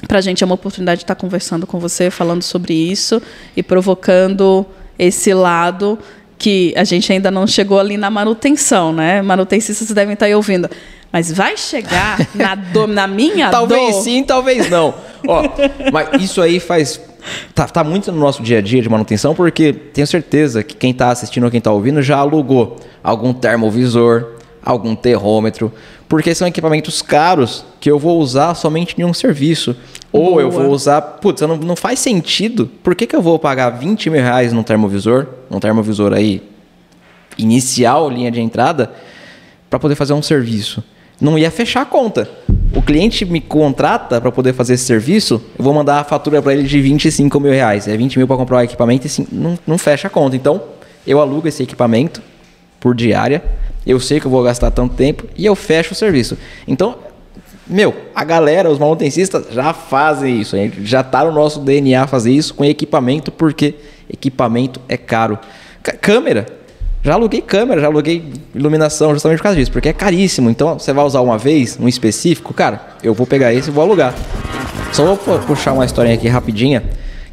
para 0.07 0.19
a 0.19 0.21
gente 0.21 0.43
é 0.43 0.45
uma 0.45 0.55
oportunidade 0.55 0.99
de 0.99 1.03
estar 1.03 1.15
conversando 1.15 1.65
com 1.65 1.79
você, 1.79 2.11
falando 2.11 2.43
sobre 2.43 2.73
isso 2.73 3.21
e 3.57 3.63
provocando 3.63 4.65
esse 4.97 5.33
lado 5.33 5.97
que 6.37 6.73
a 6.75 6.83
gente 6.83 7.11
ainda 7.11 7.31
não 7.31 7.47
chegou 7.47 7.79
ali 7.79 7.97
na 7.97 8.09
manutenção, 8.09 8.93
né? 8.93 9.21
Manutencistas 9.21 9.89
devem 9.91 10.13
estar 10.13 10.25
aí 10.25 10.35
ouvindo. 10.35 10.69
Mas 11.15 11.31
vai 11.31 11.55
chegar 11.55 12.27
na, 12.35 12.55
do, 12.55 12.87
na 12.87 13.07
minha 13.07 13.47
talvez 13.49 13.93
dor? 13.93 14.01
sim, 14.01 14.21
talvez 14.21 14.69
não. 14.69 14.93
Ó, 15.25 15.43
mas 15.89 16.21
isso 16.21 16.41
aí 16.41 16.59
faz 16.59 16.99
tá, 17.53 17.65
tá, 17.69 17.85
muito 17.85 18.11
no 18.11 18.19
nosso 18.19 18.43
dia 18.43 18.57
a 18.57 18.61
dia 18.61 18.81
de 18.81 18.89
manutenção, 18.89 19.33
porque 19.33 19.71
tenho 19.71 20.05
certeza 20.05 20.61
que 20.61 20.75
quem 20.75 20.91
está 20.91 21.11
assistindo 21.11 21.45
ou 21.45 21.49
quem 21.49 21.59
está 21.59 21.71
ouvindo 21.71 22.01
já 22.01 22.17
alugou 22.17 22.75
algum 23.01 23.33
termovisor, 23.33 24.33
algum 24.61 24.93
termômetro, 24.93 25.71
porque 26.09 26.35
são 26.35 26.49
equipamentos 26.49 27.01
caros 27.01 27.63
que 27.79 27.89
eu 27.89 27.97
vou 27.97 28.19
usar 28.19 28.53
somente 28.53 28.93
em 28.99 29.05
um 29.05 29.13
serviço. 29.13 29.73
Ou 30.11 30.31
Boa. 30.31 30.41
eu 30.41 30.51
vou 30.51 30.67
usar. 30.67 31.01
Putz, 31.01 31.41
não, 31.43 31.55
não 31.55 31.77
faz 31.77 31.99
sentido. 31.99 32.69
Por 32.83 32.93
que, 32.93 33.07
que 33.07 33.15
eu 33.15 33.21
vou 33.21 33.39
pagar 33.39 33.69
20 33.69 34.09
mil 34.09 34.21
reais 34.21 34.51
num 34.51 34.63
termovisor? 34.63 35.27
Um 35.49 35.61
termovisor 35.61 36.11
aí 36.11 36.43
inicial, 37.37 38.09
linha 38.09 38.29
de 38.29 38.41
entrada, 38.41 38.91
para 39.69 39.79
poder 39.79 39.95
fazer 39.95 40.11
um 40.11 40.21
serviço 40.21 40.83
não 41.19 41.37
ia 41.37 41.51
fechar 41.51 41.81
a 41.81 41.85
conta. 41.85 42.29
O 42.75 42.81
cliente 42.81 43.25
me 43.25 43.39
contrata 43.39 44.19
para 44.19 44.31
poder 44.31 44.53
fazer 44.53 44.73
esse 44.73 44.83
serviço, 44.83 45.41
eu 45.57 45.63
vou 45.63 45.73
mandar 45.73 45.99
a 45.99 46.03
fatura 46.03 46.41
para 46.41 46.53
ele 46.53 46.63
de 46.63 46.81
25 46.81 47.39
mil 47.39 47.51
reais. 47.51 47.87
É 47.87 47.95
20 47.95 48.17
mil 48.17 48.27
para 48.27 48.35
comprar 48.35 48.57
o 48.57 48.61
equipamento 48.61 49.05
e 49.05 49.07
assim, 49.07 49.25
não, 49.31 49.57
não 49.65 49.77
fecha 49.77 50.07
a 50.07 50.11
conta. 50.11 50.35
Então, 50.35 50.61
eu 51.07 51.21
alugo 51.21 51.47
esse 51.47 51.63
equipamento 51.63 52.21
por 52.79 52.93
diária, 52.93 53.43
eu 53.85 53.99
sei 53.99 54.19
que 54.19 54.27
eu 54.27 54.31
vou 54.31 54.43
gastar 54.43 54.71
tanto 54.71 54.95
tempo 54.95 55.25
e 55.35 55.45
eu 55.45 55.55
fecho 55.55 55.93
o 55.93 55.95
serviço. 55.95 56.37
Então, 56.67 56.97
meu, 57.67 57.95
a 58.13 58.23
galera, 58.23 58.69
os 58.69 58.77
manutencistas 58.77 59.47
já 59.51 59.73
fazem 59.73 60.39
isso. 60.39 60.55
Já 60.83 61.01
está 61.01 61.23
no 61.23 61.31
nosso 61.31 61.59
DNA 61.59 62.05
fazer 62.07 62.31
isso 62.31 62.53
com 62.53 62.63
equipamento, 62.63 63.31
porque 63.31 63.75
equipamento 64.09 64.79
é 64.87 64.97
caro. 64.97 65.39
C 65.83 65.91
câmera, 65.93 66.45
já 67.05 67.13
aluguei 67.13 67.39
câmera, 67.39 67.79
já 67.79 67.85
aluguei 67.85 68.33
iluminação 68.55 69.13
justamente 69.13 69.37
por 69.37 69.43
causa 69.43 69.59
disso, 69.59 69.71
porque 69.71 69.89
é 69.89 69.93
caríssimo. 69.93 70.49
Então, 70.49 70.79
você 70.79 70.91
vai 70.91 71.05
usar 71.05 71.21
uma 71.21 71.37
vez, 71.37 71.77
um 71.79 71.87
específico, 71.87 72.51
cara, 72.51 72.81
eu 73.03 73.13
vou 73.13 73.27
pegar 73.27 73.53
esse 73.53 73.69
e 73.69 73.71
vou 73.71 73.83
alugar. 73.83 74.15
Só 74.91 75.05
vou 75.05 75.39
puxar 75.39 75.73
uma 75.73 75.85
historinha 75.85 76.15
aqui 76.15 76.27
rapidinha, 76.27 76.83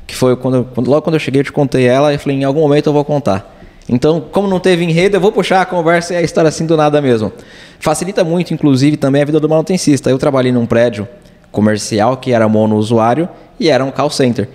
que 0.06 0.14
foi 0.14 0.36
quando, 0.36 0.68
quando, 0.74 0.90
logo 0.90 1.00
quando 1.00 1.14
eu 1.14 1.20
cheguei 1.20 1.40
eu 1.40 1.44
te 1.44 1.52
contei 1.52 1.86
ela 1.86 2.12
e 2.12 2.18
falei, 2.18 2.36
em 2.36 2.44
algum 2.44 2.60
momento 2.60 2.90
eu 2.90 2.92
vou 2.92 3.02
contar. 3.02 3.60
Então, 3.88 4.20
como 4.20 4.46
não 4.46 4.60
teve 4.60 4.84
enredo, 4.84 5.16
eu 5.16 5.20
vou 5.22 5.32
puxar 5.32 5.62
a 5.62 5.64
conversa 5.64 6.12
e 6.12 6.16
a 6.18 6.22
história 6.22 6.48
assim 6.48 6.66
do 6.66 6.76
nada 6.76 7.00
mesmo. 7.00 7.32
Facilita 7.80 8.22
muito, 8.22 8.52
inclusive, 8.52 8.98
também 8.98 9.22
a 9.22 9.24
vida 9.24 9.40
do 9.40 9.48
manutencista. 9.48 10.10
Eu 10.10 10.18
trabalhei 10.18 10.52
num 10.52 10.66
prédio 10.66 11.08
comercial 11.50 12.18
que 12.18 12.30
era 12.32 12.46
monousuário 12.46 13.26
e 13.58 13.70
era 13.70 13.82
um 13.82 13.90
call 13.90 14.10
center. 14.10 14.48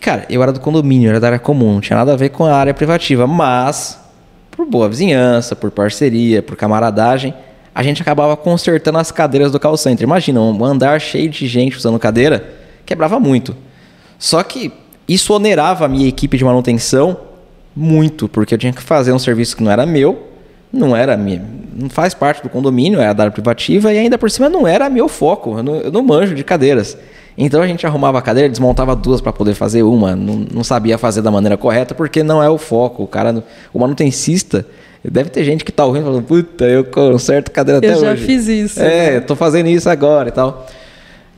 Cara, 0.00 0.24
eu 0.30 0.42
era 0.42 0.50
do 0.50 0.60
condomínio, 0.60 1.10
era 1.10 1.20
da 1.20 1.26
área 1.28 1.38
comum, 1.38 1.74
não 1.74 1.80
tinha 1.80 1.98
nada 1.98 2.14
a 2.14 2.16
ver 2.16 2.30
com 2.30 2.44
a 2.44 2.54
área 2.54 2.72
privativa, 2.72 3.26
mas 3.26 4.00
por 4.50 4.64
boa 4.64 4.88
vizinhança, 4.88 5.54
por 5.54 5.70
parceria, 5.70 6.42
por 6.42 6.56
camaradagem, 6.56 7.34
a 7.74 7.82
gente 7.82 8.00
acabava 8.00 8.36
consertando 8.36 8.98
as 8.98 9.10
cadeiras 9.10 9.52
do 9.52 9.60
call 9.60 9.76
center. 9.76 10.04
Imagina, 10.04 10.40
um 10.40 10.64
andar 10.64 11.00
cheio 11.00 11.28
de 11.28 11.46
gente 11.46 11.76
usando 11.76 11.98
cadeira, 11.98 12.54
quebrava 12.84 13.20
muito. 13.20 13.54
Só 14.18 14.42
que 14.42 14.72
isso 15.06 15.34
onerava 15.34 15.84
a 15.84 15.88
minha 15.88 16.08
equipe 16.08 16.36
de 16.36 16.44
manutenção 16.44 17.16
muito, 17.76 18.28
porque 18.28 18.54
eu 18.54 18.58
tinha 18.58 18.72
que 18.72 18.82
fazer 18.82 19.12
um 19.12 19.18
serviço 19.18 19.56
que 19.56 19.62
não 19.62 19.70
era 19.70 19.84
meu, 19.84 20.28
não 20.72 20.96
era 20.96 21.16
minha, 21.16 21.42
não 21.74 21.90
faz 21.90 22.14
parte 22.14 22.42
do 22.42 22.48
condomínio, 22.48 23.00
era 23.00 23.12
da 23.12 23.24
área 23.24 23.32
privativa 23.32 23.92
e 23.92 23.98
ainda 23.98 24.16
por 24.16 24.30
cima 24.30 24.48
não 24.48 24.66
era 24.66 24.88
meu 24.88 25.08
foco. 25.08 25.58
Eu 25.58 25.62
não, 25.62 25.76
eu 25.76 25.92
não 25.92 26.02
manjo 26.02 26.34
de 26.34 26.44
cadeiras. 26.44 26.96
Então 27.36 27.62
a 27.62 27.66
gente 27.66 27.86
arrumava 27.86 28.18
a 28.18 28.22
cadeira, 28.22 28.48
desmontava 28.48 28.94
duas 28.94 29.20
para 29.20 29.32
poder 29.32 29.54
fazer 29.54 29.82
uma, 29.82 30.14
não, 30.14 30.46
não, 30.52 30.64
sabia 30.64 30.98
fazer 30.98 31.22
da 31.22 31.30
maneira 31.30 31.56
correta 31.56 31.94
porque 31.94 32.22
não 32.22 32.42
é 32.42 32.50
o 32.50 32.58
foco. 32.58 33.04
O 33.04 33.06
cara, 33.06 33.42
o 33.72 33.78
manutencista 33.78 34.66
Deve 35.02 35.30
ter 35.30 35.44
gente 35.44 35.64
que 35.64 35.72
tá 35.72 35.84
ouvindo 35.84 36.04
falando, 36.04 36.22
puta, 36.22 36.64
eu 36.66 36.84
conserto 36.84 37.50
cadeira 37.50 37.78
até 37.78 37.96
hoje. 37.96 38.04
Eu 38.04 38.16
já 38.16 38.22
fiz 38.22 38.46
isso. 38.46 38.80
É, 38.80 39.12
né? 39.12 39.20
tô 39.20 39.34
fazendo 39.34 39.68
isso 39.68 39.88
agora 39.88 40.28
e 40.28 40.32
tal. 40.32 40.66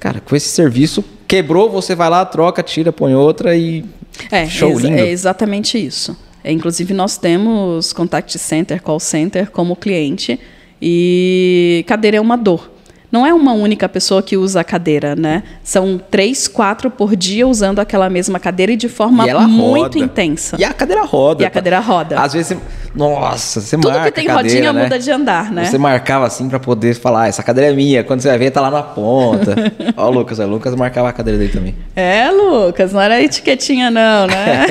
Cara, 0.00 0.20
com 0.20 0.34
esse 0.34 0.48
serviço, 0.48 1.04
quebrou, 1.28 1.70
você 1.70 1.94
vai 1.94 2.10
lá, 2.10 2.24
troca, 2.24 2.60
tira, 2.62 2.92
põe 2.92 3.14
outra 3.14 3.56
e. 3.56 3.84
É, 4.30 4.46
Show 4.46 4.78
lindo. 4.78 4.98
é 4.98 5.08
exatamente 5.08 5.78
isso. 5.78 6.16
É, 6.42 6.50
inclusive, 6.50 6.92
nós 6.92 7.16
temos 7.16 7.92
contact 7.92 8.36
center, 8.36 8.82
call 8.82 8.98
center 8.98 9.48
como 9.48 9.76
cliente 9.76 10.40
e 10.80 11.84
cadeira 11.86 12.16
é 12.16 12.20
uma 12.20 12.36
dor 12.36 12.71
não 13.12 13.26
é 13.26 13.34
uma 13.34 13.52
única 13.52 13.88
pessoa 13.88 14.22
que 14.22 14.36
usa 14.36 14.62
a 14.62 14.64
cadeira, 14.64 15.14
né? 15.14 15.42
São 15.62 16.00
três, 16.10 16.48
quatro 16.48 16.90
por 16.90 17.14
dia 17.14 17.46
usando 17.46 17.78
aquela 17.78 18.08
mesma 18.08 18.40
cadeira 18.40 18.72
e 18.72 18.76
de 18.76 18.88
forma 18.88 19.28
e 19.28 19.34
muito 19.46 19.82
roda. 19.82 19.98
intensa. 19.98 20.56
E 20.58 20.64
a 20.64 20.72
cadeira 20.72 21.04
roda. 21.04 21.42
E 21.42 21.46
a 21.46 21.50
cadeira 21.50 21.78
roda. 21.78 22.18
Às 22.18 22.32
vezes 22.32 22.48
você. 22.48 22.58
Nossa, 22.94 23.60
você 23.60 23.76
Tudo 23.76 23.88
marca. 23.88 24.00
Tudo 24.00 24.12
que 24.12 24.20
tem 24.20 24.26
cadeira, 24.26 24.56
rodinha 24.56 24.72
né? 24.72 24.82
muda 24.82 24.98
de 24.98 25.10
andar, 25.10 25.52
né? 25.52 25.64
Você 25.66 25.78
marcava 25.78 26.26
assim 26.26 26.48
para 26.48 26.58
poder 26.58 26.94
falar, 26.94 27.22
ah, 27.22 27.28
essa 27.28 27.42
cadeira 27.42 27.70
é 27.70 27.74
minha. 27.74 28.02
Quando 28.02 28.20
você 28.20 28.28
vai 28.28 28.38
ver, 28.38 28.50
tá 28.50 28.60
lá 28.60 28.70
na 28.70 28.82
ponta. 28.82 29.54
Ó, 29.96 30.08
o 30.08 30.10
Lucas, 30.10 30.38
o 30.38 30.46
Lucas 30.46 30.74
marcava 30.74 31.08
a 31.08 31.12
cadeira 31.12 31.38
dele 31.38 31.52
também. 31.52 31.74
É, 31.94 32.30
Lucas, 32.30 32.92
não 32.92 33.00
era 33.00 33.22
etiquetinha, 33.22 33.90
não, 33.90 34.26
né? 34.26 34.66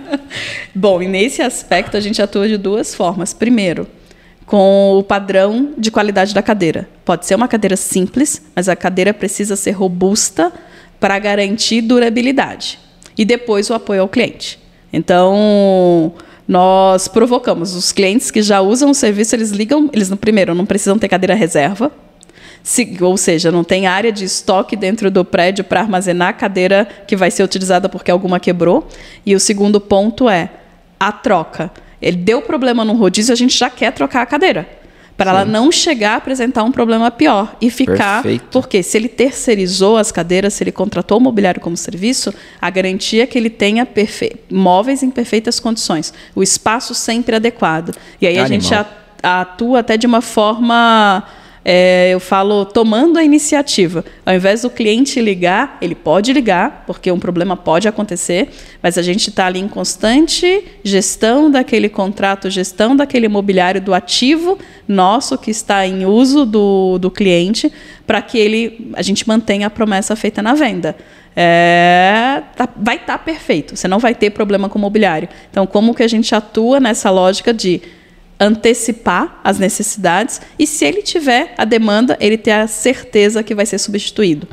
Bom, 0.74 1.02
e 1.02 1.08
nesse 1.08 1.42
aspecto 1.42 1.96
a 1.96 2.00
gente 2.00 2.20
atua 2.20 2.48
de 2.48 2.56
duas 2.56 2.94
formas. 2.94 3.32
Primeiro, 3.32 3.86
com 4.46 4.96
o 4.98 5.02
padrão 5.02 5.74
de 5.76 5.90
qualidade 5.90 6.32
da 6.32 6.40
cadeira. 6.40 6.88
Pode 7.04 7.26
ser 7.26 7.34
uma 7.34 7.48
cadeira 7.48 7.76
simples, 7.76 8.40
mas 8.54 8.68
a 8.68 8.76
cadeira 8.76 9.12
precisa 9.12 9.56
ser 9.56 9.72
robusta 9.72 10.52
para 11.00 11.18
garantir 11.18 11.82
durabilidade. 11.82 12.78
E 13.18 13.24
depois 13.24 13.68
o 13.68 13.74
apoio 13.74 14.02
ao 14.02 14.08
cliente. 14.08 14.58
Então, 14.92 16.12
nós 16.46 17.08
provocamos 17.08 17.74
os 17.74 17.90
clientes 17.90 18.30
que 18.30 18.40
já 18.40 18.60
usam 18.60 18.90
o 18.90 18.94
serviço, 18.94 19.34
eles 19.34 19.50
ligam, 19.50 19.90
eles 19.92 20.08
primeiro 20.14 20.54
não 20.54 20.64
precisam 20.64 20.98
ter 20.98 21.08
cadeira 21.08 21.34
reserva, 21.34 21.90
se, 22.62 22.96
ou 23.00 23.16
seja, 23.16 23.52
não 23.52 23.62
tem 23.62 23.86
área 23.86 24.10
de 24.10 24.24
estoque 24.24 24.74
dentro 24.74 25.08
do 25.10 25.24
prédio 25.24 25.62
para 25.62 25.80
armazenar 25.80 26.30
a 26.30 26.32
cadeira 26.32 26.86
que 27.06 27.14
vai 27.14 27.30
ser 27.30 27.42
utilizada 27.42 27.88
porque 27.88 28.10
alguma 28.10 28.40
quebrou. 28.40 28.88
E 29.24 29.36
o 29.36 29.40
segundo 29.40 29.80
ponto 29.80 30.28
é 30.28 30.50
a 30.98 31.12
troca. 31.12 31.70
Ele 32.00 32.16
deu 32.16 32.42
problema 32.42 32.84
no 32.84 32.94
rodízio, 32.94 33.32
a 33.32 33.36
gente 33.36 33.56
já 33.56 33.70
quer 33.70 33.92
trocar 33.92 34.22
a 34.22 34.26
cadeira. 34.26 34.68
Para 35.16 35.30
ela 35.30 35.44
não 35.46 35.72
chegar 35.72 36.12
a 36.12 36.16
apresentar 36.16 36.62
um 36.62 36.70
problema 36.70 37.10
pior 37.10 37.56
e 37.58 37.70
ficar. 37.70 38.22
Perfeito. 38.22 38.48
Porque 38.50 38.82
se 38.82 38.98
ele 38.98 39.08
terceirizou 39.08 39.96
as 39.96 40.12
cadeiras, 40.12 40.52
se 40.52 40.62
ele 40.62 40.72
contratou 40.72 41.16
o 41.16 41.20
mobiliário 41.20 41.60
como 41.60 41.74
serviço, 41.74 42.34
a 42.60 42.68
garantia 42.68 43.22
é 43.22 43.26
que 43.26 43.38
ele 43.38 43.48
tenha 43.48 43.86
perfe... 43.86 44.36
móveis 44.50 45.02
em 45.02 45.10
perfeitas 45.10 45.58
condições, 45.58 46.12
o 46.34 46.42
espaço 46.42 46.94
sempre 46.94 47.34
adequado. 47.34 47.96
E 48.20 48.26
aí 48.26 48.38
Animal. 48.38 48.44
a 48.44 48.48
gente 48.48 48.88
atua 49.22 49.80
até 49.80 49.96
de 49.96 50.06
uma 50.06 50.20
forma 50.20 51.24
é, 51.68 52.10
eu 52.10 52.20
falo 52.20 52.64
tomando 52.64 53.18
a 53.18 53.24
iniciativa. 53.24 54.04
Ao 54.24 54.32
invés 54.32 54.62
do 54.62 54.70
cliente 54.70 55.20
ligar, 55.20 55.78
ele 55.80 55.96
pode 55.96 56.32
ligar, 56.32 56.84
porque 56.86 57.10
um 57.10 57.18
problema 57.18 57.56
pode 57.56 57.88
acontecer, 57.88 58.50
mas 58.80 58.96
a 58.96 59.02
gente 59.02 59.30
está 59.30 59.46
ali 59.46 59.58
em 59.58 59.66
constante 59.66 60.62
gestão 60.84 61.50
daquele 61.50 61.88
contrato, 61.88 62.48
gestão 62.48 62.94
daquele 62.94 63.26
imobiliário, 63.26 63.80
do 63.80 63.92
ativo 63.92 64.56
nosso 64.86 65.36
que 65.36 65.50
está 65.50 65.84
em 65.84 66.06
uso 66.06 66.46
do, 66.46 66.98
do 66.98 67.10
cliente, 67.10 67.72
para 68.06 68.22
que 68.22 68.38
ele, 68.38 68.92
a 68.94 69.02
gente 69.02 69.26
mantenha 69.26 69.66
a 69.66 69.70
promessa 69.70 70.14
feita 70.14 70.40
na 70.40 70.54
venda. 70.54 70.94
É, 71.34 72.44
tá, 72.54 72.68
vai 72.76 72.94
estar 72.94 73.18
tá 73.18 73.24
perfeito, 73.24 73.74
você 73.74 73.88
não 73.88 73.98
vai 73.98 74.14
ter 74.14 74.30
problema 74.30 74.68
com 74.68 74.78
o 74.78 74.82
mobiliário. 74.82 75.28
Então, 75.50 75.66
como 75.66 75.96
que 75.96 76.04
a 76.04 76.08
gente 76.08 76.32
atua 76.32 76.78
nessa 76.78 77.10
lógica 77.10 77.52
de 77.52 77.82
antecipar 78.38 79.40
as 79.42 79.58
necessidades 79.58 80.40
e 80.58 80.66
se 80.66 80.84
ele 80.84 81.02
tiver 81.02 81.54
a 81.56 81.64
demanda, 81.64 82.16
ele 82.20 82.36
ter 82.36 82.52
a 82.52 82.66
certeza 82.66 83.42
que 83.42 83.54
vai 83.54 83.66
ser 83.66 83.78
substituído. 83.78 84.46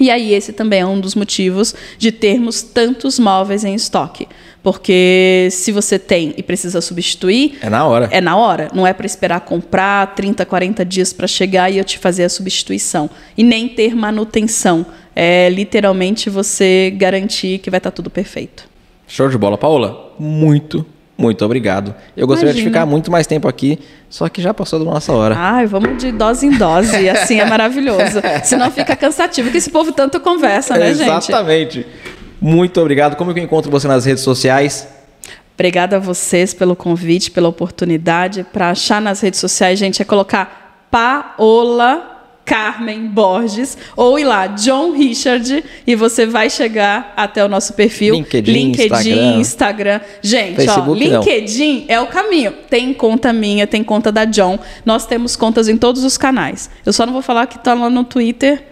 E 0.00 0.10
aí 0.10 0.32
esse 0.32 0.52
também 0.52 0.80
é 0.80 0.86
um 0.86 1.00
dos 1.00 1.14
motivos 1.14 1.74
de 1.98 2.12
termos 2.12 2.62
tantos 2.62 3.18
móveis 3.18 3.64
em 3.64 3.74
estoque. 3.74 4.28
Porque 4.62 5.48
se 5.50 5.72
você 5.72 5.98
tem 5.98 6.34
e 6.36 6.42
precisa 6.42 6.80
substituir. 6.80 7.58
É 7.60 7.68
na 7.68 7.86
hora. 7.86 8.08
É 8.12 8.20
na 8.20 8.36
hora. 8.36 8.70
Não 8.72 8.86
é 8.86 8.92
para 8.92 9.06
esperar 9.06 9.40
comprar 9.40 10.14
30, 10.14 10.44
40 10.44 10.84
dias 10.84 11.12
para 11.12 11.26
chegar 11.26 11.70
e 11.70 11.78
eu 11.78 11.84
te 11.84 11.98
fazer 11.98 12.24
a 12.24 12.28
substituição. 12.28 13.10
E 13.36 13.42
nem 13.42 13.68
ter 13.68 13.94
manutenção. 13.94 14.86
É 15.16 15.48
literalmente 15.50 16.30
você 16.30 16.92
garantir 16.96 17.58
que 17.58 17.70
vai 17.70 17.78
estar 17.78 17.90
tá 17.90 17.94
tudo 17.94 18.10
perfeito. 18.10 18.68
Show 19.06 19.28
de 19.28 19.38
bola, 19.38 19.58
Paula. 19.58 20.12
Muito, 20.18 20.84
muito 21.18 21.44
obrigado. 21.44 21.92
Eu 22.16 22.28
gostaria 22.28 22.52
Imagina. 22.52 22.64
de 22.64 22.70
ficar 22.70 22.86
muito 22.86 23.10
mais 23.10 23.26
tempo 23.26 23.48
aqui, 23.48 23.80
só 24.08 24.28
que 24.28 24.40
já 24.40 24.54
passou 24.54 24.78
da 24.78 24.84
nossa 24.84 25.12
hora. 25.12 25.34
Ai, 25.36 25.66
vamos 25.66 26.00
de 26.00 26.12
dose 26.12 26.46
em 26.46 26.56
dose, 26.56 27.08
assim 27.10 27.40
é 27.40 27.44
maravilhoso. 27.44 28.20
Senão 28.44 28.70
fica 28.70 28.94
cansativo, 28.94 29.50
que 29.50 29.58
esse 29.58 29.68
povo 29.68 29.90
tanto 29.90 30.20
conversa, 30.20 30.76
né, 30.76 30.90
Exatamente. 30.90 31.20
gente? 31.26 31.28
Exatamente. 31.30 31.86
Muito 32.40 32.80
obrigado. 32.80 33.16
Como 33.16 33.32
eu 33.32 33.38
encontro 33.38 33.68
você 33.68 33.88
nas 33.88 34.04
redes 34.04 34.22
sociais? 34.22 34.86
Obrigada 35.54 35.96
a 35.96 35.98
vocês 35.98 36.54
pelo 36.54 36.76
convite, 36.76 37.32
pela 37.32 37.48
oportunidade. 37.48 38.46
Para 38.52 38.70
achar 38.70 39.02
nas 39.02 39.20
redes 39.20 39.40
sociais, 39.40 39.76
gente, 39.76 40.00
é 40.00 40.04
colocar 40.04 40.86
Paola 40.88 42.17
Carmen 42.48 43.06
Borges, 43.08 43.76
ou 43.94 44.18
ir 44.18 44.24
lá, 44.24 44.46
John 44.46 44.92
Richard, 44.92 45.62
e 45.86 45.94
você 45.94 46.24
vai 46.24 46.48
chegar 46.48 47.12
até 47.14 47.44
o 47.44 47.48
nosso 47.48 47.74
perfil. 47.74 48.14
LinkedIn, 48.14 48.50
LinkedIn 48.50 48.88
Instagram. 48.90 49.38
Instagram. 49.38 50.00
Gente, 50.22 50.56
Facebook, 50.56 50.90
ó, 50.90 50.94
LinkedIn 50.94 51.80
não. 51.80 51.94
é 51.94 52.00
o 52.00 52.06
caminho. 52.06 52.52
Tem 52.70 52.94
conta 52.94 53.34
minha, 53.34 53.66
tem 53.66 53.84
conta 53.84 54.10
da 54.10 54.24
John. 54.24 54.58
Nós 54.82 55.04
temos 55.04 55.36
contas 55.36 55.68
em 55.68 55.76
todos 55.76 56.02
os 56.04 56.16
canais. 56.16 56.70
Eu 56.86 56.92
só 56.92 57.04
não 57.04 57.12
vou 57.12 57.20
falar 57.20 57.46
que 57.46 57.58
está 57.58 57.74
lá 57.74 57.90
no 57.90 58.02
Twitter. 58.02 58.64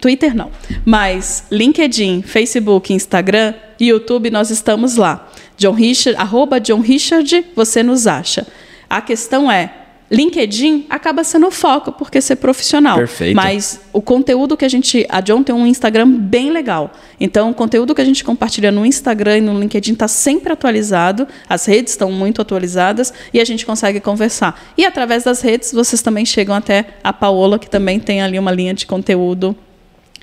Twitter 0.00 0.34
não. 0.34 0.50
Mas 0.82 1.44
LinkedIn, 1.50 2.22
Facebook, 2.22 2.94
Instagram, 2.94 3.52
YouTube, 3.78 4.30
nós 4.30 4.50
estamos 4.50 4.96
lá. 4.96 5.28
John 5.58 5.72
Richard, 5.72 6.18
arroba 6.18 6.58
John 6.58 6.80
Richard, 6.80 7.44
você 7.54 7.82
nos 7.82 8.06
acha. 8.06 8.46
A 8.88 9.02
questão 9.02 9.52
é, 9.52 9.81
LinkedIn 10.12 10.84
acaba 10.90 11.24
sendo 11.24 11.46
o 11.46 11.50
foco, 11.50 11.90
porque 11.90 12.20
ser 12.20 12.36
profissional. 12.36 12.98
Perfeito. 12.98 13.34
Mas 13.34 13.80
o 13.94 14.02
conteúdo 14.02 14.58
que 14.58 14.64
a 14.64 14.68
gente. 14.68 15.06
A 15.08 15.22
John 15.22 15.42
tem 15.42 15.54
um 15.54 15.66
Instagram 15.66 16.06
bem 16.06 16.50
legal. 16.50 16.92
Então, 17.18 17.50
o 17.50 17.54
conteúdo 17.54 17.94
que 17.94 18.00
a 18.02 18.04
gente 18.04 18.22
compartilha 18.22 18.70
no 18.70 18.84
Instagram 18.84 19.38
e 19.38 19.40
no 19.40 19.58
LinkedIn 19.58 19.94
está 19.94 20.06
sempre 20.06 20.52
atualizado, 20.52 21.26
as 21.48 21.64
redes 21.64 21.94
estão 21.94 22.12
muito 22.12 22.42
atualizadas 22.42 23.12
e 23.32 23.40
a 23.40 23.44
gente 23.44 23.64
consegue 23.64 24.00
conversar. 24.00 24.62
E 24.76 24.84
através 24.84 25.24
das 25.24 25.40
redes, 25.40 25.72
vocês 25.72 26.02
também 26.02 26.26
chegam 26.26 26.54
até 26.54 26.84
a 27.02 27.12
Paola, 27.12 27.58
que 27.58 27.70
também 27.70 27.98
tem 27.98 28.20
ali 28.20 28.38
uma 28.38 28.52
linha 28.52 28.74
de 28.74 28.84
conteúdo 28.84 29.56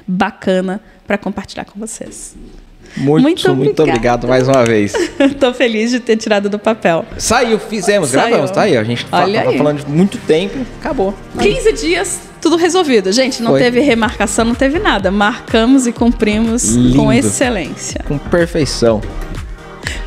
bacana 0.08 0.80
para 1.08 1.18
compartilhar 1.18 1.66
com 1.66 1.80
vocês. 1.80 2.36
Muito, 2.98 3.24
muito, 3.24 3.56
muito 3.56 3.84
obrigado 3.84 4.28
mais 4.28 4.48
uma 4.48 4.64
vez. 4.66 4.94
Estou 5.20 5.54
feliz 5.54 5.92
de 5.92 6.00
ter 6.00 6.18
tirado 6.18 6.50
do 6.50 6.60
papel. 6.60 7.06
Saiu, 7.18 7.60
fizemos, 7.60 8.10
Saiu. 8.10 8.28
gravamos, 8.28 8.52
tá 8.52 8.62
aí. 8.64 8.78
A 8.78 8.84
gente 8.84 9.06
Olha 9.12 9.44
tá, 9.44 9.52
falando 9.54 9.84
de 9.84 9.92
muito 9.92 10.18
tempo, 10.20 10.58
acabou. 10.80 11.14
15 11.40 11.74
dias, 11.74 12.20
tudo 12.42 12.56
resolvido. 12.56 13.12
Gente, 13.12 13.42
não 13.42 13.52
Foi. 13.52 13.62
teve 13.62 13.80
remarcação, 13.80 14.46
não 14.46 14.56
teve 14.56 14.80
nada. 14.80 15.12
Marcamos 15.12 15.88
e 15.88 15.92
cumprimos 15.92 16.76
Lindo. 16.76 16.98
com 16.98 17.14
excelência. 17.14 18.02
Com 18.08 18.18
perfeição. 18.18 19.02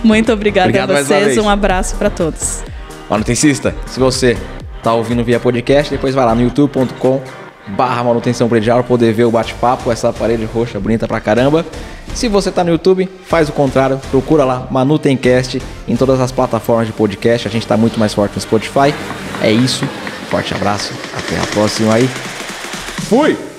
Muito 0.03 0.33
obrigada 0.33 0.69
Obrigado 0.69 0.91
a 0.91 1.03
vocês. 1.03 1.39
Um 1.39 1.49
abraço 1.49 1.97
para 1.97 2.11
todos. 2.11 2.63
Manutencista, 3.09 3.75
se 3.87 4.01
você 4.01 4.37
tá 4.83 4.93
ouvindo 4.93 5.23
via 5.23 5.39
podcast, 5.39 5.91
depois 5.91 6.15
vai 6.15 6.25
lá 6.25 6.35
no 6.35 6.43
youtube.com 6.43 7.23
barra 7.69 8.03
manutenção 8.03 8.49
predial 8.49 8.83
poder 8.83 9.13
ver 9.13 9.25
o 9.25 9.31
bate-papo, 9.31 9.91
essa 9.91 10.13
parede 10.13 10.45
roxa 10.45 10.81
bonita 10.81 11.07
pra 11.07 11.21
caramba. 11.21 11.65
Se 12.15 12.29
você 12.29 12.51
está 12.51 12.63
no 12.63 12.71
YouTube, 12.71 13.09
faz 13.25 13.49
o 13.49 13.53
contrário, 13.53 13.99
procura 14.11 14.45
lá 14.45 14.67
Manutencast 14.71 15.63
em 15.89 15.97
todas 15.97 16.21
as 16.21 16.31
plataformas 16.31 16.87
de 16.87 16.93
podcast. 16.93 17.49
A 17.49 17.51
gente 17.51 17.63
está 17.63 17.77
muito 17.77 17.99
mais 17.99 18.13
forte 18.13 18.35
no 18.35 18.41
Spotify. 18.41 18.95
É 19.41 19.51
isso. 19.51 19.87
Forte 20.31 20.55
abraço. 20.55 20.93
Até 21.17 21.39
a 21.39 21.47
próxima 21.47 21.95
aí. 21.95 22.09
Fui! 23.09 23.52